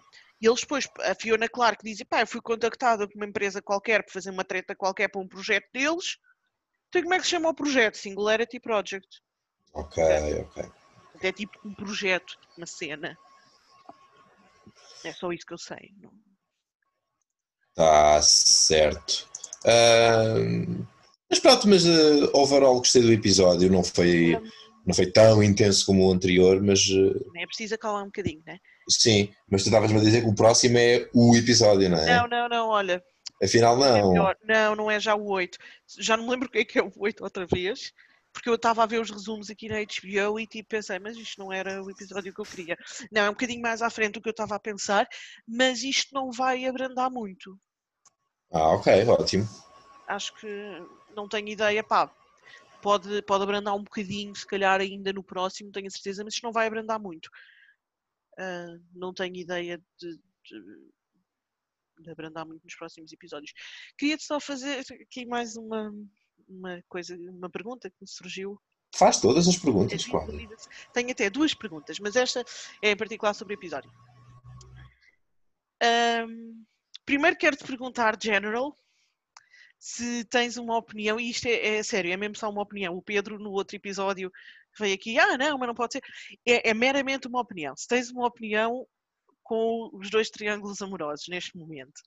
E 0.40 0.46
eles 0.46 0.60
depois, 0.60 0.88
a 1.00 1.14
Fiona 1.14 1.48
Clark 1.48 1.82
dizem, 1.84 2.06
pá, 2.06 2.20
eu 2.20 2.26
fui 2.26 2.40
contactada 2.40 3.08
por 3.08 3.16
uma 3.16 3.26
empresa 3.26 3.60
qualquer 3.60 4.04
para 4.04 4.12
fazer 4.12 4.30
uma 4.30 4.44
treta 4.44 4.74
qualquer 4.74 5.08
para 5.08 5.20
um 5.20 5.28
projeto 5.28 5.66
deles. 5.72 6.16
Então 6.88 7.02
como 7.02 7.14
é 7.14 7.18
que 7.18 7.24
se 7.24 7.30
chama 7.30 7.48
o 7.48 7.54
projeto? 7.54 7.96
Singularity 7.96 8.60
Project. 8.60 9.20
Ok, 9.74 10.02
é. 10.02 10.40
ok. 10.40 10.64
É 11.20 11.32
tipo 11.32 11.58
um 11.64 11.74
projeto, 11.74 12.38
uma 12.56 12.66
cena. 12.66 13.18
É 15.04 15.12
só 15.12 15.32
isso 15.32 15.44
que 15.44 15.54
eu 15.54 15.58
sei. 15.58 15.92
Tá 17.74 18.22
certo. 18.22 19.28
Mas 21.30 21.38
pronto, 21.38 21.68
mas 21.68 21.84
uh, 21.84 22.30
overall 22.32 22.78
gostei 22.78 23.02
do 23.02 23.12
episódio, 23.12 23.70
não 23.70 23.84
foi, 23.84 24.38
não 24.86 24.94
foi 24.94 25.06
tão 25.06 25.42
intenso 25.42 25.84
como 25.84 26.06
o 26.06 26.12
anterior, 26.12 26.62
mas. 26.62 26.88
Uh... 26.88 27.30
É 27.36 27.46
preciso 27.46 27.74
acalar 27.74 28.02
um 28.02 28.06
bocadinho, 28.06 28.42
né? 28.46 28.58
Sim, 28.88 29.30
mas 29.50 29.62
tu 29.62 29.66
estavas-me 29.66 29.98
a 29.98 30.02
dizer 30.02 30.22
que 30.22 30.28
o 30.28 30.34
próximo 30.34 30.78
é 30.78 31.08
o 31.12 31.36
episódio, 31.36 31.90
não 31.90 31.98
é? 31.98 32.16
Não, 32.16 32.28
não, 32.28 32.48
não, 32.48 32.68
olha. 32.68 33.02
Afinal, 33.42 33.76
não. 33.76 34.28
É 34.28 34.36
não, 34.44 34.74
não 34.74 34.90
é 34.90 34.98
já 34.98 35.14
o 35.14 35.28
8. 35.28 35.58
Já 35.98 36.16
não 36.16 36.24
me 36.24 36.30
lembro 36.30 36.48
o 36.48 36.50
que 36.50 36.58
é 36.58 36.64
que 36.64 36.78
é 36.78 36.82
o 36.82 36.90
8 36.96 37.22
outra 37.22 37.46
vez, 37.46 37.92
porque 38.32 38.48
eu 38.48 38.54
estava 38.54 38.82
a 38.82 38.86
ver 38.86 39.00
os 39.00 39.10
resumos 39.10 39.50
aqui 39.50 39.68
na 39.68 39.76
HBO 39.76 40.40
e 40.40 40.46
tipo 40.46 40.70
pensei, 40.70 40.98
mas 40.98 41.16
isto 41.16 41.38
não 41.40 41.52
era 41.52 41.82
o 41.82 41.90
episódio 41.90 42.32
que 42.32 42.40
eu 42.40 42.44
queria. 42.44 42.76
Não, 43.12 43.22
é 43.22 43.28
um 43.28 43.32
bocadinho 43.32 43.62
mais 43.62 43.82
à 43.82 43.90
frente 43.90 44.14
do 44.14 44.20
que 44.20 44.28
eu 44.28 44.32
estava 44.32 44.56
a 44.56 44.60
pensar, 44.60 45.06
mas 45.46 45.82
isto 45.82 46.14
não 46.14 46.32
vai 46.32 46.64
abrandar 46.66 47.10
muito. 47.10 47.58
Ah, 48.52 48.70
ok, 48.70 49.06
ótimo. 49.06 49.48
Acho 50.08 50.34
que 50.36 50.46
não 51.18 51.28
tenho 51.28 51.48
ideia, 51.48 51.82
pá. 51.82 52.08
Pode, 52.80 53.22
pode 53.22 53.42
abrandar 53.42 53.74
um 53.74 53.82
bocadinho, 53.82 54.34
se 54.36 54.46
calhar 54.46 54.80
ainda 54.80 55.12
no 55.12 55.22
próximo, 55.22 55.72
tenho 55.72 55.88
a 55.88 55.90
certeza, 55.90 56.22
mas 56.22 56.34
isto 56.34 56.44
não 56.44 56.52
vai 56.52 56.68
abrandar 56.68 56.98
muito. 57.00 57.26
Uh, 58.38 58.80
não 58.94 59.12
tenho 59.12 59.34
ideia 59.34 59.82
de, 60.00 60.16
de, 60.44 60.90
de, 61.98 62.10
abrandar 62.10 62.46
muito 62.46 62.62
nos 62.62 62.76
próximos 62.76 63.12
episódios. 63.12 63.52
Queria-te 63.98 64.22
só 64.22 64.38
fazer 64.38 64.84
aqui 65.02 65.26
mais 65.26 65.56
uma, 65.56 65.92
uma 66.48 66.80
coisa, 66.88 67.16
uma 67.16 67.50
pergunta 67.50 67.90
que 67.90 67.96
me 68.00 68.08
surgiu. 68.08 68.60
Faz 68.94 69.20
todas 69.20 69.48
as 69.48 69.56
perguntas, 69.56 70.06
claro. 70.06 70.32
Tenho 70.94 71.10
até 71.10 71.28
duas 71.28 71.52
perguntas, 71.52 71.98
mas 71.98 72.14
esta 72.14 72.44
é 72.80 72.92
em 72.92 72.96
particular 72.96 73.34
sobre 73.34 73.54
o 73.54 73.58
episódio. 73.58 73.90
Um, 75.82 76.64
primeiro 77.04 77.36
quero-te 77.36 77.64
perguntar, 77.64 78.16
General, 78.22 78.76
se 79.78 80.24
tens 80.24 80.56
uma 80.56 80.76
opinião, 80.76 81.20
e 81.20 81.30
isto 81.30 81.46
é, 81.46 81.76
é, 81.76 81.82
sério, 81.82 82.12
é 82.12 82.16
mesmo 82.16 82.36
só 82.36 82.50
uma 82.50 82.62
opinião. 82.62 82.96
O 82.96 83.02
Pedro, 83.02 83.38
no 83.38 83.50
outro 83.52 83.76
episódio, 83.76 84.30
veio 84.78 84.94
aqui, 84.94 85.18
ah, 85.18 85.38
não, 85.38 85.58
mas 85.58 85.68
não 85.68 85.74
pode 85.74 85.94
ser. 85.94 86.02
É, 86.46 86.70
é 86.70 86.74
meramente 86.74 87.28
uma 87.28 87.40
opinião. 87.40 87.76
Se 87.76 87.86
tens 87.86 88.10
uma 88.10 88.26
opinião 88.26 88.86
com 89.42 89.90
os 89.94 90.10
dois 90.10 90.28
triângulos 90.30 90.82
amorosos 90.82 91.26
neste 91.28 91.56
momento. 91.56 92.02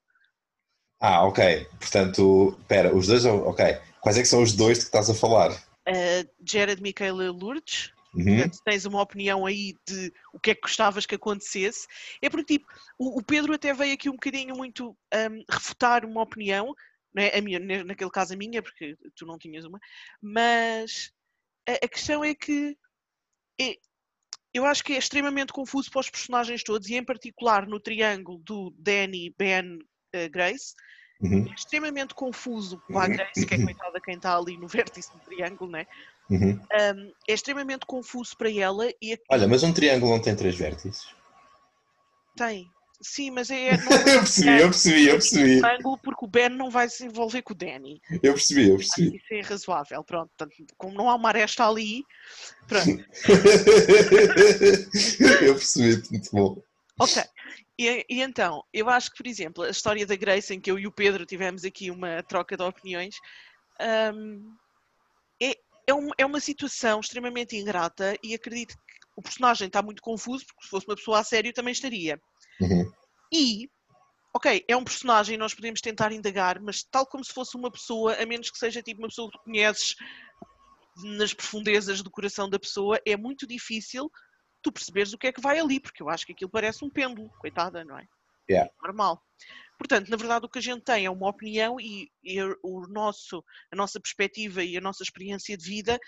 Ah, 1.00 1.26
ok. 1.26 1.68
Portanto, 1.80 2.56
espera, 2.60 2.96
os 2.96 3.08
dois, 3.08 3.26
ok. 3.26 3.78
Quais 4.00 4.18
é 4.18 4.22
que 4.22 4.28
são 4.28 4.44
os 4.44 4.54
dois 4.54 4.78
de 4.78 4.84
que 4.84 4.90
estás 4.90 5.10
a 5.10 5.16
falar? 5.16 5.52
Uh, 5.88 6.30
Jared 6.48 6.82
Michaela 6.82 7.32
Lourdes. 7.32 7.92
Uhum. 8.14 8.52
Se 8.52 8.62
tens 8.64 8.86
uma 8.86 9.02
opinião 9.02 9.46
aí 9.46 9.74
de 9.88 10.14
o 10.34 10.40
que 10.40 10.52
é 10.52 10.56
que 10.56 10.62
gostavas 10.62 11.06
que 11.06 11.16
acontecesse, 11.16 11.88
é 12.22 12.30
porque 12.30 12.58
tipo, 12.58 12.68
o, 13.00 13.20
o 13.20 13.24
Pedro 13.24 13.54
até 13.54 13.74
veio 13.74 13.94
aqui 13.94 14.10
um 14.10 14.14
bocadinho 14.14 14.56
muito 14.56 14.90
um, 14.90 15.44
refutar 15.50 16.04
uma 16.04 16.22
opinião, 16.22 16.76
não 17.14 17.24
é? 17.24 17.38
a 17.38 17.42
minha, 17.42 17.60
naquele 17.84 18.10
caso 18.10 18.34
a 18.34 18.38
minha, 18.38 18.62
porque 18.62 18.96
tu 19.16 19.26
não 19.26 19.38
tinhas 19.38 19.66
uma, 19.66 19.80
mas 20.22 21.12
a, 21.68 21.86
a 21.86 21.88
questão 21.88 22.24
é 22.24 22.34
que 22.34 22.78
é, 23.60 23.76
eu 24.54 24.66
acho 24.66 24.84
que 24.84 24.94
é 24.94 24.98
extremamente 24.98 25.54
confuso 25.54 25.90
para 25.90 26.02
os 26.02 26.10
personagens 26.10 26.64
todos, 26.64 26.88
e 26.90 26.96
em 26.96 27.04
particular 27.04 27.68
no 27.68 27.80
triângulo 27.80 28.40
do 28.40 28.74
Danny, 28.78 29.34
Ben, 29.38 29.76
uh, 29.76 30.30
Grace, 30.30 30.74
uhum. 31.22 31.48
é 31.50 31.54
extremamente 31.54 32.14
confuso 32.14 32.82
para 32.88 33.06
a 33.06 33.08
Grace, 33.08 33.46
que 33.46 33.54
é 33.54 33.64
coitada 33.64 34.02
quem 34.02 34.16
está 34.16 34.38
ali 34.38 34.58
no 34.58 34.68
vértice 34.70 35.12
do 35.14 35.20
triângulo, 35.20 35.72
né? 35.72 35.86
Uhum. 36.30 36.54
Um, 36.54 37.14
é 37.28 37.34
extremamente 37.34 37.86
confuso 37.86 38.38
para 38.38 38.52
ela. 38.52 38.90
E 39.02 39.18
Olha, 39.30 39.48
mas 39.48 39.64
um 39.64 39.74
triângulo 39.74 40.14
não 40.14 40.22
tem 40.22 40.36
três 40.36 40.56
vértices? 40.56 41.14
Tem. 42.38 42.72
Sim, 43.02 43.32
mas 43.32 43.50
é. 43.50 43.74
eu 43.74 43.80
percebi, 44.20 44.62
eu 44.62 44.70
percebi, 44.70 45.08
eu 45.08 45.14
percebi. 45.14 45.66
ângulo 45.66 45.98
porque 46.04 46.26
o 46.26 46.28
Ben 46.28 46.50
não 46.50 46.70
vai 46.70 46.88
se 46.88 47.06
envolver 47.06 47.42
com 47.42 47.54
o 47.54 47.56
Danny. 47.56 48.00
Eu 48.22 48.34
percebi, 48.34 48.70
eu 48.70 48.78
percebi. 48.78 49.18
isso 49.18 49.34
é 49.34 49.42
razoável, 49.42 50.04
pronto. 50.04 50.32
Como 50.78 50.94
não 50.94 51.10
há 51.10 51.16
uma 51.16 51.30
aresta 51.30 51.68
ali, 51.68 52.04
pronto. 52.68 52.88
eu 55.42 55.56
percebi, 55.56 56.08
muito 56.12 56.30
bom. 56.32 56.62
Ok. 57.00 57.24
E, 57.80 58.06
e, 58.08 58.22
então, 58.22 58.64
eu 58.72 58.88
acho 58.90 59.10
que, 59.10 59.18
por 59.18 59.26
exemplo, 59.26 59.64
a 59.64 59.70
história 59.70 60.06
da 60.06 60.16
Grace, 60.16 60.54
em 60.54 60.60
que 60.60 60.70
eu 60.70 60.78
e 60.78 60.86
o 60.86 60.92
Pedro 60.92 61.26
tivemos 61.26 61.66
aqui 61.66 61.90
uma 61.90 62.22
troca 62.22 62.56
de 62.56 62.62
opiniões, 62.62 63.16
um, 64.14 64.54
é, 65.42 65.56
é, 65.88 65.94
um, 65.94 66.10
é 66.16 66.26
uma 66.26 66.40
situação 66.40 67.00
extremamente 67.00 67.58
ingrata 67.58 68.16
e 68.24 68.36
acredito 68.36 68.76
que 68.76 68.91
o 69.16 69.22
personagem 69.22 69.68
está 69.68 69.82
muito 69.82 70.02
confuso, 70.02 70.46
porque 70.46 70.64
se 70.64 70.70
fosse 70.70 70.88
uma 70.88 70.96
pessoa 70.96 71.20
a 71.20 71.24
sério 71.24 71.54
também 71.54 71.72
estaria. 71.72 72.20
Uhum. 72.60 72.92
E, 73.34 73.70
ok, 74.34 74.64
é 74.68 74.76
um 74.76 74.84
personagem, 74.84 75.38
nós 75.38 75.54
podemos 75.54 75.82
tentar 75.82 76.12
indagar, 76.12 76.60
mas 76.62 76.84
tal 76.84 77.06
como 77.06 77.24
se 77.24 77.34
fosse 77.34 77.56
uma 77.56 77.72
pessoa, 77.72 78.16
a 78.16 78.26
menos 78.26 78.50
que 78.50 78.58
seja 78.58 78.82
tipo 78.82 79.02
uma 79.02 79.08
pessoa 79.08 79.32
que 79.32 79.38
conheces 79.40 79.96
nas 81.04 81.34
profundezas 81.34 82.02
do 82.02 82.12
coração 82.12 82.50
da 82.50 82.60
pessoa, 82.60 83.00
é 83.06 83.16
muito 83.16 83.48
difícil 83.48 84.12
tu 84.62 84.72
perceberes 84.72 85.14
o 85.14 85.18
que 85.18 85.28
é 85.28 85.34
que 85.34 85.42
vai 85.42 85.60
ali, 85.60 85.80
porque 85.80 86.04
eu 86.04 86.10
acho 86.10 86.26
que 86.26 86.34
aquilo 86.34 86.52
parece 86.52 86.86
um 86.86 86.90
pêndulo, 86.90 87.30
coitada, 87.40 87.84
não 87.84 87.98
é? 87.98 88.08
Yeah. 88.50 88.72
Normal. 88.84 89.22
Portanto, 89.82 90.10
na 90.10 90.18
verdade, 90.18 90.46
o 90.46 90.50
que 90.50 90.60
a 90.60 90.62
gente 90.62 90.84
tem 90.84 91.06
é 91.06 91.10
uma 91.10 91.28
opinião 91.28 91.80
e, 91.80 92.08
e 92.24 92.40
o 92.62 92.86
nosso, 92.88 93.44
a 93.74 93.76
nossa 93.76 94.00
perspectiva 94.00 94.64
e 94.64 94.78
a 94.78 94.82
nossa 94.82 95.02
experiência 95.02 95.58
de 95.58 95.68
vida 95.68 96.00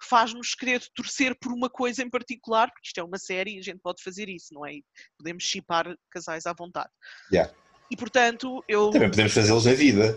faz-nos 0.00 0.54
querer 0.54 0.80
torcer 0.94 1.36
por 1.40 1.52
uma 1.52 1.68
coisa 1.68 2.04
em 2.04 2.08
particular, 2.08 2.70
porque 2.70 2.86
isto 2.86 3.00
é 3.00 3.02
uma 3.02 3.18
série 3.18 3.56
e 3.56 3.58
a 3.58 3.62
gente 3.62 3.80
pode 3.80 4.00
fazer 4.00 4.28
isso, 4.28 4.54
não 4.54 4.64
é? 4.64 4.74
Podemos 5.18 5.42
chipar 5.42 5.92
casais 6.08 6.46
à 6.46 6.52
vontade. 6.52 6.90
Yeah. 7.32 7.52
E 7.90 7.96
portanto, 7.96 8.62
eu. 8.68 8.90
Também 8.90 9.10
podemos 9.10 9.32
fazê-los 9.32 9.66
na 9.66 9.72
vida. 9.72 10.16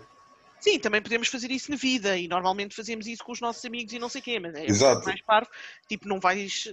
Sim, 0.59 0.77
também 0.77 1.01
podemos 1.01 1.29
fazer 1.29 1.49
isso 1.49 1.71
na 1.71 1.77
vida 1.77 2.15
e 2.15 2.27
normalmente 2.27 2.75
fazemos 2.75 3.07
isso 3.07 3.23
com 3.23 3.31
os 3.31 3.41
nossos 3.41 3.65
amigos 3.65 3.91
e 3.91 3.97
não 3.97 4.09
sei 4.09 4.21
o 4.21 4.23
quê, 4.23 4.39
mas 4.39 4.53
é 4.53 4.67
Exato. 4.67 5.03
mais 5.03 5.21
parvo. 5.21 5.49
Tipo, 5.87 6.07
não 6.07 6.19
vais. 6.19 6.71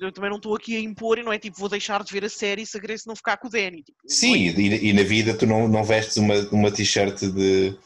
Eu 0.00 0.12
também 0.12 0.30
não 0.30 0.36
estou 0.36 0.54
aqui 0.54 0.76
a 0.76 0.80
impor 0.80 1.18
e 1.18 1.22
não 1.22 1.32
é 1.32 1.38
tipo, 1.38 1.58
vou 1.58 1.68
deixar 1.68 2.02
de 2.04 2.12
ver 2.12 2.24
a 2.24 2.28
série 2.28 2.66
se 2.66 2.76
a 2.76 2.80
Grace 2.80 3.06
não 3.06 3.16
ficar 3.16 3.36
com 3.38 3.48
o 3.48 3.50
Danny. 3.50 3.82
Tipo, 3.82 3.98
não 4.02 4.14
Sim, 4.14 4.48
é- 4.48 4.52
e, 4.60 4.88
e 4.88 4.92
na 4.92 5.02
vida 5.02 5.34
tu 5.34 5.46
não, 5.46 5.66
não 5.68 5.82
vestes 5.84 6.16
uma, 6.16 6.34
uma 6.50 6.70
t-shirt 6.70 7.20
de, 7.20 7.76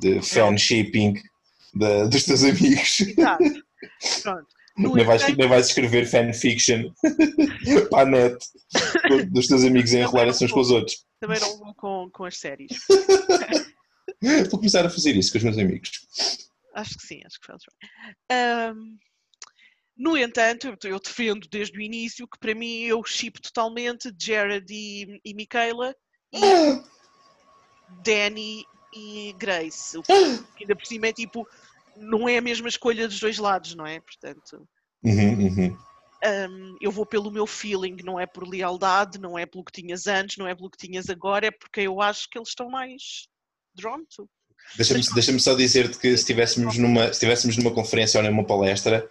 de 0.00 0.20
fanshipping 0.22 1.14
da- 1.74 2.04
dos 2.06 2.24
teus 2.24 2.42
amigos. 2.44 3.00
Exato. 3.00 3.44
Pronto. 4.22 4.46
No 4.76 4.94
Nem 4.94 5.04
vais, 5.04 5.36
nem 5.36 5.48
vais 5.48 5.66
escrever 5.66 6.06
fanfiction 6.06 6.92
para 7.90 8.02
a 8.02 8.04
net 8.04 8.36
dos 9.30 9.48
teus 9.48 9.64
amigos 9.64 9.92
a 9.92 9.98
enrolarem-se 10.00 10.44
uns 10.44 10.52
com 10.52 10.60
os 10.60 10.70
outros. 10.70 11.04
também 11.18 11.40
não 11.40 11.58
vou 11.58 11.74
com, 11.74 12.08
com 12.12 12.24
as 12.24 12.38
séries. 12.38 12.70
Vou 14.50 14.58
começar 14.58 14.84
a 14.84 14.90
fazer 14.90 15.14
isso 15.16 15.30
com 15.30 15.38
os 15.38 15.44
meus 15.44 15.58
amigos. 15.58 15.90
Acho 16.74 16.96
que 16.98 17.06
sim, 17.06 17.20
acho 17.24 17.38
que 17.40 17.46
fazes 17.46 17.62
bem. 17.80 18.36
Ahm, 18.36 18.96
no 19.98 20.16
entanto, 20.16 20.76
eu, 20.84 21.00
defendo 21.00 21.48
desde 21.50 21.76
o 21.76 21.82
início 21.82 22.28
que 22.28 22.38
para 22.38 22.54
mim 22.54 22.82
eu 22.82 23.02
chip 23.04 23.40
totalmente 23.40 24.14
Jared 24.16 24.72
e, 24.72 25.20
e 25.24 25.34
Michaela 25.34 25.92
e 26.32 26.38
Danny 28.04 28.64
e 28.94 29.34
Grace. 29.36 29.98
O 29.98 30.02
que 30.02 30.12
ainda 30.60 30.76
por 30.76 30.86
cima 30.86 31.08
é 31.08 31.12
tipo, 31.12 31.46
não 31.96 32.28
é 32.28 32.38
a 32.38 32.42
mesma 32.42 32.68
escolha 32.68 33.08
dos 33.08 33.18
dois 33.18 33.38
lados, 33.38 33.74
não 33.74 33.84
é? 33.84 34.00
Portanto, 34.00 34.68
Uhum, 35.02 35.46
uhum. 35.46 35.78
ahm, 36.24 36.76
eu 36.80 36.90
vou 36.90 37.06
pelo 37.06 37.30
meu 37.30 37.46
feeling, 37.46 37.96
não 38.04 38.18
é 38.18 38.26
por 38.26 38.48
lealdade, 38.48 39.18
não 39.18 39.38
é 39.38 39.46
pelo 39.46 39.64
que 39.64 39.80
tinhas 39.80 40.06
antes, 40.06 40.36
não 40.36 40.46
é 40.46 40.54
pelo 40.54 40.70
que 40.70 40.86
tinhas 40.86 41.08
agora, 41.08 41.46
é 41.46 41.50
porque 41.50 41.82
eu 41.82 42.00
acho 42.00 42.28
que 42.28 42.38
eles 42.38 42.48
estão 42.48 42.68
mais 42.68 43.28
drawn 43.74 44.04
to. 44.14 44.28
Deixa-me 44.76 45.02
deixa 45.14 45.38
só 45.38 45.54
dizer-te 45.54 45.98
que 45.98 46.08
se 46.08 46.14
estivéssemos 46.14 46.76
numa, 46.76 47.04
se 47.04 47.10
estivéssemos 47.12 47.56
numa 47.56 47.72
conferência 47.72 48.20
ou 48.20 48.26
numa 48.28 48.44
palestra, 48.44 49.08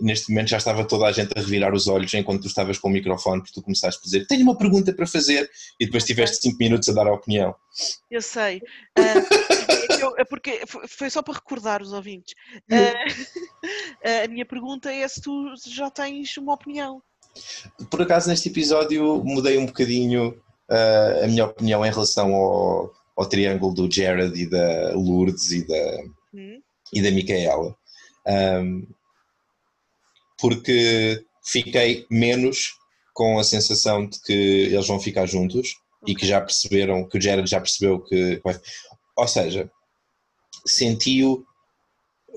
neste 0.00 0.30
momento 0.30 0.48
já 0.48 0.58
estava 0.58 0.84
toda 0.84 1.06
a 1.06 1.12
gente 1.12 1.32
a 1.36 1.40
revirar 1.40 1.72
os 1.74 1.86
olhos 1.88 2.12
enquanto 2.14 2.42
tu 2.42 2.46
estavas 2.48 2.78
com 2.78 2.88
o 2.88 2.90
microfone, 2.90 3.40
porque 3.42 3.54
tu 3.54 3.62
começaste 3.62 4.00
a 4.00 4.04
dizer 4.04 4.26
tenho 4.26 4.42
uma 4.42 4.56
pergunta 4.56 4.92
para 4.92 5.06
fazer 5.06 5.50
e 5.78 5.86
depois 5.86 6.04
tiveste 6.04 6.36
5 6.42 6.56
minutos 6.58 6.88
a 6.88 6.92
dar 6.92 7.06
a 7.06 7.12
opinião. 7.14 7.54
Eu 8.10 8.22
sei. 8.22 8.60
Que 9.96 10.02
eu- 10.04 10.14
é 10.18 10.24
porque 10.24 10.60
foi- 10.88 11.10
só 11.10 11.22
para 11.22 11.34
recordar 11.34 11.82
os 11.82 11.92
ouvintes. 11.92 12.34
Ah, 12.70 13.04
a 14.24 14.28
minha 14.28 14.46
pergunta 14.46 14.92
é 14.92 15.06
se 15.06 15.20
tu 15.20 15.54
já 15.66 15.90
tens 15.90 16.36
uma 16.36 16.54
opinião. 16.54 17.02
Por 17.90 18.02
acaso 18.02 18.28
neste 18.28 18.48
episódio 18.48 19.22
mudei 19.24 19.56
um 19.58 19.66
bocadinho 19.66 20.40
ah, 20.70 21.20
a 21.24 21.26
minha 21.26 21.44
opinião 21.46 21.84
em 21.84 21.90
relação 21.90 22.34
ao, 22.34 22.92
ao 23.16 23.26
triângulo 23.26 23.74
do 23.74 23.92
Jared 23.92 24.40
e 24.40 24.48
da 24.48 24.92
Lourdes 24.94 25.50
e 25.52 25.66
da, 25.66 26.02
Hum? 26.34 26.60
e 26.92 27.02
da 27.02 27.10
Micaela. 27.10 27.74
Ahm, 28.26 28.82
porque 30.40 31.24
fiquei 31.44 32.06
menos 32.10 32.74
com 33.12 33.38
a 33.38 33.44
sensação 33.44 34.06
de 34.06 34.20
que 34.22 34.32
eles 34.32 34.86
vão 34.86 34.98
ficar 35.00 35.26
juntos 35.26 35.76
e 36.06 36.14
que 36.14 36.26
já 36.26 36.40
perceberam, 36.40 37.06
que 37.08 37.18
o 37.18 37.20
Jared 37.20 37.48
já 37.48 37.60
percebeu 37.60 38.00
que. 38.00 38.40
Ou 39.16 39.28
seja, 39.28 39.70
senti-o 40.66 41.44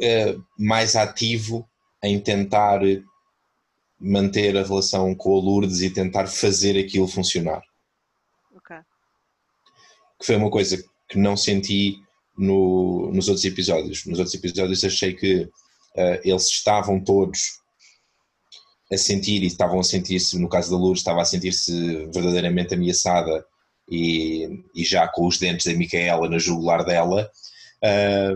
eh, 0.01 0.36
mais 0.58 0.95
ativo 0.95 1.68
em 2.04 2.20
tentar 2.20 2.82
manter 3.99 4.58
a 4.58 4.64
relação 4.64 5.16
com 5.16 5.38
a 5.38 5.41
Lourdes 5.41 5.82
e 5.82 5.89
tentar 5.89 6.28
fazer 6.28 6.78
aquilo 6.78 7.08
funcionar 7.08 7.62
Ok. 8.58 8.76
que 10.20 10.26
foi 10.26 10.36
uma 10.36 10.49
coisa 10.49 10.84
que 11.08 11.18
não 11.18 11.38
senti 11.38 11.95
no- 12.38 13.12
nos 13.14 13.28
outros 13.30 13.45
episódios. 13.45 14.06
Nos 14.06 14.20
outros 14.20 14.36
episódios 14.36 14.84
achei 14.84 15.14
que 15.14 15.49
eh, 15.95 16.22
eles 16.26 16.47
estavam 16.47 17.01
todos 17.01 17.62
a 18.94 18.98
sentir 18.98 19.44
e 19.44 19.48
estavam 19.48 19.80
a 19.80 19.84
sentir-se, 19.84 20.38
no 20.39 20.48
caso 20.50 20.72
da 20.72 20.78
Lourdes, 20.78 21.02
estava 21.02 21.22
a 21.22 21.26
sentir-se 21.26 22.06
verdadeiramente 22.14 22.74
ameaçada 22.74 23.46
e, 23.89 24.64
e 24.76 24.84
já 24.84 25.08
com 25.08 25.28
os 25.28 25.38
dentes 25.38 25.66
da 25.66 25.74
Micaela 25.74 26.30
na 26.30 26.38
jugular 26.38 26.86
dela. 26.86 27.30
Ah, 27.84 28.36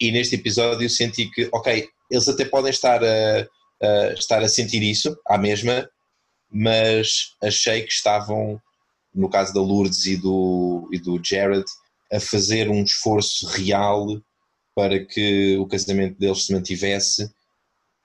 e 0.00 0.12
neste 0.12 0.34
episódio 0.34 0.88
senti 0.90 1.30
que, 1.30 1.48
ok, 1.52 1.88
eles 2.10 2.28
até 2.28 2.44
podem 2.44 2.70
estar 2.70 3.02
a, 3.02 3.46
a- 3.82 4.12
estar 4.12 4.42
a 4.42 4.48
sentir 4.48 4.82
isso 4.82 5.16
à 5.26 5.38
mesma, 5.38 5.88
mas 6.50 7.34
achei 7.42 7.82
que 7.82 7.92
estavam 7.92 8.60
no 9.14 9.30
caso 9.30 9.54
da 9.54 9.60
Lourdes 9.60 10.04
e 10.04 10.16
do, 10.16 10.88
e 10.92 10.98
do 10.98 11.18
Jared, 11.24 11.64
a 12.12 12.20
fazer 12.20 12.68
um 12.68 12.82
esforço 12.84 13.46
real 13.46 14.06
para 14.74 15.02
que 15.02 15.56
o 15.56 15.66
casamento 15.66 16.18
deles 16.18 16.44
se 16.44 16.52
mantivesse 16.52 17.30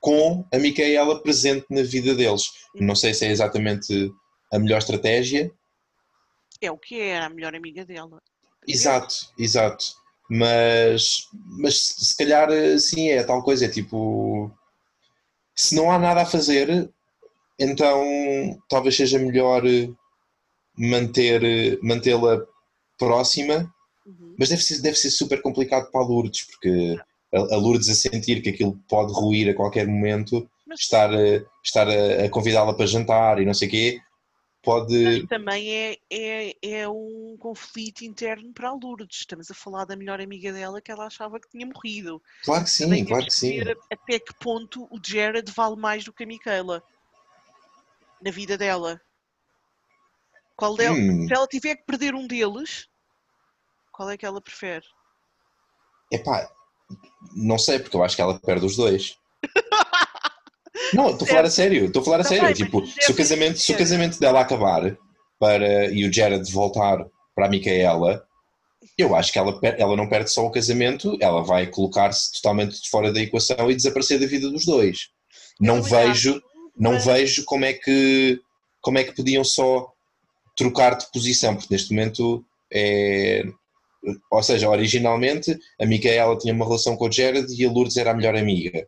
com 0.01 0.45
a 0.53 0.57
Micaela 0.57 1.23
presente 1.23 1.65
na 1.69 1.81
vida 1.83 2.13
deles. 2.13 2.51
Não 2.75 2.95
sei 2.95 3.13
se 3.13 3.25
é 3.25 3.31
exatamente 3.31 4.11
a 4.51 4.59
melhor 4.59 4.79
estratégia. 4.79 5.49
É 6.59 6.69
o 6.69 6.77
que 6.77 6.99
é 6.99 7.19
a 7.19 7.29
melhor 7.29 7.55
amiga 7.55 7.85
dela. 7.85 8.21
Exato, 8.67 9.15
exato. 9.37 9.85
Mas, 10.29 11.27
mas 11.59 11.77
se 11.97 12.17
calhar 12.17 12.49
sim 12.77 13.09
é 13.09 13.23
tal 13.23 13.43
coisa, 13.43 13.65
é 13.65 13.69
tipo 13.69 14.51
se 15.55 15.75
não 15.75 15.91
há 15.91 15.99
nada 15.99 16.21
a 16.21 16.25
fazer, 16.25 16.89
então 17.59 18.03
talvez 18.67 18.95
seja 18.95 19.19
melhor 19.19 19.63
manter 20.77 21.77
mantê-la 21.81 22.41
próxima 22.97 23.71
Uhum. 24.05 24.35
Mas 24.37 24.49
deve 24.49 24.61
ser, 24.63 24.81
deve 24.81 24.97
ser 24.97 25.11
super 25.11 25.41
complicado 25.41 25.89
para 25.91 26.01
a 26.01 26.03
Lourdes, 26.03 26.45
porque 26.45 26.97
a, 27.33 27.55
a 27.55 27.57
Lourdes 27.57 27.89
a 27.89 27.95
sentir 27.95 28.41
que 28.41 28.49
aquilo 28.49 28.77
pode 28.89 29.13
ruir 29.13 29.49
a 29.49 29.53
qualquer 29.53 29.87
momento, 29.87 30.47
Mas, 30.65 30.81
estar, 30.81 31.13
a- 31.13 31.43
estar 31.63 31.87
a, 31.87 32.25
a 32.25 32.29
convidá-la 32.29 32.73
para 32.73 32.85
jantar 32.85 33.39
e 33.41 33.45
não 33.45 33.53
sei 33.53 33.67
o 33.67 33.71
quê, 33.71 34.01
pode. 34.63 34.93
mas 35.03 35.23
também 35.27 35.73
é, 35.73 35.97
é, 36.11 36.55
é 36.61 36.89
um 36.89 37.35
conflito 37.39 38.03
interno 38.03 38.53
para 38.53 38.69
a 38.69 38.73
Lourdes. 38.73 39.19
Estamos 39.19 39.49
a 39.49 39.53
falar 39.53 39.85
da 39.85 39.95
melhor 39.95 40.21
amiga 40.21 40.51
dela 40.53 40.81
que 40.81 40.91
ela 40.91 41.05
achava 41.07 41.39
que 41.39 41.49
tinha 41.49 41.65
morrido. 41.65 42.21
Claro 42.43 42.63
que 42.63 42.69
sim, 42.69 42.83
Também 42.85 43.05
claro 43.05 43.25
que 43.25 43.33
sim. 43.33 43.59
até 43.91 44.19
que 44.19 44.33
ponto 44.39 44.83
o 44.91 44.99
Jared 45.05 45.51
vale 45.51 45.75
mais 45.75 46.03
do 46.03 46.13
que 46.13 46.23
a 46.23 46.27
Micaela 46.27 46.83
na 48.21 48.31
vida 48.31 48.57
dela. 48.57 49.01
Qual 50.55 50.75
dela, 50.77 50.95
Hum, 50.95 51.27
Se 51.27 51.33
ela 51.33 51.47
tiver 51.47 51.75
que 51.77 51.85
perder 51.85 52.13
um 52.13 52.27
deles, 52.27 52.87
qual 53.91 54.09
é 54.09 54.17
que 54.17 54.25
ela 54.25 54.39
prefere? 54.41 54.85
epá, 56.11 56.49
não 57.35 57.57
sei, 57.57 57.79
porque 57.79 57.95
eu 57.95 58.03
acho 58.03 58.15
que 58.15 58.21
ela 58.21 58.39
perde 58.39 58.65
os 58.65 58.75
dois. 58.75 59.15
Não, 60.93 61.11
estou 61.11 61.25
a 61.25 61.29
falar 61.29 61.45
a 61.45 61.49
sério, 61.49 61.85
estou 61.85 62.01
a 62.01 62.05
falar 62.05 62.19
a 62.19 62.23
Tá 62.23 62.29
sério. 62.29 62.45
bem, 62.45 62.53
tipo, 62.53 62.85
se 62.85 63.11
o, 63.11 63.15
casamento, 63.15 63.57
se 63.59 63.71
o 63.71 63.77
casamento 63.77 64.19
dela 64.19 64.41
acabar 64.41 64.97
para, 65.39 65.89
e 65.89 66.05
o 66.05 66.11
Jared 66.11 66.51
voltar 66.51 67.05
para 67.33 67.45
a 67.45 67.49
Micaela, 67.49 68.25
eu 68.97 69.15
acho 69.15 69.31
que 69.31 69.39
ela, 69.39 69.57
ela 69.63 69.95
não 69.95 70.09
perde 70.09 70.31
só 70.31 70.45
o 70.45 70.51
casamento, 70.51 71.17
ela 71.21 71.41
vai 71.43 71.67
colocar-se 71.67 72.33
totalmente 72.33 72.81
de 72.81 72.89
fora 72.89 73.11
da 73.11 73.21
equação 73.21 73.71
e 73.71 73.75
desaparecer 73.75 74.19
da 74.19 74.25
vida 74.25 74.49
dos 74.49 74.65
dois. 74.65 75.09
Não 75.59 75.81
também 75.81 76.07
vejo, 76.07 76.41
não 76.77 76.99
vejo 76.99 77.45
como 77.45 77.65
é 77.65 77.73
que 77.73 78.39
como 78.81 78.97
é 78.97 79.03
que 79.03 79.15
podiam 79.15 79.43
só 79.43 79.91
trocar 80.57 80.97
de 80.97 81.09
posição, 81.11 81.55
porque 81.55 81.73
neste 81.73 81.93
momento 81.93 82.43
é. 82.73 83.43
Ou 84.31 84.43
seja, 84.43 84.69
originalmente 84.69 85.57
a 85.79 85.85
Micaela 85.85 86.37
tinha 86.37 86.53
uma 86.53 86.65
relação 86.65 86.95
com 86.97 87.07
o 87.07 87.11
Jared 87.11 87.47
e 87.53 87.65
a 87.65 87.71
Lourdes 87.71 87.97
era 87.97 88.11
a 88.11 88.13
melhor 88.13 88.35
amiga. 88.35 88.87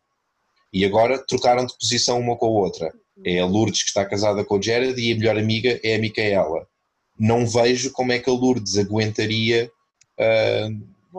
E 0.71 0.83
agora 0.83 1.23
trocaram 1.25 1.65
de 1.65 1.77
posição 1.77 2.19
uma 2.19 2.35
com 2.35 2.47
a 2.47 2.49
outra. 2.49 2.93
É 3.23 3.39
a 3.39 3.45
Lourdes 3.45 3.83
que 3.83 3.89
está 3.89 4.05
casada 4.05 4.43
com 4.43 4.57
o 4.57 4.61
Jared 4.61 4.99
e 4.99 5.13
a 5.13 5.15
melhor 5.15 5.37
amiga 5.37 5.79
é 5.83 5.95
a 5.95 5.99
Micaela. 5.99 6.67
Não 7.19 7.45
vejo 7.45 7.91
como 7.91 8.11
é 8.11 8.19
que 8.19 8.29
a 8.29 8.33
Lourdes 8.33 8.77
aguentaria, 8.77 9.71
ah, 10.19 10.67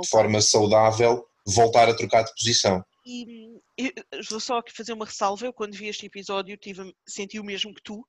de 0.02 0.08
forma 0.08 0.40
saudável, 0.40 1.24
voltar 1.46 1.88
a 1.88 1.94
trocar 1.94 2.24
de 2.24 2.34
posição. 2.34 2.84
E 3.06 3.60
eu 3.76 3.92
vou 4.30 4.40
só 4.40 4.58
aqui 4.58 4.72
fazer 4.72 4.92
uma 4.92 5.04
ressalva. 5.04 5.46
Eu, 5.46 5.52
quando 5.52 5.76
vi 5.76 5.88
este 5.88 6.06
episódio, 6.06 6.56
tive, 6.56 6.94
senti 7.06 7.38
o 7.38 7.44
mesmo 7.44 7.74
que 7.74 7.82
tu, 7.82 8.04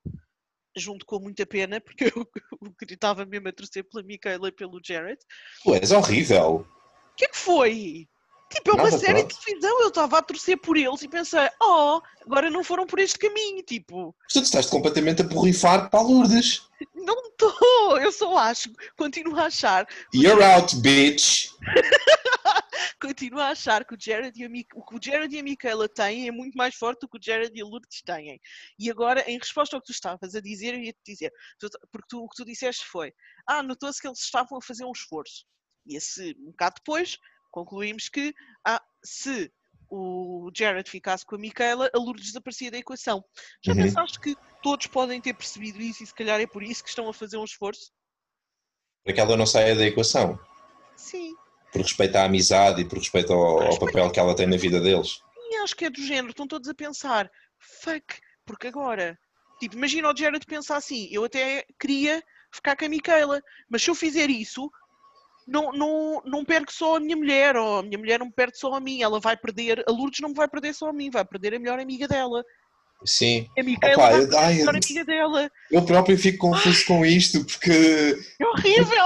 junto 0.75 1.05
com 1.05 1.19
muita 1.19 1.45
pena, 1.45 1.79
porque 1.79 2.05
eu, 2.15 2.27
eu 2.61 2.73
estava 2.81 3.25
mesmo 3.25 3.47
a 3.47 3.51
torcer 3.51 3.83
pela 3.83 4.03
Micaela 4.03 4.49
e 4.49 4.51
pelo 4.51 4.81
Jared. 4.83 5.19
Tu 5.63 5.73
és 5.75 5.91
horrível. 5.91 6.67
O 7.11 7.15
que 7.15 7.25
é 7.25 7.27
que 7.29 7.37
foi? 7.37 8.07
Tipo, 8.55 8.71
é 8.71 8.73
uma 8.73 8.83
Nada, 8.85 8.97
série 8.97 9.23
de 9.23 9.37
televisão, 9.37 9.81
eu 9.81 9.87
estava 9.89 10.17
a 10.17 10.21
torcer 10.21 10.57
por 10.57 10.77
eles 10.77 11.01
e 11.01 11.07
pensei, 11.07 11.47
oh, 11.61 12.01
agora 12.25 12.49
não 12.49 12.63
foram 12.63 12.85
por 12.87 12.99
este 12.99 13.19
caminho, 13.19 13.61
tipo, 13.63 14.15
Mas 14.23 14.33
tu 14.33 14.41
estás 14.41 14.65
completamente 14.67 15.21
a 15.21 15.25
borrifar 15.25 15.89
para 15.89 15.99
a 15.99 16.03
Lourdes. 16.03 16.61
não 16.93 17.15
estou, 17.27 17.97
eu 17.99 18.11
só 18.11 18.37
acho, 18.37 18.71
continuo 18.97 19.37
a 19.37 19.45
achar, 19.47 19.85
You're 20.13 20.43
out, 20.43 20.75
bitch. 20.77 21.47
continuo 23.01 23.39
a 23.39 23.49
achar 23.49 23.85
que 23.85 23.93
o 23.93 23.97
Jared 23.99 24.39
e 24.39 24.45
a, 24.45 24.49
Mi- 24.49 24.67
o 24.73 24.83
que 24.83 24.95
o 24.95 24.99
Jared 25.01 25.35
e 25.35 25.39
a 25.39 25.43
Micaela 25.43 25.87
têm 25.87 26.27
é 26.27 26.31
muito 26.31 26.55
mais 26.55 26.75
forte 26.75 27.01
do 27.01 27.09
que 27.09 27.17
o 27.17 27.21
Jared 27.21 27.51
e 27.55 27.61
a 27.61 27.65
Lourdes 27.65 28.01
têm. 28.01 28.39
E 28.79 28.89
agora, 28.89 29.23
em 29.29 29.37
resposta 29.37 29.75
ao 29.75 29.81
que 29.81 29.87
tu 29.87 29.91
estavas 29.91 30.35
a 30.35 30.41
dizer, 30.41 30.73
eu 30.73 30.79
ia-te 30.81 30.99
dizer, 31.05 31.31
porque 31.91 32.07
tu, 32.09 32.23
o 32.23 32.29
que 32.29 32.35
tu 32.37 32.45
disseste 32.45 32.85
foi, 32.85 33.13
ah, 33.47 33.61
notou-se 33.61 34.01
que 34.01 34.07
eles 34.07 34.19
estavam 34.19 34.57
a 34.57 34.61
fazer 34.61 34.85
um 34.85 34.91
esforço. 34.91 35.45
E 35.85 35.95
esse, 35.95 36.35
um 36.39 36.47
bocado 36.51 36.75
depois, 36.77 37.17
concluímos 37.55 38.09
que, 38.09 38.33
ah, 38.67 38.81
se 39.03 39.49
o 39.89 40.51
Jared 40.53 40.89
ficasse 40.89 41.25
com 41.25 41.35
a 41.35 41.37
Micaela, 41.39 41.89
a 41.93 41.97
Lourdes 41.97 42.25
desaparecia 42.25 42.69
da 42.69 42.77
equação. 42.77 43.23
Já 43.63 43.71
Uhum. 43.71 43.83
pensaste 43.83 44.19
que 44.19 44.35
todos 44.61 44.87
podem 44.87 45.21
ter 45.21 45.33
percebido 45.33 45.79
isso 45.81 46.03
e 46.03 46.07
se 46.07 46.13
calhar 46.13 46.39
é 46.41 46.45
por 46.47 46.61
isso 46.61 46.83
que 46.83 46.89
estão 46.89 47.07
a 47.07 47.13
fazer 47.13 47.37
um 47.37 47.45
esforço? 47.45 47.91
Para 49.03 49.13
que 49.13 49.19
ela 49.21 49.37
não 49.37 49.45
saia 49.45 49.73
da 49.75 49.85
equação. 49.85 50.37
Sim. 50.97 51.33
Por 51.71 51.81
respeito 51.81 52.15
à 52.17 52.25
amizade 52.25 52.81
e 52.81 52.85
por 52.85 52.97
respeito 52.97 53.31
ao, 53.31 53.61
ao 53.61 53.79
papel 53.79 54.11
que 54.11 54.19
ela 54.19 54.35
tem 54.35 54.47
na 54.47 54.57
vida 54.57 54.81
deles. 54.81 55.19
E 55.37 55.55
acho 55.57 55.75
que 55.75 55.85
é 55.85 55.89
do 55.89 56.01
género, 56.01 56.29
estão 56.31 56.47
todos 56.47 56.67
a 56.67 56.73
pensar, 56.73 57.29
fuck, 57.59 58.19
porque 58.45 58.67
agora, 58.67 59.17
tipo, 59.59 59.75
imagina 59.75 60.11
o 60.11 60.17
Jared 60.17 60.45
pensar 60.45 60.77
assim, 60.77 61.07
eu 61.11 61.23
até 61.23 61.63
queria 61.79 62.21
ficar 62.51 62.75
com 62.75 62.85
a 62.85 62.89
Micaela, 62.89 63.39
mas 63.69 63.83
se 63.83 63.89
eu 63.91 63.95
fizer 63.95 64.29
isso, 64.29 64.69
não, 65.47 65.71
não, 65.71 66.21
não 66.25 66.45
perco 66.45 66.71
só 66.73 66.97
a 66.97 66.99
minha 66.99 67.15
mulher, 67.15 67.55
ou 67.55 67.79
a 67.79 67.83
minha 67.83 67.97
mulher 67.97 68.19
não 68.19 68.27
me 68.27 68.31
perde 68.33 68.57
só 68.57 68.73
a 68.73 68.79
mim, 68.79 69.01
ela 69.01 69.19
vai 69.19 69.37
perder, 69.37 69.83
a 69.87 69.91
Lourdes 69.91 70.19
não 70.21 70.29
me 70.29 70.35
vai 70.35 70.47
perder 70.47 70.73
só 70.73 70.89
a 70.89 70.93
mim, 70.93 71.09
vai 71.09 71.23
perder 71.25 71.53
a 71.55 71.59
melhor 71.59 71.79
amiga 71.79 72.07
dela. 72.07 72.43
Sim. 73.05 73.45
A 73.59 73.61
Micaela 73.61 73.93
Opa, 74.03 74.17
eu- 74.17 74.37
a 74.37 74.41
ai, 74.47 74.61
amiga 74.61 75.05
dela. 75.05 75.51
Eu 75.69 75.81
próprio 75.83 76.17
fico 76.17 76.49
confuso 76.49 76.85
com 76.87 77.05
isto, 77.05 77.43
porque. 77.45 78.17
É 78.39 78.45
horrível! 78.47 79.05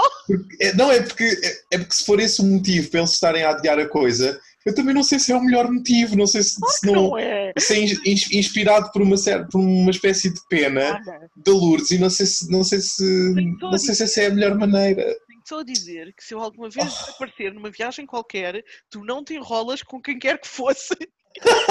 é- 0.61 0.73
Não, 0.73 0.89
é 0.91 1.01
porque, 1.01 1.23
é, 1.43 1.75
é 1.75 1.77
porque 1.79 1.95
se 1.95 2.05
for 2.05 2.19
esse 2.19 2.39
o 2.39 2.45
motivo 2.45 2.89
para 2.89 2.99
eles 3.01 3.11
estarem 3.11 3.43
a 3.43 3.49
adiar 3.49 3.77
a 3.79 3.89
coisa, 3.89 4.39
eu 4.65 4.73
também 4.75 4.93
não 4.93 5.03
sei 5.03 5.19
se 5.19 5.31
é 5.31 5.35
o 5.35 5.41
melhor 5.43 5.69
motivo, 5.69 6.15
não 6.15 6.27
sei 6.27 6.43
se, 6.43 6.51
se 6.55 6.85
não, 6.85 6.93
Não 7.09 7.17
é! 7.17 7.51
se 7.57 7.73
é 7.73 7.79
ins- 7.81 7.99
ins- 8.05 8.31
inspirado 8.31 8.89
por 8.91 9.01
uma, 9.01 9.15
por 9.51 9.59
uma 9.59 9.91
espécie 9.91 10.29
de 10.33 10.39
pena 10.47 11.01
Olha, 11.05 11.29
da 11.35 11.51
Lourdes 11.51 11.91
e 11.91 11.97
não 11.97 12.09
sei 12.09 12.25
se 12.25 12.49
não 12.49 12.63
sei 12.63 12.79
se 12.79 13.33
não 13.59 13.77
sei 13.77 13.95
se 13.95 14.03
essa 14.03 14.21
é 14.21 14.27
a 14.27 14.31
melhor 14.33 14.55
maneira. 14.55 15.03
Só 15.49 15.59
a 15.59 15.63
dizer 15.63 16.13
que 16.13 16.23
se 16.23 16.33
eu 16.33 16.39
alguma 16.39 16.69
vez 16.69 16.87
Oh. 17.07 17.09
aparecer 17.11 17.53
numa 17.53 17.69
viagem 17.71 18.05
qualquer, 18.05 18.63
tu 18.89 19.03
não 19.03 19.23
te 19.23 19.33
enrolas 19.33 19.81
com 19.83 19.99
quem 20.01 20.17
quer 20.19 20.39
que 20.39 20.47
fosse. 20.47 20.95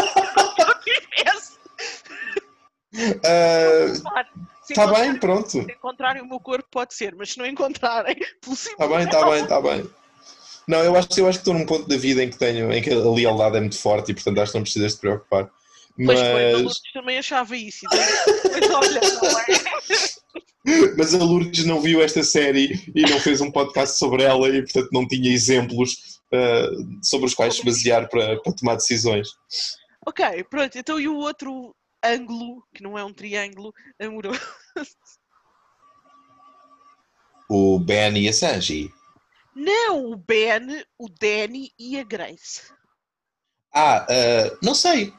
Se 4.64 4.72
Está 4.72 4.85
Ah, 4.85 4.93
bem, 5.01 5.18
pronto. 5.18 5.49
Se 5.51 5.59
encontrarem 5.61 6.22
o 6.22 6.26
meu 6.29 6.41
corpo, 6.41 6.66
pode 6.70 6.95
ser, 6.95 7.14
mas 7.14 7.31
se 7.33 7.39
não 7.39 7.47
encontrarem, 7.47 8.16
Está 8.47 8.76
Tá 8.76 8.87
bem, 8.89 9.05
está 9.05 9.31
bem, 9.31 9.43
está 9.43 9.61
bem. 9.61 9.91
Não, 10.66 10.83
eu 10.85 10.97
acho, 10.97 11.09
eu 11.18 11.26
acho 11.29 11.39
que 11.39 11.43
estou 11.43 11.55
num 11.55 11.64
ponto 11.64 11.89
da 11.89 11.97
vida 11.97 12.22
em 12.22 12.29
que 12.29 12.37
tenho, 12.39 12.70
em 12.72 12.83
que 12.83 12.91
a 12.91 12.97
lealdade 12.99 13.57
é 13.57 13.61
muito 13.61 13.79
forte 13.79 14.11
e 14.11 14.14
portanto 14.14 14.39
acho 14.41 14.53
que 14.53 14.59
não 14.59 14.62
precisas 14.64 14.95
te 14.95 15.01
preocupar. 15.01 15.49
Foi, 15.97 16.05
a 16.05 16.53
Mas, 16.53 16.53
Lourdes 16.62 16.93
também 16.93 17.18
achava 17.18 17.57
isso. 17.57 17.87
e 17.87 17.89
daí- 17.89 18.61
Mas 18.61 18.70
olha, 18.70 19.01
não 19.01 19.41
é? 19.41 19.45
mas 20.96 21.14
a 21.14 21.18
Lourdes 21.18 21.64
não 21.64 21.80
viu 21.80 22.02
esta 22.02 22.22
série 22.22 22.80
e 22.94 23.02
não 23.02 23.18
fez 23.20 23.40
um 23.40 23.50
podcast 23.50 23.98
sobre 23.98 24.22
ela 24.22 24.48
e 24.48 24.62
portanto 24.62 24.88
não 24.92 25.06
tinha 25.06 25.32
exemplos 25.32 26.20
ah, 26.32 26.70
sobre 27.02 27.26
os 27.26 27.34
quais 27.34 27.56
se 27.56 27.64
basear 27.64 28.08
para, 28.08 28.40
para 28.40 28.52
tomar 28.52 28.74
decisões. 28.74 29.28
Ok, 30.06 30.44
pronto, 30.50 30.78
então 30.78 31.00
e 31.00 31.08
o 31.08 31.16
outro 31.16 31.74
ângulo, 32.04 32.62
que 32.74 32.82
não 32.82 32.98
é 32.98 33.04
um 33.04 33.12
triângulo, 33.12 33.72
amoroso? 34.00 34.40
O 37.50 37.78
Ben 37.78 38.16
e 38.18 38.28
a 38.28 38.32
Sanji. 38.32 38.92
Não, 39.54 40.12
o 40.12 40.16
Ben, 40.16 40.84
o 40.98 41.08
Danny 41.08 41.72
e 41.78 41.98
a 41.98 42.04
Grace. 42.04 42.60
Ah, 43.72 44.06
ah, 44.08 44.58
não 44.62 44.74
sei. 44.74 45.12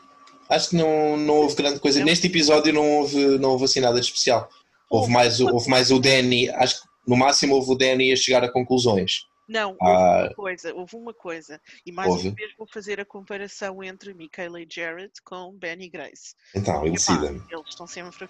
Acho 0.47 0.69
que 0.69 0.75
não, 0.75 1.17
não 1.17 1.35
houve 1.35 1.55
grande 1.55 1.79
coisa. 1.79 1.99
Não. 1.99 2.05
Neste 2.05 2.27
episódio 2.27 2.73
não 2.73 2.99
houve, 2.99 3.37
não 3.39 3.51
houve 3.51 3.65
assim 3.65 3.79
nada 3.79 3.99
de 3.99 4.05
especial. 4.05 4.49
Houve 4.89 5.11
mais, 5.11 5.39
o- 5.39 5.47
houve 5.53 5.69
mais 5.69 5.91
o 5.91 5.99
Danny, 5.99 6.49
acho 6.49 6.81
que 6.81 6.87
no 7.07 7.15
máximo 7.15 7.55
houve 7.55 7.71
o 7.71 7.75
Danny 7.75 8.11
a 8.11 8.15
chegar 8.15 8.43
a 8.43 8.51
conclusões. 8.51 9.27
Não, 9.47 9.71
houve 9.71 9.81
Ah. 9.81 10.23
uma 10.27 10.33
coisa, 10.35 10.73
houve 10.75 10.95
uma 10.95 11.13
coisa. 11.13 11.59
E 11.85 11.91
mais 11.91 12.07
Houve? 12.09 12.27
uma 12.29 12.35
vez 12.35 12.53
vou 12.55 12.67
fazer 12.71 12.99
a 12.99 13.05
comparação 13.05 13.83
entre 13.83 14.13
Michaela 14.13 14.61
e 14.61 14.67
Jared 14.69 15.11
com 15.23 15.51
Ben 15.57 15.81
e 15.81 15.89
Grace. 15.89 16.35
Então, 16.55 16.85
elucida-me. 16.85 17.41
Eles 17.49 17.67
estão 17.69 17.87
sempre. 17.87 18.29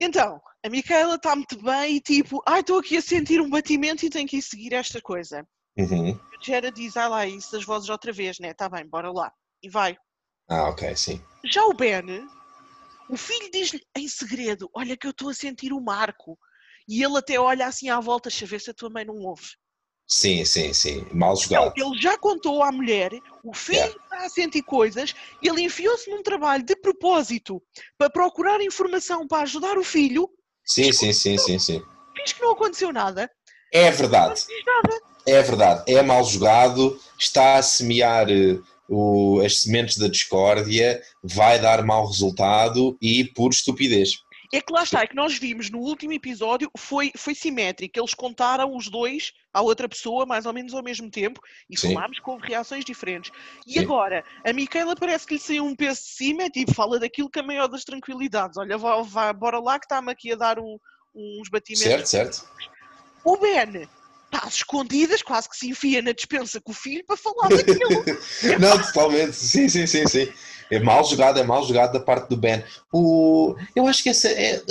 Então, 0.00 0.40
a 0.64 0.68
Micaela 0.68 1.14
está 1.16 1.34
muito 1.36 1.60
bem 1.62 1.96
e 1.96 2.00
tipo, 2.00 2.42
ai, 2.46 2.60
estou 2.60 2.78
aqui 2.78 2.96
a 2.96 3.02
sentir 3.02 3.40
um 3.40 3.50
batimento 3.50 4.04
e 4.04 4.10
tenho 4.10 4.26
que 4.28 4.36
ir 4.38 4.42
seguir 4.42 4.72
esta 4.74 5.00
coisa. 5.00 5.46
Uhum. 5.76 6.10
O 6.12 6.44
Jared 6.44 6.74
diz, 6.74 6.96
ah 6.96 7.08
lá, 7.08 7.26
isso 7.26 7.52
das 7.52 7.64
vozes 7.64 7.88
outra 7.88 8.12
vez, 8.12 8.38
né? 8.38 8.52
Tá 8.52 8.68
bem, 8.68 8.86
bora 8.86 9.10
lá. 9.12 9.32
E 9.62 9.68
vai. 9.68 9.96
Ah, 10.48 10.68
ok, 10.68 10.94
sim. 10.96 11.20
Já 11.44 11.64
o 11.66 11.74
Ben, 11.74 12.02
o 13.12 13.16
filho 13.16 13.50
diz-lhe 13.52 13.82
em 13.94 14.08
segredo, 14.08 14.70
olha 14.74 14.96
que 14.96 15.06
eu 15.06 15.10
estou 15.10 15.28
a 15.28 15.34
sentir 15.34 15.70
o 15.72 15.80
Marco. 15.82 16.38
E 16.88 17.02
ele 17.04 17.18
até 17.18 17.38
olha 17.38 17.66
assim 17.66 17.90
à 17.90 18.00
volta, 18.00 18.30
deixa 18.30 18.46
ver 18.46 18.58
se 18.60 18.70
a 18.70 18.74
tua 18.74 18.88
mãe 18.88 19.04
não 19.04 19.16
ouve. 19.16 19.50
Sim, 20.08 20.44
sim, 20.46 20.72
sim. 20.72 21.06
Mal 21.12 21.34
Não, 21.34 21.40
jogado. 21.42 21.72
ele 21.76 22.00
já 22.00 22.16
contou 22.18 22.62
à 22.62 22.72
mulher, 22.72 23.12
o 23.44 23.54
filho 23.54 23.78
Yeah. 23.78 24.02
está 24.04 24.16
a 24.24 24.28
sentir 24.30 24.62
coisas, 24.62 25.14
ele 25.42 25.62
enfiou-se 25.62 26.10
num 26.10 26.22
trabalho 26.22 26.64
de 26.64 26.74
propósito 26.74 27.62
para 27.98 28.08
procurar 28.10 28.60
informação 28.62 29.26
para 29.28 29.42
ajudar 29.42 29.76
o 29.78 29.84
filho, 29.84 30.28
Sim, 30.64 30.90
sim, 30.92 31.12
sim, 31.12 31.36
sim, 31.36 31.58
sim. 31.58 31.82
finge 32.16 32.34
que 32.34 32.40
não 32.42 32.52
aconteceu 32.52 32.92
nada, 32.92 33.30
É 33.72 33.90
não 33.90 33.96
verdade. 33.98 34.40
diz 34.46 34.64
nada. 34.64 35.00
É 35.26 35.42
verdade. 35.42 35.92
É 35.92 36.02
mal 36.02 36.24
jogado. 36.24 37.00
Está 37.18 37.56
a 37.56 37.62
semear 37.62 38.28
eh, 38.28 38.58
o- 38.88 39.40
as 39.44 39.62
sementes 39.62 39.96
da 39.98 40.08
discórdia. 40.08 41.02
Vai 41.22 41.58
dar 41.60 41.84
mau 41.84 42.06
resultado 42.06 42.96
e 43.00 43.24
por 43.24 43.50
estupidez. 43.50 44.10
É 44.54 44.60
que 44.60 44.70
lá 44.70 44.82
está, 44.82 45.00
é 45.00 45.06
que 45.06 45.16
nós 45.16 45.38
vimos 45.38 45.70
no 45.70 45.78
último 45.78 46.12
episódio, 46.12 46.70
foi, 46.76 47.10
foi 47.16 47.34
simétrico, 47.34 47.98
eles 47.98 48.12
contaram 48.12 48.76
os 48.76 48.86
dois 48.90 49.32
à 49.50 49.62
outra 49.62 49.88
pessoa, 49.88 50.26
mais 50.26 50.44
ou 50.44 50.52
menos 50.52 50.74
ao 50.74 50.82
mesmo 50.82 51.10
tempo, 51.10 51.40
e 51.70 51.78
Sim. 51.78 51.94
falámos 51.94 52.18
com 52.18 52.36
reações 52.36 52.84
diferentes. 52.84 53.30
E 53.66 53.72
Sim. 53.72 53.78
agora, 53.80 54.22
a 54.44 54.52
Micaela 54.52 54.94
parece 54.94 55.26
que 55.26 55.34
lhe 55.34 55.40
saiu 55.40 55.64
um 55.64 55.74
peso 55.74 56.02
de 56.02 56.08
cima, 56.08 56.50
tipo, 56.50 56.74
fala 56.74 56.98
daquilo 57.00 57.30
que 57.30 57.38
a 57.40 57.42
maior 57.42 57.66
das 57.66 57.82
tranquilidades. 57.82 58.58
Olha, 58.58 58.76
vá, 58.76 59.00
vá, 59.00 59.32
bora 59.32 59.58
lá 59.58 59.78
que 59.78 59.86
está-me 59.86 60.12
aqui 60.12 60.32
a 60.32 60.36
dar 60.36 60.58
um- 60.58 60.76
uns 61.14 61.48
batimentos. 61.48 62.10
Certo, 62.10 62.36
certo. 62.36 62.48
O 63.24 63.38
Ben 63.38 63.88
está 64.32 64.46
às 64.46 64.54
escondidas, 64.54 65.22
quase 65.22 65.48
que 65.48 65.56
se 65.56 65.68
enfia 65.68 66.00
na 66.00 66.12
dispensa 66.12 66.60
com 66.60 66.72
o 66.72 66.74
filho 66.74 67.04
para 67.06 67.16
falar 67.16 67.48
daquilo. 67.48 68.04
Não, 68.58 68.80
totalmente. 68.82 69.36
Sim, 69.36 69.68
sim, 69.68 69.86
sim, 69.86 70.06
sim. 70.06 70.28
É 70.70 70.80
mal 70.80 71.04
jogado, 71.04 71.38
é 71.38 71.42
mal 71.42 71.66
jogado 71.66 71.92
da 71.92 72.00
parte 72.00 72.30
do 72.30 72.36
Ben. 72.36 72.64
O... 72.92 73.54
Eu 73.76 73.86
acho 73.86 74.02
que 74.02 74.08
essa 74.08 74.28
é, 74.28 74.62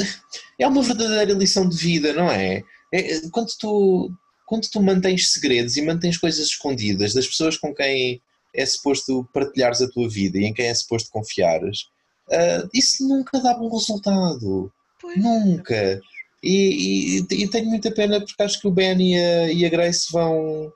é 0.60 0.68
uma 0.68 0.82
verdadeira 0.82 1.34
lição 1.34 1.70
de 1.70 1.78
vida, 1.78 2.12
não 2.12 2.30
é? 2.30 2.64
É- 2.92 3.22
quando, 3.32 3.52
tu, 3.60 4.12
quando 4.48 4.68
tu 4.68 4.82
mantens 4.82 5.32
segredos 5.32 5.78
e 5.78 5.82
mantens 5.84 6.18
coisas 6.18 6.48
escondidas 6.48 7.14
das 7.14 7.28
pessoas 7.28 7.56
com 7.56 7.74
quem 7.74 8.20
é 8.54 8.66
suposto 8.66 9.30
partilhares 9.32 9.82
a 9.82 9.90
tua 9.90 10.10
vida 10.10 10.40
e 10.40 10.46
em 10.46 10.54
quem 10.54 10.66
é 10.66 10.74
suposto 10.74 11.12
confiares, 11.12 11.86
ah, 12.32 12.68
isso 12.74 13.08
nunca 13.08 13.40
dá 13.40 13.54
bom 13.54 13.70
resultado. 13.70 14.72
Pois. 15.00 15.18
Nunca. 15.18 16.02
E, 16.44 17.20
e- 17.30 17.44
e 17.44 17.48
tenho 17.48 17.66
muita 17.68 17.92
pena 17.92 18.20
porque 18.20 18.42
acho 18.42 18.60
que 18.60 18.68
o 18.68 18.72
Ben 18.72 19.00
e 19.00 19.16
a, 19.16 19.52
e 19.54 19.66
a 19.66 19.70
Grace 19.70 20.08
vão, 20.12 20.72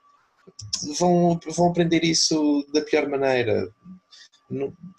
vão, 0.99 1.39
vão 1.55 1.69
aprender 1.69 2.03
isso 2.03 2.65
da 2.73 2.81
pior 2.81 3.07
maneira. 3.09 3.67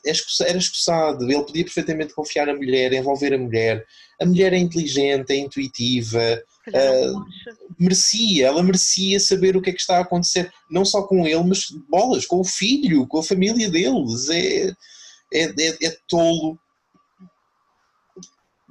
É 0.05 0.11
Era 0.49 0.59
escusado, 0.59 1.25
ele 1.25 1.43
podia 1.45 1.65
perfeitamente 1.65 2.13
confiar 2.15 2.47
na 2.49 2.55
mulher, 2.55 2.93
envolver 2.93 3.33
a 3.33 3.39
mulher. 3.39 3.87
A 4.21 4.27
mulher 4.27 4.53
é 4.53 4.59
inteligente, 4.59 5.31
é 5.31 5.37
intuitiva, 5.37 6.43
acha. 6.69 7.57
merecia, 7.79 8.47
ela 8.49 8.63
merecia 8.63 9.21
saber 9.21 9.57
o 9.57 9.63
que 9.63 9.71
é 9.71 9.73
que 9.73 9.81
está 9.81 9.99
a 9.99 10.01
acontecer, 10.01 10.51
não 10.69 10.85
só 10.85 11.03
com 11.03 11.25
ele, 11.27 11.45
mas 11.45 11.67
bolas, 11.89 12.27
com 12.27 12.41
o 12.41 12.45
filho, 12.45 13.07
com 13.07 13.19
a 13.19 13.23
família 13.23 13.71
deles. 13.71 14.29
É, 14.31 14.67
é, 15.33 15.43
é, 15.45 15.87
é 15.87 15.97
tolo. 16.09 16.59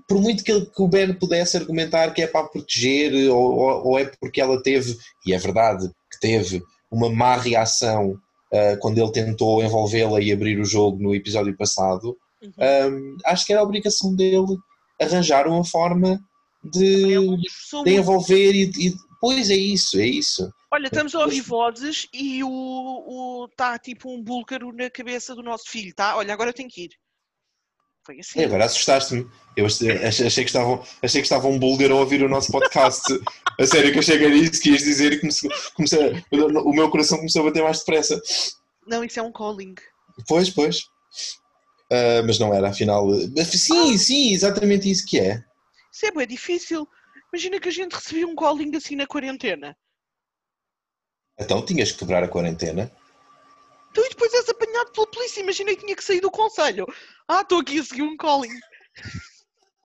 Por 0.07 0.21
muito 0.21 0.43
que, 0.43 0.51
ele- 0.51 0.65
que 0.67 0.81
o 0.81 0.87
Ben 0.87 1.13
pudesse 1.13 1.57
argumentar 1.57 2.11
que 2.13 2.21
é 2.21 2.27
para 2.27 2.47
proteger, 2.47 3.29
ou, 3.31 3.55
ou- 3.55 3.87
ou 3.87 3.99
é 3.99 4.05
porque 4.19 4.39
ela 4.39 4.61
teve, 4.61 4.95
e 5.25 5.33
é 5.33 5.37
verdade 5.37 5.87
que 6.11 6.19
teve, 6.19 6.61
uma 6.91 7.09
má 7.09 7.35
reação 7.37 8.15
ah, 8.53 8.77
quando 8.79 8.99
ele 8.99 9.11
tentou 9.11 9.63
envolvê-la 9.63 10.21
e 10.21 10.31
abrir 10.31 10.59
o 10.59 10.65
jogo 10.65 11.01
no 11.01 11.13
episódio 11.15 11.55
passado, 11.57 12.15
Uhum. 12.41 12.51
ah, 13.25 13.31
acho 13.31 13.45
que 13.45 13.51
era 13.51 13.61
a 13.61 13.65
obrigação 13.65 14.15
dele 14.15 14.45
arranjar 15.01 15.47
uma 15.47 15.63
forma 15.65 16.19
de, 16.63 17.13
esforçou 17.45 17.83
de 17.83 17.91
envolver 17.95 18.51
e, 18.53 18.63
e- 18.87 18.93
Pois 19.19 19.49
é 19.49 19.55
isso, 19.55 19.97
é 19.99 20.05
isso. 20.05 20.47
Olha, 20.71 20.85
estamos 20.87 21.15
a 21.15 21.21
ouvir 21.21 21.41
vozes 21.41 22.07
e 22.13 22.43
o 22.43 23.47
está 23.49 23.79
tipo 23.79 24.13
um 24.13 24.21
búlgaro 24.21 24.71
na 24.71 24.87
cabeça 24.89 25.33
do 25.33 25.41
nosso 25.41 25.63
filho, 25.69 25.91
tá? 25.95 26.15
Olha, 26.15 26.31
agora 26.33 26.49
eu 26.51 26.53
tenho 26.53 26.69
que 26.69 26.83
ir. 26.83 26.89
Foi 28.05 28.19
assim. 28.19 28.39
É, 28.39 28.45
agora 28.45 28.65
assustaste-me. 28.65 29.27
Eu 29.57 29.65
achei, 29.65 29.91
achei, 30.05 30.43
que 30.43 30.49
estavam, 30.49 30.83
achei 31.01 31.21
que 31.21 31.25
estava 31.25 31.47
um 31.47 31.57
búlgaro 31.57 31.97
a 31.97 32.01
ouvir 32.01 32.21
o 32.21 32.29
nosso 32.29 32.51
podcast. 32.51 33.01
a 33.59 33.65
sério 33.65 33.91
que 33.91 33.99
achei 33.99 34.17
que 34.17 34.25
era 34.25 34.35
isso 34.35 34.61
que 34.61 34.69
ias 34.69 34.83
dizer 34.83 35.13
e 35.13 35.19
comecei, 35.73 36.23
o 36.31 36.73
meu 36.73 36.89
coração 36.91 37.17
começou 37.17 37.41
a 37.41 37.45
bater 37.45 37.63
mais 37.63 37.79
depressa. 37.79 38.21
Não, 38.85 39.03
isso 39.03 39.19
é 39.19 39.23
um 39.23 39.31
calling. 39.31 39.73
Pois, 40.27 40.49
pois. 40.51 40.81
Uh, 41.91 42.21
mas 42.25 42.37
não 42.37 42.53
era, 42.53 42.69
afinal. 42.69 43.07
Sim, 43.43 43.97
sim, 43.97 44.33
exatamente 44.33 44.89
isso 44.89 45.05
que 45.07 45.19
é. 45.19 45.43
Isso 45.91 46.05
é 46.05 46.11
bem 46.11 46.27
difícil. 46.27 46.87
Imagina 47.33 47.59
que 47.59 47.69
a 47.69 47.71
gente 47.71 47.93
recebia 47.93 48.27
um 48.27 48.35
calling 48.35 48.75
assim 48.75 48.95
na 48.95 49.07
quarentena. 49.07 49.75
Então 51.39 51.65
tinhas 51.65 51.91
que 51.91 51.99
quebrar 51.99 52.23
a 52.23 52.27
quarentena. 52.27 52.91
Então 53.95 54.05
e 54.05 54.09
depois 54.09 54.33
és 54.33 54.49
apanhado 54.49 54.91
pela 54.91 55.07
polícia. 55.07 55.39
Imagina 55.39 55.73
que 55.73 55.85
tinha 55.85 55.95
que 55.95 56.03
sair 56.03 56.19
do 56.19 56.29
conselho. 56.29 56.85
Ah, 57.29 57.39
estou 57.39 57.61
aqui 57.61 57.79
a 57.79 57.83
seguir 57.83 58.01
um 58.01 58.17
calling. 58.17 58.51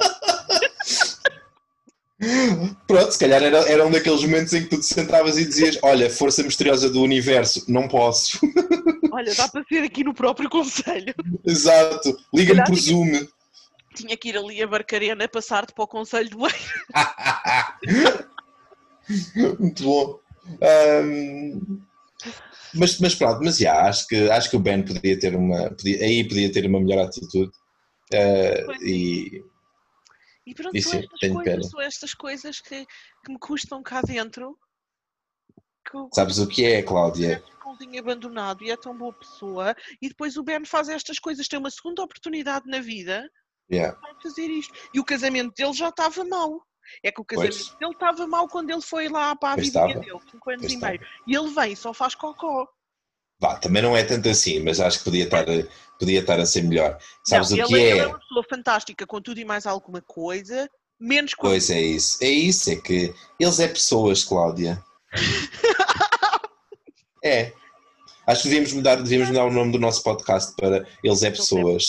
Pronto, 2.89 3.13
se 3.13 3.19
calhar 3.21 3.41
era, 3.41 3.59
era 3.71 3.87
um 3.87 3.91
daqueles 3.91 4.21
momentos 4.23 4.53
em 4.53 4.65
que 4.65 4.71
tu 4.71 4.81
te 4.81 4.87
sentavas 4.87 5.39
e 5.39 5.45
dizias: 5.45 5.79
Olha, 5.81 6.11
força 6.11 6.43
misteriosa 6.43 6.91
do 6.91 7.03
universo, 7.03 7.65
não 7.69 7.87
posso. 7.87 8.41
Olha, 9.13 9.33
dá 9.33 9.47
para 9.49 9.63
ser 9.65 9.85
aqui 9.85 10.03
no 10.03 10.13
próprio 10.13 10.51
conselho. 10.51 11.15
Exato, 11.47 12.19
liga-me 12.35 12.65
por 12.65 12.75
Zoom. 12.75 13.29
Tinha 13.95 14.17
que 14.17 14.31
ir 14.31 14.37
ali 14.37 14.61
a 14.61 14.67
Barcarena 14.67 15.29
passar-te 15.29 15.73
para 15.73 15.85
o 15.85 15.89
conselho 15.89 16.31
do 16.31 16.45
Eiro. 16.45 16.59
Muito 19.61 19.85
bom. 19.85 20.19
Um, 20.61 21.81
mas, 22.75 22.99
mas 22.99 23.15
pronto, 23.15 23.41
mas 23.43 23.59
já, 23.59 23.83
acho 23.83 24.07
que, 24.07 24.31
acho 24.31 24.51
que 24.51 24.57
o 24.57 24.61
Ben 24.61 24.85
podia 24.85 25.19
ter 25.19 25.35
uma. 25.35 25.71
Podia, 25.71 26.05
aí 26.05 26.27
podia 26.27 26.53
ter 26.53 26.67
uma 26.67 26.81
melhor 26.81 27.07
atitude. 27.07 27.51
Uh, 28.13 28.85
e, 28.85 29.45
e 30.47 30.55
pronto, 30.55 30.77
e 30.77 30.83
são, 30.83 30.99
estas 30.99 31.33
coisas, 31.33 31.71
são 31.71 31.81
estas 31.81 32.15
coisas 32.15 32.61
que, 32.61 32.87
que 33.25 33.33
me 33.33 33.39
custam 33.39 33.83
cá 33.83 34.03
dentro. 34.03 34.59
Que, 35.89 35.99
Sabes 36.15 36.39
o 36.39 36.47
que 36.47 36.65
é, 36.65 36.83
Cláudia? 36.83 37.43
É 37.93 37.99
abandonado 37.99 38.65
e 38.65 38.71
é 38.71 38.77
tão 38.77 38.97
boa 38.97 39.13
pessoa, 39.13 39.75
e 40.03 40.09
depois 40.09 40.37
o 40.37 40.43
Ben 40.43 40.65
faz 40.65 40.89
estas 40.89 41.19
coisas, 41.19 41.49
tem 41.49 41.59
uma 41.59 41.71
segunda 41.71 42.03
oportunidade 42.03 42.69
na 42.69 42.81
vida 42.81 43.31
yeah. 43.71 43.97
para 43.99 44.21
fazer 44.21 44.49
isto. 44.49 44.75
E 44.93 45.01
o 45.01 45.05
casamento 45.05 45.55
dele 45.55 45.73
já 45.73 45.89
estava 45.89 46.25
mal. 46.25 46.61
É 47.03 47.11
que 47.11 47.21
o 47.21 47.25
casamento 47.25 47.79
dele 47.79 47.93
estava 47.93 48.27
mal 48.27 48.49
quando 48.49 48.71
ele 48.71 48.83
foi 48.83 49.09
lá 49.09 49.35
para 49.37 49.55
a 49.55 49.57
vida 49.57 49.87
dele, 49.87 50.07
5 50.31 50.51
anos 50.51 50.63
pois 50.63 50.73
e 50.73 50.77
meio. 50.77 51.01
E 51.27 51.37
ele 51.37 51.51
vem 51.51 51.73
e 51.73 51.77
só 51.77 51.93
faz 51.93 52.15
cocó. 52.15 52.69
Vá, 53.41 53.57
também 53.57 53.83
não 53.83 53.97
é 53.97 54.05
tanto 54.05 54.29
assim, 54.29 54.61
mas 54.61 54.81
acho 54.81 54.99
que 54.99 55.05
podia 55.05 55.25
estar, 55.25 55.47
podia 55.99 56.21
estar 56.21 56.39
a 56.39 56.45
ser 56.45 56.63
melhor. 56.63 56.99
Sabes 57.25 57.51
não, 57.51 57.65
o 57.65 57.69
que 57.69 57.75
é? 57.75 57.91
Ele 57.91 58.01
é 58.01 58.07
uma 58.07 58.19
pessoa 58.19 58.45
fantástica 58.49 59.07
com 59.07 59.21
tudo 59.21 59.41
e 59.41 59.47
mais 59.47 59.67
alguma 59.67 60.03
coisa, 60.03 60.69
menos 61.01 61.33
com. 61.33 61.49
Pois 61.49 61.71
é 61.71 61.81
isso, 61.81 62.23
é 62.23 62.29
isso, 62.29 62.71
é 62.71 62.77
que 62.77 63.15
eles 63.39 63.59
é 63.59 63.69
pessoas, 63.69 64.25
Cláudia. 64.25 64.83
é. 67.25 67.53
Acho 68.27 68.43
que 68.43 68.49
devíamos 68.49 68.73
mudar, 68.75 68.97
devíamos 68.97 69.29
mudar 69.29 69.45
o 69.45 69.51
nome 69.51 69.73
do 69.73 69.79
nosso 69.79 70.03
podcast 70.03 70.55
para 70.55 70.87
Eles 71.03 71.23
é 71.23 71.31
Pessoas. 71.31 71.87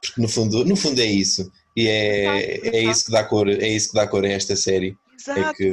Porque 0.00 0.20
no 0.20 0.28
fundo, 0.28 0.64
no 0.64 0.76
fundo 0.76 1.00
é 1.00 1.04
isso. 1.04 1.50
E 1.76 1.88
é, 1.88 2.68
é 2.68 2.82
isso 2.84 3.04
que 3.04 3.12
dá 3.12 3.22
cor, 3.22 3.48
é 3.48 3.68
isso 3.68 3.88
que 3.90 3.94
dá 3.94 4.08
cor 4.08 4.24
a 4.24 4.28
esta 4.28 4.56
série. 4.56 4.96
É 5.28 5.32
Exato, 5.32 5.40
é 5.40 5.54
que, 5.54 5.68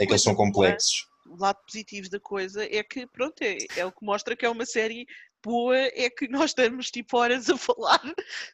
é 0.00 0.06
que 0.06 0.12
eles 0.12 0.22
são 0.22 0.34
complexos. 0.34 1.06
O 1.28 1.36
lado 1.36 1.58
positivo 1.64 2.08
da 2.10 2.18
coisa 2.18 2.64
é 2.64 2.82
que, 2.82 3.06
pronto, 3.06 3.40
é, 3.42 3.58
é 3.76 3.84
o 3.84 3.92
que 3.92 4.04
mostra 4.04 4.34
que 4.34 4.44
é 4.44 4.50
uma 4.50 4.66
série 4.66 5.06
boa, 5.44 5.76
é 5.76 6.10
que 6.10 6.26
nós 6.28 6.50
estamos 6.50 6.90
tipo 6.90 7.16
horas 7.16 7.48
a 7.48 7.56
falar 7.56 8.02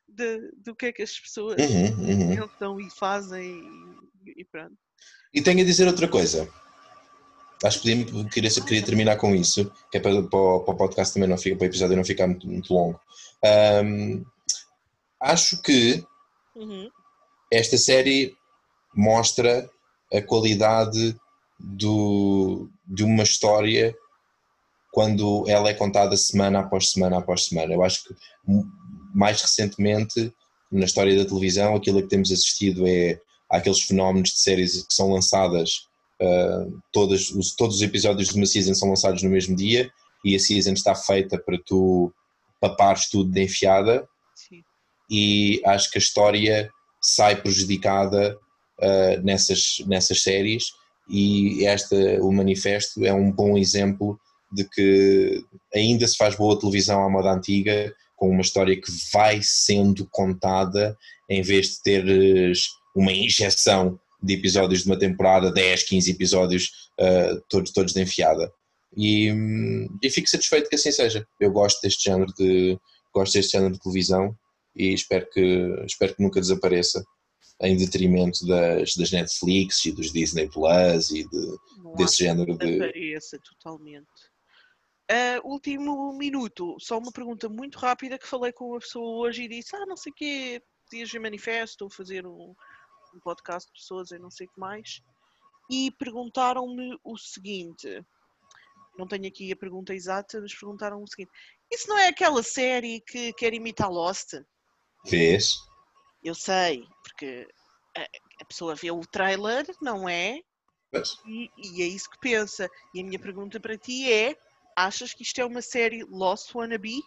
de, 0.09 0.51
do 0.65 0.75
que 0.75 0.87
é 0.87 0.93
que 0.93 1.03
as 1.03 1.19
pessoas 1.19 1.57
uhum, 1.59 2.09
uhum. 2.09 2.37
pensam 2.37 2.81
e 2.81 2.91
fazem 2.91 3.63
e, 4.27 4.43
e 4.43 4.45
pronto. 4.45 4.77
E 5.33 5.41
tenho 5.41 5.61
a 5.61 5.65
dizer 5.65 5.87
outra 5.87 6.09
coisa. 6.09 6.49
Acho 7.65 7.81
que 7.81 8.05
podia, 8.05 8.25
queria, 8.29 8.51
queria 8.51 8.85
terminar 8.85 9.17
com 9.17 9.35
isso, 9.35 9.73
que 9.91 9.97
é 9.97 10.01
para, 10.01 10.23
para, 10.25 10.39
o, 10.39 10.61
para 10.61 10.75
o 10.75 10.77
podcast 10.77 11.15
também 11.15 11.29
não 11.29 11.39
fica, 11.39 11.57
para 11.57 11.65
o 11.65 11.69
episódio 11.69 11.97
não 11.97 12.05
ficar 12.05 12.27
muito, 12.27 12.47
muito 12.47 12.75
longo. 12.75 13.01
Um, 13.83 14.25
acho 15.21 15.63
que 15.63 16.05
Uhum. 16.57 16.91
Esta 17.53 17.77
série 17.77 18.35
mostra 18.95 19.69
a 20.13 20.23
qualidade 20.23 21.17
do, 21.59 22.69
de 22.87 23.05
uma 23.05 23.23
história 23.23 23.95
quando 24.93 25.45
ela 25.49 25.69
é 25.69 25.75
contada 25.75 26.17
semana 26.17 26.61
após 26.61 26.91
semana 26.91 27.19
após 27.19 27.47
semana. 27.47 27.75
Eu 27.75 27.83
acho 27.83 28.05
que 28.05 28.15
mais 29.15 29.41
recentemente 29.41 30.33
na 30.71 30.85
história 30.85 31.17
da 31.17 31.29
televisão 31.29 31.75
aquilo 31.75 32.03
que 32.03 32.09
temos 32.09 32.31
assistido 32.31 32.87
é 32.87 33.21
aqueles 33.51 33.81
fenómenos 33.83 34.31
de 34.31 34.39
séries 34.39 34.83
que 34.83 34.95
são 34.95 35.13
lançadas 35.13 35.87
uh, 36.21 36.81
todas, 36.93 37.31
os, 37.31 37.55
todos 37.55 37.77
os 37.77 37.83
episódios 37.83 38.29
de 38.29 38.37
uma 38.37 38.47
season 38.47 38.75
são 38.75 38.89
lançados 38.89 39.23
no 39.23 39.31
mesmo 39.31 39.55
dia 39.55 39.91
e 40.25 40.35
a 40.35 40.39
season 40.39 40.73
está 40.73 40.95
feita 40.95 41.39
para 41.39 41.59
tu 41.65 42.13
papares 42.61 43.09
tudo 43.09 43.31
de 43.31 43.43
enfiada 43.43 44.09
e 45.11 45.61
acho 45.65 45.91
que 45.91 45.99
a 45.99 46.01
história 46.01 46.71
sai 47.01 47.37
prejudicada 47.37 48.37
uh, 48.81 49.23
nessas, 49.23 49.77
nessas 49.87 50.23
séries 50.23 50.65
e 51.09 51.67
esta, 51.67 51.97
o 52.23 52.33
manifesto 52.33 53.05
é 53.05 53.13
um 53.13 53.31
bom 53.31 53.59
exemplo 53.59 54.19
de 54.53 54.65
que 54.65 55.45
ainda 55.75 56.07
se 56.07 56.17
faz 56.17 56.37
boa 56.37 56.59
televisão 56.59 57.05
à 57.05 57.11
moda 57.11 57.33
antiga, 57.33 57.93
com 58.17 58.31
uma 58.31 58.41
história 58.41 58.81
que 58.81 58.91
vai 59.13 59.41
sendo 59.43 60.09
contada 60.11 60.97
em 61.29 61.43
vez 61.43 61.71
de 61.71 61.83
teres 61.83 62.69
uma 62.95 63.13
injeção 63.13 63.99
de 64.23 64.35
episódios 64.35 64.83
de 64.83 64.87
uma 64.87 64.99
temporada, 64.99 65.53
10, 65.53 65.83
15 65.83 66.11
episódios, 66.11 66.71
uh, 67.01 67.43
todos, 67.51 67.73
todos 67.73 67.93
de 67.93 68.01
enfiada. 68.01 68.51
E, 68.97 69.31
e 70.03 70.09
fico 70.09 70.29
satisfeito 70.29 70.71
que 70.71 70.77
assim 70.77 70.93
seja. 70.93 71.27
Eu 71.41 71.51
gosto 71.51 71.83
deste 71.83 72.05
género 72.05 72.33
de, 72.39 72.79
gosto 73.13 73.35
deste 73.35 73.53
género 73.53 73.73
de 73.73 73.81
televisão 73.81 74.35
e 74.75 74.93
espero 74.93 75.29
que, 75.31 75.85
espero 75.87 76.15
que 76.15 76.23
nunca 76.23 76.41
desapareça 76.41 77.05
em 77.61 77.77
detrimento 77.77 78.47
das, 78.47 78.95
das 78.95 79.11
Netflix 79.11 79.85
e 79.85 79.93
dos 79.93 80.13
Disney 80.13 80.49
Plus 80.49 81.11
e 81.11 81.29
de, 81.29 81.57
desse 81.97 82.25
género 82.25 82.57
de. 82.59 82.67
Desapareça 82.67 83.39
totalmente. 83.39 84.35
Uh, 85.11 85.47
último 85.47 86.13
minuto, 86.15 86.77
só 86.81 86.99
uma 86.99 87.13
pergunta 87.13 87.49
muito 87.49 87.79
rápida 87.79 88.19
que 88.19 88.27
falei 88.27 88.53
com 88.53 88.71
uma 88.71 88.81
pessoa 88.81 89.27
hoje 89.27 89.45
e 89.45 89.49
disse: 89.49 89.77
Ah, 89.77 89.87
não 89.87 89.97
sei 89.97 90.11
o 90.11 90.15
quê, 90.15 90.63
dias 90.91 91.11
de 91.11 91.19
manifesto, 91.19 91.91
fazer 91.91 92.27
um, 92.27 92.55
um 93.15 93.21
podcast 93.21 93.69
de 93.69 93.79
pessoas 93.79 94.11
e 94.11 94.19
não 94.19 94.31
sei 94.31 94.47
o 94.47 94.51
que 94.51 94.59
mais. 94.59 95.03
E 95.71 95.91
perguntaram-me 95.93 96.99
o 97.05 97.17
seguinte: 97.17 98.05
não 98.99 99.07
tenho 99.07 99.27
aqui 99.27 99.53
a 99.53 99.57
pergunta 99.57 99.95
exata, 99.95 100.41
mas 100.41 100.55
perguntaram 100.55 101.03
o 101.03 101.07
seguinte: 101.07 101.31
Isso 101.71 101.89
não 101.89 101.99
é 101.99 102.09
aquela 102.09 102.43
série 102.43 103.01
que 103.01 103.33
quer 103.35 103.53
imitar 103.53 103.91
Lost? 103.91 104.35
Vês? 105.05 105.57
Eu 106.23 106.35
sei, 106.35 106.87
porque 107.03 107.47
a, 107.97 108.03
a 108.41 108.45
pessoa 108.47 108.75
vê 108.75 108.91
o 108.91 109.01
trailer, 109.01 109.67
não 109.81 110.09
é? 110.09 110.41
E, 111.27 111.51
e, 111.59 111.83
é 111.83 111.87
isso 111.87 112.09
que 112.09 112.19
pensa. 112.19 112.71
E 112.95 113.01
a 113.01 113.05
minha 113.05 113.19
pergunta 113.19 113.59
para 113.59 113.77
ti 113.77 114.11
é: 114.13 114.37
achas 114.77 115.13
que 115.13 115.23
isto 115.23 115.41
é 115.41 115.45
uma 115.45 115.61
série 115.61 116.05
Lost 116.05 116.55
Wannabe 116.55 117.03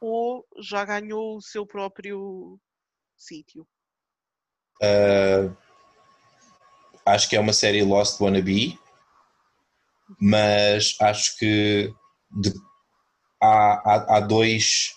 ou 0.00 0.46
já 0.60 0.84
ganhou 0.84 1.36
o 1.36 1.42
seu 1.42 1.66
próprio 1.66 2.58
sítio? 3.16 3.66
Uh, 4.82 5.56
acho 7.06 7.28
que 7.28 7.36
é 7.36 7.40
uma 7.40 7.52
série 7.52 7.82
Lost 7.82 8.20
Wannabe, 8.20 8.78
mas 10.20 10.96
acho 11.00 11.36
que 11.38 11.92
de, 12.30 12.52
há, 13.40 13.74
há, 13.74 14.16
há, 14.16 14.20
dois, 14.20 14.94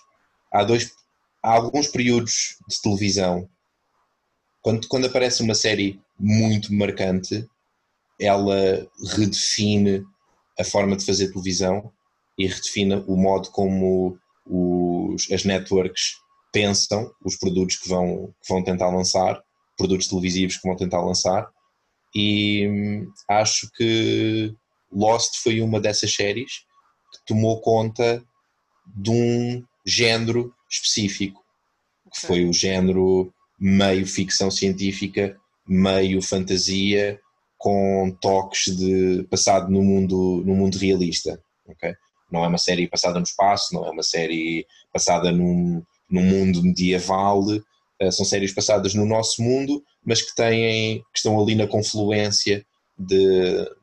há 0.52 0.62
dois 0.62 0.94
há 1.42 1.54
alguns 1.54 1.88
períodos 1.88 2.56
de 2.68 2.80
televisão, 2.80 3.48
quando, 4.60 4.86
quando 4.86 5.06
aparece 5.06 5.42
uma 5.42 5.54
série 5.54 6.00
muito 6.18 6.72
marcante, 6.72 7.46
ela 8.20 8.86
redefine 9.16 10.04
a 10.58 10.62
forma 10.62 10.96
de 10.96 11.04
fazer 11.04 11.28
televisão 11.28 11.92
e 12.38 12.46
redefine 12.46 13.02
o 13.06 13.16
modo 13.16 13.50
como 13.50 14.16
os, 14.46 15.30
as 15.32 15.44
networks 15.44 16.14
pensam 16.52 17.10
os 17.24 17.36
produtos 17.36 17.76
que 17.76 17.88
vão, 17.88 18.32
que 18.40 18.48
vão 18.48 18.62
tentar 18.62 18.88
lançar, 18.90 19.42
produtos 19.76 20.06
televisivos 20.06 20.56
que 20.58 20.68
vão 20.68 20.76
tentar 20.76 21.00
lançar, 21.00 21.48
e 22.14 22.68
hum, 22.68 23.12
acho 23.28 23.70
que 23.72 24.54
Lost 24.92 25.36
foi 25.42 25.60
uma 25.60 25.80
dessas 25.80 26.14
séries 26.14 26.60
que 27.12 27.24
tomou 27.26 27.60
conta 27.60 28.22
de 28.94 29.10
um 29.10 29.64
género 29.84 30.54
específico, 30.72 31.44
que 32.12 32.26
foi 32.26 32.44
o 32.44 32.52
género 32.52 33.32
meio 33.58 34.06
ficção 34.06 34.50
científica, 34.50 35.36
meio 35.68 36.20
fantasia, 36.20 37.20
com 37.58 38.10
toques 38.20 38.76
de 38.76 39.22
passado 39.30 39.70
no 39.70 39.82
mundo, 39.82 40.42
no 40.44 40.54
mundo 40.54 40.76
realista. 40.78 41.40
Okay? 41.66 41.94
Não 42.30 42.44
é 42.44 42.48
uma 42.48 42.58
série 42.58 42.88
passada 42.88 43.18
no 43.20 43.24
espaço, 43.24 43.74
não 43.74 43.86
é 43.86 43.90
uma 43.90 44.02
série 44.02 44.66
passada 44.92 45.30
num, 45.30 45.82
num 46.10 46.22
mundo 46.22 46.62
medieval, 46.62 47.40
uh, 47.40 48.12
são 48.12 48.24
séries 48.24 48.52
passadas 48.52 48.94
no 48.94 49.06
nosso 49.06 49.42
mundo, 49.42 49.82
mas 50.04 50.22
que 50.22 50.34
têm, 50.34 50.98
que 51.12 51.18
estão 51.18 51.40
ali 51.40 51.54
na 51.54 51.68
confluência 51.68 52.66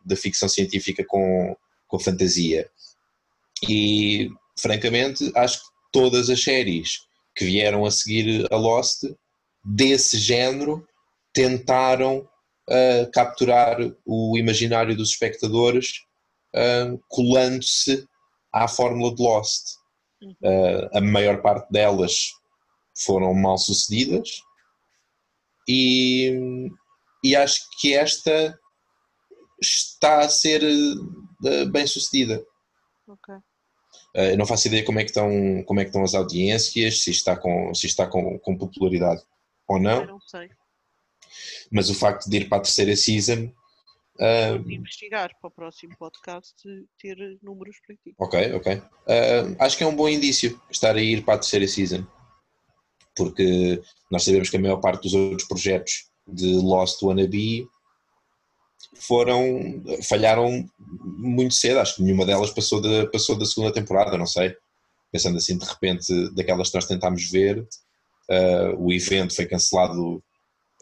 da 0.05 0.15
ficção 0.15 0.49
científica 0.49 1.03
com, 1.07 1.55
com 1.87 1.99
fantasia. 1.99 2.69
E, 3.67 4.29
francamente, 4.57 5.31
acho 5.35 5.59
que 5.59 5.78
todas 5.91 6.29
as 6.29 6.43
séries 6.43 6.99
que 7.35 7.45
vieram 7.45 7.85
a 7.85 7.91
seguir 7.91 8.45
a 8.51 8.55
Lost, 8.57 9.03
desse 9.63 10.17
género, 10.17 10.85
tentaram 11.33 12.27
uh, 12.69 13.11
capturar 13.13 13.77
o 14.05 14.37
imaginário 14.37 14.95
dos 14.95 15.11
espectadores 15.11 16.01
uh, 16.55 16.99
colando-se 17.07 18.05
à 18.51 18.67
fórmula 18.67 19.15
de 19.15 19.21
Lost. 19.21 19.77
Uh, 20.21 20.97
a 20.97 20.99
maior 20.99 21.41
parte 21.41 21.71
delas 21.71 22.31
foram 23.05 23.33
mal 23.33 23.57
sucedidas 23.57 24.41
e, 25.65 26.69
e 27.23 27.35
acho 27.37 27.61
que 27.79 27.93
esta 27.93 28.59
está 29.61 30.19
a 30.19 30.29
ser 30.29 30.61
bem 31.71 31.87
sucedida. 31.87 32.43
Ok. 33.07 33.33
Uh, 34.15 34.35
não 34.37 34.45
faço 34.45 34.67
ideia 34.67 34.83
como 34.83 34.99
é 34.99 35.03
que 35.03 35.11
estão, 35.11 35.63
como 35.65 35.79
é 35.79 35.83
que 35.83 35.89
estão 35.89 36.03
as 36.03 36.15
audiências, 36.15 37.03
se 37.03 37.11
está 37.11 37.35
com, 37.35 37.73
se 37.73 37.85
está 37.85 38.07
com, 38.07 38.39
com 38.39 38.57
popularidade 38.57 39.21
ou 39.67 39.79
não. 39.79 40.01
Eu 40.01 40.07
não 40.07 40.21
sei. 40.21 40.49
Mas 41.71 41.89
o 41.89 41.95
facto 41.95 42.27
de 42.29 42.37
ir 42.37 42.49
para 42.49 42.57
a 42.57 42.61
terceira 42.61 42.95
season. 42.95 43.51
Uh, 44.19 44.69
investigar 44.69 45.31
para 45.39 45.47
o 45.47 45.51
próximo 45.51 45.95
podcast 45.97 46.55
ter 46.99 47.37
números 47.41 47.77
para 47.85 47.95
ti. 47.95 48.13
Ok, 48.17 48.53
ok. 48.53 48.75
Uh, 48.75 49.55
acho 49.59 49.77
que 49.77 49.83
é 49.83 49.87
um 49.87 49.95
bom 49.95 50.09
indício 50.09 50.59
estar 50.69 50.95
a 50.95 51.01
ir 51.01 51.23
para 51.23 51.35
a 51.35 51.37
terceira 51.37 51.67
season. 51.67 52.05
Porque 53.15 53.81
nós 54.11 54.23
sabemos 54.23 54.49
que 54.49 54.57
a 54.57 54.59
maior 54.59 54.77
parte 54.77 55.03
dos 55.03 55.13
outros 55.13 55.47
projetos 55.47 56.09
de 56.27 56.47
Lost 56.53 57.01
Wannabe 57.01 57.67
foram 58.95 59.83
falharam 60.07 60.67
muito 60.77 61.53
cedo, 61.53 61.79
acho 61.79 61.95
que 61.95 62.03
nenhuma 62.03 62.25
delas 62.25 62.51
passou, 62.51 62.81
de, 62.81 63.09
passou 63.11 63.37
da 63.37 63.45
segunda 63.45 63.73
temporada, 63.73 64.17
não 64.17 64.25
sei. 64.25 64.55
Pensando 65.11 65.37
assim, 65.37 65.57
de 65.57 65.65
repente, 65.65 66.35
daquelas 66.35 66.69
que 66.69 66.75
nós 66.75 66.85
tentámos 66.85 67.29
ver, 67.29 67.59
uh, 67.59 68.75
o 68.77 68.93
evento 68.93 69.35
foi 69.35 69.45
cancelado 69.45 70.23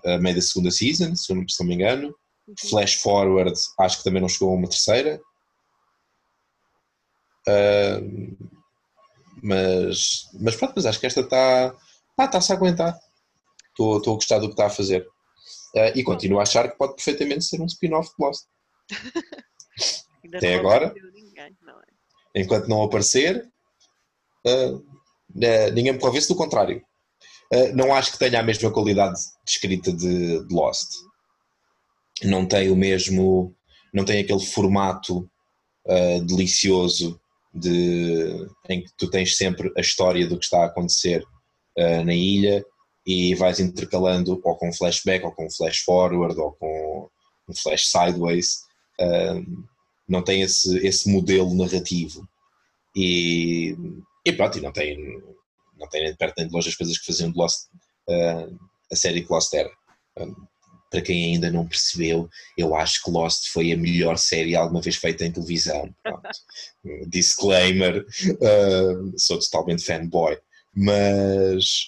a 0.06 0.18
meio 0.18 0.36
da 0.36 0.42
segunda 0.42 0.72
season, 0.72 1.16
se 1.16 1.34
não, 1.34 1.48
se 1.48 1.60
não 1.60 1.68
me 1.68 1.76
engano. 1.76 2.08
Uhum. 2.48 2.56
Flash 2.70 2.96
Forward, 2.96 3.54
acho 3.80 3.98
que 3.98 4.04
também 4.04 4.22
não 4.22 4.30
chegou 4.30 4.52
a 4.52 4.56
uma 4.56 4.70
terceira. 4.70 5.20
Uh, 7.48 8.38
mas, 9.42 10.30
mas 10.40 10.56
pronto, 10.56 10.74
mas 10.76 10.86
acho 10.86 11.00
que 11.00 11.06
esta 11.06 11.22
está 11.22 11.74
ah, 12.18 12.26
está-se 12.26 12.52
a 12.52 12.56
aguentar. 12.56 12.98
Estou 13.70 13.96
a 13.96 14.16
gostar 14.16 14.40
do 14.40 14.48
que 14.48 14.54
está 14.54 14.66
a 14.66 14.72
fazer. 14.72 15.08
Uh, 15.76 15.92
e 15.96 16.04
continuo 16.04 16.40
a 16.40 16.44
achar 16.44 16.70
que 16.70 16.78
pode 16.78 16.96
perfeitamente 16.96 17.44
ser 17.44 17.62
um 17.62 17.66
spin-off 17.66 18.10
de 18.10 18.24
Lost. 18.24 18.46
Até 20.36 20.56
agora, 20.56 20.94
ninguém, 21.14 21.56
não 21.62 21.80
é? 21.80 21.86
enquanto 22.36 22.68
não 22.68 22.84
aparecer, 22.84 23.48
uh, 24.46 24.76
uh, 24.76 25.72
ninguém 25.74 25.94
me 25.94 26.00
convence 26.00 26.28
do 26.28 26.36
contrário. 26.36 26.82
não 27.74 27.94
acho 27.94 28.12
que 28.12 28.20
tenha 28.20 28.40
a 28.40 28.44
mesma 28.44 28.72
qualidade 28.72 29.16
de 29.16 29.52
escrita 29.52 29.92
de, 29.92 30.46
de, 30.46 30.54
Lost. 30.54 30.90
Não 32.24 32.46
tem 32.46 32.70
o 32.70 32.76
mesmo, 32.76 33.56
não 33.94 34.04
tem 34.04 34.22
aquele 34.22 34.44
formato 34.46 35.30
delicioso 36.26 37.20
de, 37.54 38.46
em 38.68 38.84
que 38.84 38.92
tu 38.98 39.10
tens 39.10 39.38
sempre 39.38 39.72
a 39.78 39.82
história 39.82 40.28
do 40.28 40.38
que 40.38 40.44
está 40.44 40.64
a 40.64 40.66
acontecer 40.66 41.24
na 41.78 42.14
ilha 42.14 42.66
e 43.08 43.34
vais 43.36 43.58
intercalando 43.62 44.40
ou 44.44 44.56
com 44.58 44.74
flashback, 44.74 45.24
ou 45.26 45.32
com 45.32 45.50
flash 45.50 45.80
forward, 45.80 46.38
ou 46.38 46.52
com 46.52 47.10
um 47.48 47.56
flash 47.56 47.88
sideways. 47.88 48.66
Um, 49.00 49.64
não 50.08 50.22
tem 50.22 50.42
esse, 50.42 50.78
esse 50.86 51.10
modelo 51.10 51.56
narrativo. 51.56 52.28
E, 52.94 53.78
e 54.26 54.34
pronto, 54.34 54.58
e 54.58 54.62
não 54.62 54.74
tem, 54.74 54.98
não 55.80 55.88
tem 55.88 56.04
nem 56.04 56.12
de 56.12 56.18
perto 56.18 56.36
nem 56.38 56.48
de 56.48 56.54
longe 56.54 56.68
as 56.68 56.76
coisas 56.76 56.98
que 56.98 57.06
faziam 57.06 57.32
de 57.32 57.38
Lost, 57.38 57.68
uh, 58.10 58.60
a 58.92 58.96
série 58.96 59.24
que 59.24 59.32
Lost 59.32 59.54
era. 59.54 59.72
Um, 60.18 60.36
para 60.90 61.02
quem 61.02 61.34
ainda 61.34 61.52
não 61.52 61.68
percebeu, 61.68 62.30
eu 62.58 62.76
acho 62.76 63.04
que 63.04 63.12
Lost 63.12 63.50
foi 63.50 63.72
a 63.72 63.78
melhor 63.78 64.18
série 64.18 64.56
alguma 64.56 64.82
vez 64.82 64.98
feita 64.98 65.26
em 65.26 65.32
televisão. 65.32 65.94
Disclaimer, 67.08 68.06
uh, 68.06 69.14
sou 69.18 69.40
totalmente 69.40 69.84
fanboy. 69.84 70.38
Mas, 70.74 71.88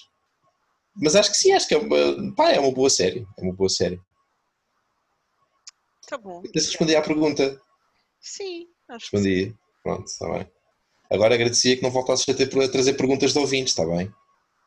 mas 1.00 1.16
acho 1.16 1.30
que 1.30 1.36
sim, 1.36 1.52
acho 1.52 1.66
que 1.66 1.74
é 1.74 1.78
uma, 1.78 2.34
pá, 2.34 2.50
é 2.50 2.60
uma 2.60 2.72
boa 2.72 2.90
série. 2.90 3.26
É 3.38 3.42
uma 3.42 3.52
boa 3.54 3.68
série. 3.68 4.00
Tá 6.06 6.18
bom. 6.18 6.42
Deixa 6.52 6.68
responder 6.68 6.96
à 6.96 7.02
pergunta. 7.02 7.60
Sim, 8.20 8.66
acho 8.88 9.06
Respondi. 9.12 9.46
que 9.46 9.50
sim. 9.50 9.58
Pronto, 9.82 10.06
está 10.06 10.28
bem. 10.32 10.50
Agora 11.10 11.34
agradecia 11.34 11.76
que 11.76 11.82
não 11.82 11.90
voltasses 11.90 12.28
a, 12.28 12.34
ter, 12.34 12.46
a 12.62 12.68
trazer 12.68 12.94
perguntas 12.94 13.32
de 13.32 13.38
ouvintes, 13.38 13.72
está 13.72 13.84
bem? 13.86 14.12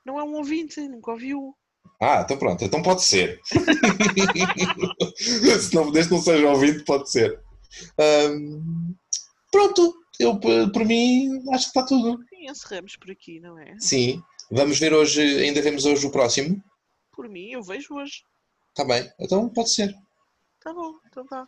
Não 0.06 0.20
é 0.20 0.24
um 0.24 0.36
ouvinte, 0.36 0.82
nunca 0.88 1.12
ouviu. 1.12 1.56
Ah, 2.02 2.22
então 2.24 2.38
pronto, 2.38 2.64
então 2.64 2.82
pode 2.82 3.04
ser. 3.04 3.40
Se 5.18 5.74
não, 5.76 5.92
desde 5.92 6.10
que 6.10 6.16
não 6.16 6.22
seja 6.22 6.50
ouvinte, 6.50 6.84
pode 6.84 7.10
ser. 7.10 7.40
Um, 8.00 8.96
pronto, 9.52 9.94
eu 10.20 10.40
por 10.40 10.86
mim 10.86 11.42
acho 11.54 11.72
que 11.72 11.80
está 11.80 11.86
tudo. 11.86 12.20
Sim, 12.30 12.50
encerramos 12.50 12.96
por 12.98 13.12
aqui, 13.12 13.40
não 13.40 13.58
é? 13.58 13.76
Sim. 13.80 14.22
Vamos 14.56 14.78
ver 14.78 14.94
hoje, 14.94 15.20
ainda 15.20 15.64
vemos 15.64 15.84
hoje 15.84 16.06
o 16.06 16.12
próximo? 16.12 16.64
Por 17.12 17.28
mim, 17.28 17.50
eu 17.50 17.64
vejo 17.64 17.96
hoje. 17.96 18.24
Está 18.70 18.86
bem, 18.86 19.12
então 19.20 19.50
pode 19.50 19.72
ser. 19.72 19.92
Tá 20.62 20.72
bom, 20.72 20.94
então 21.08 21.26
vá. 21.26 21.48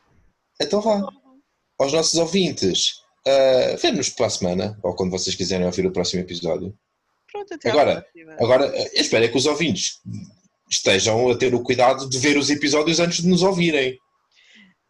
Então 0.60 0.82
vá. 0.82 1.02
Tá 1.04 1.12
Aos 1.78 1.94
nossos 1.94 2.16
ouvintes, 2.16 3.04
uh, 3.28 3.78
vemos 3.80 4.10
para 4.10 4.26
a 4.26 4.30
semana, 4.32 4.80
ou 4.82 4.96
quando 4.96 5.12
vocês 5.12 5.36
quiserem 5.36 5.68
ouvir 5.68 5.86
o 5.86 5.92
próximo 5.92 6.24
episódio. 6.24 6.76
Pronto, 7.32 7.54
até 7.54 7.70
agora, 7.70 8.04
agora, 8.40 8.66
eu 8.76 9.02
espero 9.02 9.24
é 9.24 9.28
que 9.28 9.38
os 9.38 9.46
ouvintes 9.46 10.02
estejam 10.68 11.30
a 11.30 11.38
ter 11.38 11.54
o 11.54 11.62
cuidado 11.62 12.10
de 12.10 12.18
ver 12.18 12.40
os 12.40 12.50
episódios 12.50 13.00
antes 13.00 13.22
de 13.22 13.28
nos 13.28 13.44
ouvirem. 13.44 14.00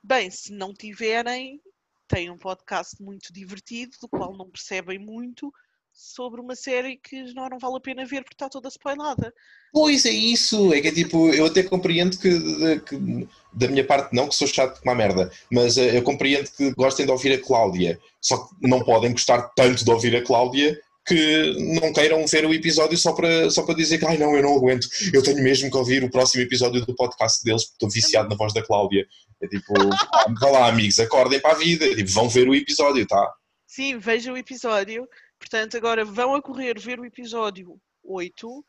Bem, 0.01 0.31
se 0.31 0.53
não 0.53 0.73
tiverem, 0.73 1.59
tem 2.07 2.31
um 2.31 2.37
podcast 2.37 2.95
muito 3.03 3.33
divertido, 3.33 3.97
do 3.99 4.07
qual 4.07 4.37
não 4.37 4.49
percebem 4.49 4.99
muito, 4.99 5.51
sobre 5.95 6.41
uma 6.41 6.55
série 6.55 6.97
que 6.97 7.33
não, 7.33 7.47
não 7.47 7.57
vale 7.57 7.77
a 7.77 7.79
pena 7.79 8.05
ver 8.05 8.21
porque 8.21 8.35
está 8.35 8.49
toda 8.49 8.67
spoilada. 8.67 9.33
Pois 9.71 10.05
é 10.05 10.11
isso, 10.11 10.73
é 10.73 10.81
que 10.81 10.89
é 10.89 10.91
tipo, 10.91 11.29
eu 11.29 11.45
até 11.45 11.63
compreendo 11.63 12.17
que, 12.17 12.79
que, 12.81 13.27
da 13.53 13.67
minha 13.69 13.85
parte 13.85 14.13
não, 14.13 14.27
que 14.27 14.35
sou 14.35 14.47
chato 14.47 14.79
como 14.79 14.91
uma 14.91 14.95
merda, 14.95 15.31
mas 15.49 15.77
uh, 15.77 15.81
eu 15.81 16.03
compreendo 16.03 16.49
que 16.51 16.71
gostem 16.73 17.05
de 17.05 17.11
ouvir 17.11 17.33
a 17.33 17.41
Cláudia, 17.41 17.99
só 18.21 18.37
que 18.37 18.67
não 18.67 18.83
podem 18.83 19.11
gostar 19.11 19.41
tanto 19.55 19.85
de 19.85 19.91
ouvir 19.91 20.15
a 20.15 20.23
Cláudia 20.23 20.77
que 21.07 21.55
não 21.81 21.93
queiram 21.93 22.25
ver 22.25 22.45
o 22.45 22.53
episódio 22.53 22.97
só 22.97 23.13
para, 23.13 23.49
só 23.51 23.63
para 23.63 23.75
dizer 23.75 23.99
que 23.99 24.05
ai 24.05 24.17
não, 24.17 24.35
eu 24.35 24.41
não 24.41 24.55
aguento, 24.55 24.87
eu 25.13 25.21
tenho 25.21 25.41
mesmo 25.43 25.69
que 25.69 25.77
ouvir 25.77 26.03
o 26.03 26.09
próximo 26.09 26.43
episódio 26.43 26.83
do 26.85 26.95
podcast 26.95 27.43
deles 27.43 27.63
porque 27.63 27.75
estou 27.75 27.89
viciado 27.89 28.27
na 28.27 28.35
voz 28.35 28.53
da 28.53 28.63
Cláudia. 28.63 29.05
É 29.41 29.47
tipo, 29.47 29.73
vá 30.39 30.49
lá 30.49 30.67
amigos, 30.67 30.99
acordem 30.99 31.39
para 31.39 31.51
a 31.51 31.57
vida, 31.57 31.85
é 31.85 31.95
tipo, 31.95 32.09
vão 32.09 32.27
ver 32.27 32.49
o 32.49 32.55
episódio, 32.55 33.05
tá? 33.05 33.31
Sim, 33.67 33.97
vejam 33.97 34.33
o 34.33 34.37
episódio 34.37 35.07
Portanto, 35.47 35.77
agora 35.77 36.03
vão 36.03 36.33
a 36.33 36.41
correr 36.41 36.79
ver 36.79 36.99
o 36.99 37.05
episódio 37.05 37.79
8, 38.03 38.65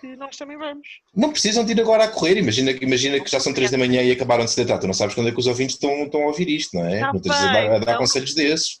que 0.00 0.16
nós 0.16 0.38
também 0.38 0.56
vamos. 0.56 0.88
Não 1.14 1.30
precisam 1.30 1.62
de 1.66 1.72
ir 1.72 1.80
agora 1.80 2.04
a 2.04 2.08
correr, 2.08 2.38
imagina, 2.38 2.70
imagina 2.70 3.20
que 3.20 3.30
já 3.30 3.38
são 3.38 3.52
3 3.52 3.70
da 3.70 3.76
manhã 3.76 4.02
e 4.02 4.10
acabaram 4.10 4.46
de 4.46 4.50
se 4.50 4.56
deitar. 4.56 4.78
Tu 4.78 4.86
não 4.86 4.94
sabes 4.94 5.14
quando 5.14 5.28
é 5.28 5.32
que 5.32 5.38
os 5.38 5.46
ouvintes 5.46 5.76
estão, 5.76 5.90
estão 6.04 6.22
a 6.22 6.26
ouvir 6.26 6.48
isto, 6.48 6.76
não 6.76 6.86
é? 6.86 7.00
Tá 7.00 7.12
não 7.12 7.20
tens 7.20 7.34
a 7.34 7.52
dar, 7.52 7.72
a 7.74 7.78
dar 7.78 7.98
conselhos 7.98 8.32
desses. 8.32 8.80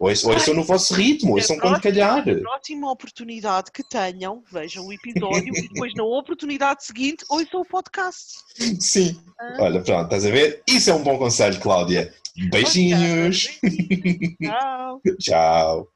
Ouçam, 0.00 0.32
ouçam 0.32 0.54
no 0.54 0.64
vosso 0.64 0.92
ritmo, 0.94 1.34
ouçam 1.34 1.56
quando 1.56 1.80
calhar. 1.80 2.26
Na 2.26 2.40
próxima 2.40 2.90
oportunidade 2.90 3.70
que 3.70 3.88
tenham, 3.88 4.42
vejam 4.50 4.84
o 4.84 4.92
episódio 4.92 5.56
e 5.56 5.68
depois 5.68 5.94
na 5.94 6.02
oportunidade 6.02 6.84
seguinte 6.84 7.24
ouçam 7.30 7.60
o 7.60 7.64
podcast. 7.64 8.40
Sim. 8.80 9.16
Ah. 9.38 9.58
Olha, 9.60 9.80
pronto, 9.80 10.04
estás 10.06 10.26
a 10.26 10.30
ver? 10.30 10.60
Isso 10.66 10.90
é 10.90 10.94
um 10.94 11.04
bom 11.04 11.16
conselho, 11.16 11.60
Cláudia. 11.60 12.12
Beijinhos. 12.50 13.60
Beijinhos. 13.62 14.38
Tchau. 14.42 15.00
Tchau. 15.20 15.91